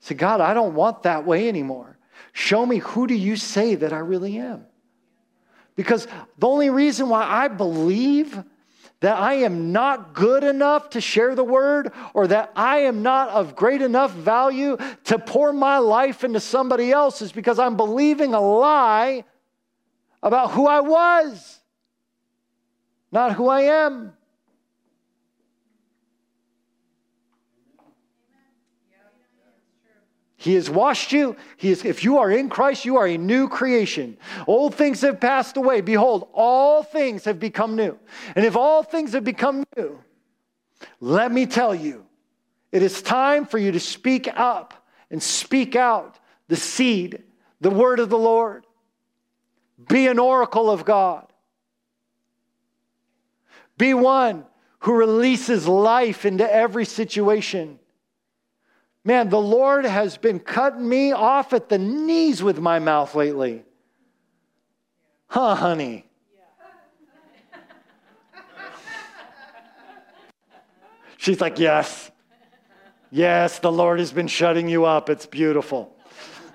Say, 0.01 0.14
God, 0.14 0.41
I 0.41 0.55
don't 0.55 0.75
want 0.75 1.03
that 1.03 1.27
way 1.27 1.49
anymore. 1.49 1.99
Show 2.33 2.64
me 2.64 2.79
who 2.79 3.07
do 3.07 3.14
you 3.14 3.37
say 3.37 3.75
that 3.75 3.93
I 3.93 3.99
really 3.99 4.39
am? 4.39 4.66
Because 5.77 6.07
the 6.39 6.47
only 6.47 6.70
reason 6.70 7.09
why 7.09 7.25
I 7.25 7.49
believe 7.49 8.43
that 9.01 9.18
I 9.18 9.35
am 9.35 9.72
not 9.72 10.14
good 10.14 10.45
enough 10.45 10.91
to 10.91 11.01
share 11.01 11.35
the 11.35 11.45
word 11.45 11.93
or 12.14 12.27
that 12.29 12.53
I 12.57 12.79
am 12.79 13.03
not 13.03 13.29
of 13.29 13.55
great 13.55 13.83
enough 13.83 14.12
value 14.12 14.79
to 15.05 15.18
pour 15.18 15.53
my 15.53 15.79
life 15.79 16.25
into 16.25 16.41
somebody 16.41 16.91
else 16.91 17.20
is 17.20 17.33
because 17.33 17.59
I'm 17.59 17.77
believing 17.77 18.33
a 18.33 18.41
lie 18.41 19.25
about 20.22 20.53
who 20.53 20.66
I 20.66 20.81
was, 20.81 21.61
not 23.12 23.35
who 23.35 23.49
I 23.49 23.62
am. 23.62 24.14
He 30.45 30.57
has 30.57 30.69
washed 30.69 31.11
you. 31.11 31.37
He 31.57 31.71
is, 31.71 31.87
if 31.87 32.05
you 32.05 32.19
are 32.19 32.31
in 32.31 32.51
Christ, 32.51 32.85
you 32.85 32.99
are 32.99 33.07
a 33.07 33.17
new 33.17 33.49
creation. 33.49 34.19
Old 34.47 34.75
things 34.75 35.01
have 35.01 35.19
passed 35.19 35.57
away. 35.57 35.81
Behold, 35.81 36.29
all 36.35 36.83
things 36.83 37.25
have 37.25 37.41
become 37.41 37.77
new. 37.77 37.99
And 38.37 38.45
if 38.45 38.55
all 38.55 38.83
things 38.83 39.15
have 39.15 39.25
become 39.25 39.65
new, 39.75 39.99
let 41.01 41.33
me 41.33 41.47
tell 41.47 41.75
you, 41.75 42.05
it 42.73 42.83
is 42.83 43.01
time 43.01 43.47
for 43.47 43.57
you 43.57 43.73
to 43.73 43.81
speak 43.81 44.29
up 44.37 44.87
and 45.11 45.23
speak 45.23 45.77
out 45.77 46.19
the 46.49 46.57
seed, 46.57 47.23
the 47.63 47.71
word 47.71 47.99
of 47.99 48.11
the 48.11 48.19
Lord. 48.19 48.67
Be 49.89 50.09
an 50.09 50.19
oracle 50.19 50.71
of 50.71 50.85
God. 50.85 51.27
Be 53.79 53.95
one 53.95 54.45
who 54.81 54.93
releases 54.93 55.67
life 55.67 56.27
into 56.27 56.55
every 56.55 56.85
situation. 56.85 57.79
Man, 59.05 59.29
the 59.29 59.41
Lord 59.41 59.85
has 59.85 60.17
been 60.17 60.41
cutting 60.41 60.89
me 60.89 61.13
off 61.13 61.53
at 61.53 61.69
the 61.69 61.79
knees 61.79 62.43
with 62.43 62.59
my 62.59 62.79
mouth 62.79 63.15
lately. 63.15 63.65
Huh, 65.27 65.55
honey? 65.55 66.07
She's 71.19 71.41
like, 71.41 71.59
Yes. 71.59 72.11
Yes, 73.11 73.61
the 73.61 73.71
Lord 73.71 74.01
has 74.01 74.13
been 74.13 74.27
shutting 74.27 74.69
you 74.69 74.87
up. 74.87 75.09
It's 75.09 75.25
beautiful. 75.25 75.95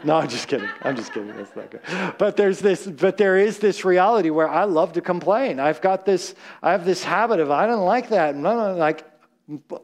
No, 0.04 0.18
I'm 0.18 0.28
just 0.28 0.48
kidding. 0.48 0.68
I'm 0.82 0.96
just 0.96 1.14
kidding. 1.14 1.34
That's 1.36 1.56
not 1.56 1.72
good. 1.72 1.82
But 2.18 2.36
there's 2.36 2.60
this, 2.60 2.86
but 2.86 3.18
there 3.18 3.38
is 3.38 3.60
this 3.60 3.86
reality 3.86 4.30
where 4.30 4.50
I 4.50 4.66
love 4.66 4.94
to 4.94 5.02
complain. 5.02 5.60
I've 5.60 5.82
got 5.82 6.06
this, 6.06 6.36
I 6.62 6.72
have 6.72 6.86
this 6.86 7.04
habit 7.04 7.40
of 7.40 7.50
I 7.50 7.66
don't 7.66 7.86
like 7.86 8.10
that. 8.10 8.36
No, 8.36 8.56
no, 8.56 8.78
like 8.78 9.06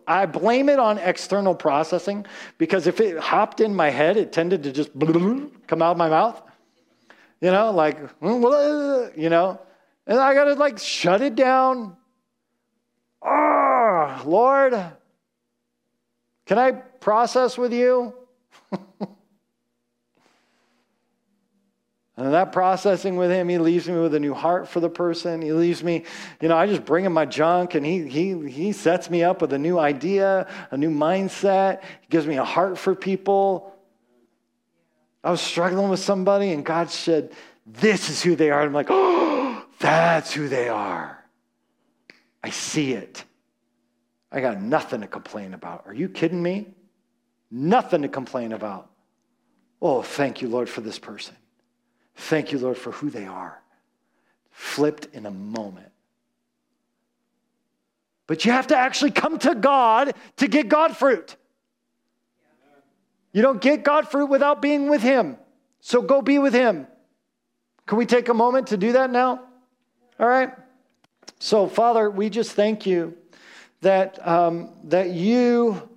I 0.08 0.26
blame 0.26 0.70
it 0.70 0.80
on 0.80 0.98
external 0.98 1.56
processing 1.56 2.26
because 2.58 2.88
if 2.88 3.00
it 3.00 3.18
hopped 3.18 3.62
in 3.62 3.74
my 3.74 3.90
head, 3.90 4.18
it 4.18 4.32
tended 4.32 4.64
to 4.64 4.72
just 4.72 4.92
come 4.94 5.82
out 5.82 5.92
of 5.92 5.98
my 5.98 6.10
mouth. 6.10 6.42
You 7.42 7.52
know, 7.52 7.72
like, 7.72 7.98
you 8.22 9.30
know, 9.30 9.60
and 10.08 10.20
I 10.20 10.34
got 10.34 10.46
to 10.46 10.54
like 10.54 10.78
shut 10.80 11.22
it 11.22 11.36
down. 11.36 11.98
Oh, 13.22 14.22
Lord, 14.26 14.74
can 16.46 16.60
I 16.60 16.72
process 16.72 17.58
with 17.58 17.74
you? 17.74 18.14
And 22.18 22.34
that 22.34 22.54
processing 22.54 23.18
with 23.18 23.30
him, 23.30 23.50
he 23.50 23.58
leaves 23.58 23.90
me 23.90 24.00
with 24.00 24.14
a 24.14 24.20
new 24.20 24.34
heart 24.34 24.70
for 24.70 24.80
the 24.80 24.90
person. 24.90 25.42
He 25.42 25.52
leaves 25.52 25.84
me, 25.84 26.06
you 26.42 26.48
know, 26.48 26.56
I 26.56 26.66
just 26.66 26.86
bring 26.86 27.04
him 27.04 27.12
my 27.12 27.26
junk 27.26 27.76
and 27.76 27.86
he, 27.86 28.08
he, 28.08 28.48
he 28.48 28.72
sets 28.72 29.10
me 29.10 29.22
up 29.22 29.42
with 29.42 29.52
a 29.52 29.60
new 29.60 29.78
idea, 29.78 30.48
a 30.72 30.78
new 30.78 30.90
mindset. 30.90 31.82
He 32.02 32.08
gives 32.10 32.26
me 32.26 32.38
a 32.38 32.46
heart 32.46 32.78
for 32.78 32.96
people. 32.96 33.76
I 35.26 35.32
was 35.32 35.42
struggling 35.42 35.90
with 35.90 36.00
somebody 36.00 36.52
and 36.52 36.64
God 36.64 36.90
said, 36.90 37.34
This 37.66 38.10
is 38.10 38.24
who 38.24 38.38
they 38.38 38.50
are. 38.50 38.62
And 38.62 38.68
I'm 38.70 38.74
like, 38.74 38.88
Oh, 38.90 39.66
that's 39.80 40.32
who 40.32 40.48
they 40.48 40.70
are. 40.70 41.22
I 42.42 42.50
see 42.52 42.94
it. 42.94 43.26
I 44.32 44.40
got 44.40 44.62
nothing 44.62 45.02
to 45.02 45.08
complain 45.08 45.54
about. 45.54 45.84
Are 45.86 45.94
you 45.94 46.08
kidding 46.08 46.42
me? 46.42 46.68
Nothing 47.52 48.04
to 48.04 48.08
complain 48.08 48.54
about. 48.54 48.90
Oh, 49.82 50.02
thank 50.02 50.42
you, 50.42 50.48
Lord, 50.48 50.70
for 50.70 50.82
this 50.82 50.98
person. 50.98 51.36
Thank 52.16 52.52
you, 52.52 52.60
Lord, 52.60 52.78
for 52.78 52.92
who 52.92 53.10
they 53.10 53.26
are. 53.26 53.62
Flipped 54.52 55.14
in 55.14 55.26
a 55.26 55.32
moment. 55.32 55.92
But 58.28 58.46
you 58.46 58.52
have 58.52 58.68
to 58.68 58.78
actually 58.78 59.12
come 59.12 59.38
to 59.40 59.54
God 59.54 60.14
to 60.38 60.48
get 60.48 60.68
God 60.68 60.96
fruit. 60.98 61.36
You 63.32 63.42
don't 63.42 63.62
get 63.62 63.84
God 63.84 64.08
fruit 64.08 64.28
without 64.28 64.62
being 64.62 64.90
with 64.90 65.02
Him. 65.02 65.38
So 65.82 66.02
go 66.02 66.22
be 66.22 66.40
with 66.40 66.54
Him. 66.54 66.88
Can 67.86 67.98
we 67.98 68.06
take 68.06 68.30
a 68.30 68.34
moment 68.34 68.68
to 68.68 68.78
do 68.78 68.94
that 68.94 69.12
now? 69.12 69.42
All 70.20 70.28
right. 70.28 70.52
So, 71.40 71.68
Father, 71.68 72.10
we 72.10 72.30
just 72.30 72.54
thank 72.54 72.86
you 72.86 73.16
that, 73.82 74.26
um, 74.26 74.70
that 74.86 75.12
you 75.12 75.88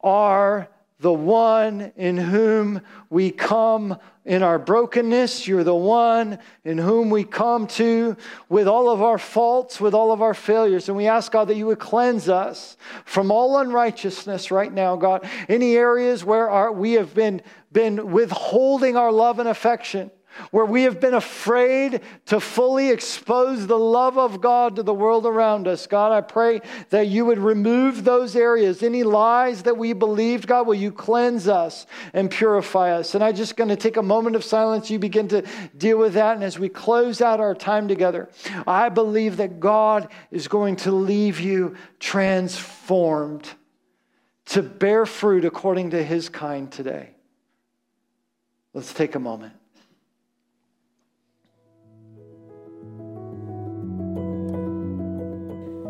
are 0.00 0.68
the 1.00 1.12
one 1.12 1.92
in 1.96 2.16
whom 2.16 2.80
we 3.08 3.30
come 3.30 3.96
in 4.24 4.42
our 4.42 4.58
brokenness. 4.58 5.46
You're 5.46 5.64
the 5.64 5.74
one 5.74 6.38
in 6.64 6.76
whom 6.76 7.08
we 7.08 7.22
come 7.22 7.66
to 7.68 8.16
with 8.48 8.66
all 8.66 8.90
of 8.90 9.00
our 9.00 9.18
faults, 9.18 9.80
with 9.80 9.94
all 9.94 10.10
of 10.10 10.20
our 10.20 10.34
failures. 10.34 10.88
And 10.88 10.96
we 10.96 11.06
ask, 11.06 11.30
God, 11.30 11.48
that 11.48 11.56
you 11.56 11.66
would 11.66 11.78
cleanse 11.78 12.28
us 12.28 12.76
from 13.04 13.30
all 13.30 13.58
unrighteousness 13.58 14.50
right 14.50 14.72
now, 14.72 14.96
God. 14.96 15.28
Any 15.48 15.76
areas 15.76 16.24
where 16.24 16.50
our, 16.50 16.72
we 16.72 16.94
have 16.94 17.14
been, 17.14 17.42
been 17.72 18.10
withholding 18.10 18.96
our 18.96 19.12
love 19.12 19.38
and 19.38 19.48
affection 19.48 20.10
where 20.50 20.64
we 20.64 20.84
have 20.84 21.00
been 21.00 21.14
afraid 21.14 22.00
to 22.26 22.40
fully 22.40 22.90
expose 22.90 23.66
the 23.66 23.78
love 23.78 24.18
of 24.18 24.40
God 24.40 24.76
to 24.76 24.82
the 24.82 24.94
world 24.94 25.26
around 25.26 25.68
us. 25.68 25.86
God, 25.86 26.12
I 26.12 26.20
pray 26.20 26.60
that 26.90 27.08
you 27.08 27.24
would 27.26 27.38
remove 27.38 28.04
those 28.04 28.36
areas. 28.36 28.82
Any 28.82 29.02
lies 29.02 29.64
that 29.64 29.76
we 29.76 29.92
believed, 29.92 30.46
God, 30.46 30.66
will 30.66 30.74
you 30.74 30.92
cleanse 30.92 31.48
us 31.48 31.86
and 32.12 32.30
purify 32.30 32.92
us? 32.92 33.14
And 33.14 33.22
I'm 33.22 33.34
just 33.34 33.56
going 33.56 33.68
to 33.68 33.76
take 33.76 33.96
a 33.96 34.02
moment 34.02 34.36
of 34.36 34.44
silence. 34.44 34.90
You 34.90 34.98
begin 34.98 35.28
to 35.28 35.42
deal 35.76 35.98
with 35.98 36.14
that. 36.14 36.34
And 36.34 36.44
as 36.44 36.58
we 36.58 36.68
close 36.68 37.20
out 37.20 37.40
our 37.40 37.54
time 37.54 37.88
together, 37.88 38.28
I 38.66 38.88
believe 38.88 39.38
that 39.38 39.60
God 39.60 40.08
is 40.30 40.48
going 40.48 40.76
to 40.76 40.92
leave 40.92 41.40
you 41.40 41.76
transformed 41.98 43.48
to 44.46 44.62
bear 44.62 45.04
fruit 45.04 45.44
according 45.44 45.90
to 45.90 46.02
his 46.02 46.28
kind 46.28 46.72
today. 46.72 47.10
Let's 48.72 48.92
take 48.94 49.14
a 49.14 49.18
moment. 49.18 49.57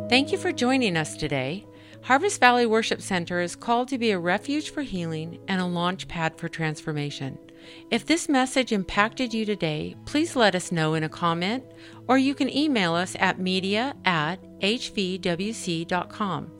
Thank 0.09 0.32
you 0.32 0.38
for 0.38 0.52
joining 0.52 0.96
us 0.96 1.18
today. 1.18 1.66
Harvest 2.00 2.40
Valley 2.40 2.64
Worship 2.64 3.02
Center 3.02 3.42
is 3.42 3.54
called 3.54 3.88
to 3.88 3.98
be 3.98 4.11
a 4.11 4.18
refuge 4.18 4.70
for 4.70 4.80
healing 4.80 5.38
and 5.48 5.61
a 5.61 5.66
launch 5.66 6.09
pad 6.09 6.38
for 6.38 6.48
transformation. 6.48 7.38
If 7.90 8.06
this 8.06 8.26
message 8.26 8.72
impacted 8.72 9.34
you 9.34 9.44
today, 9.44 9.96
please 10.06 10.34
let 10.34 10.54
us 10.54 10.72
know 10.72 10.94
in 10.94 11.04
a 11.04 11.11
comment, 11.11 11.62
or 12.06 12.16
you 12.16 12.34
can 12.34 12.48
email 12.48 12.94
us 12.94 13.16
at 13.18 13.38
media 13.38 13.94
at 14.06 14.36
hvwc.com. 14.61 16.52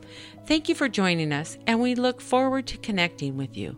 Thank 0.45 0.69
you 0.69 0.75
for 0.75 0.87
joining 0.87 1.31
us, 1.33 1.57
and 1.65 1.81
we 1.81 1.95
look 1.95 2.21
forward 2.21 2.67
to 2.67 2.77
connecting 2.77 3.35
with 3.35 3.57
you. 3.57 3.75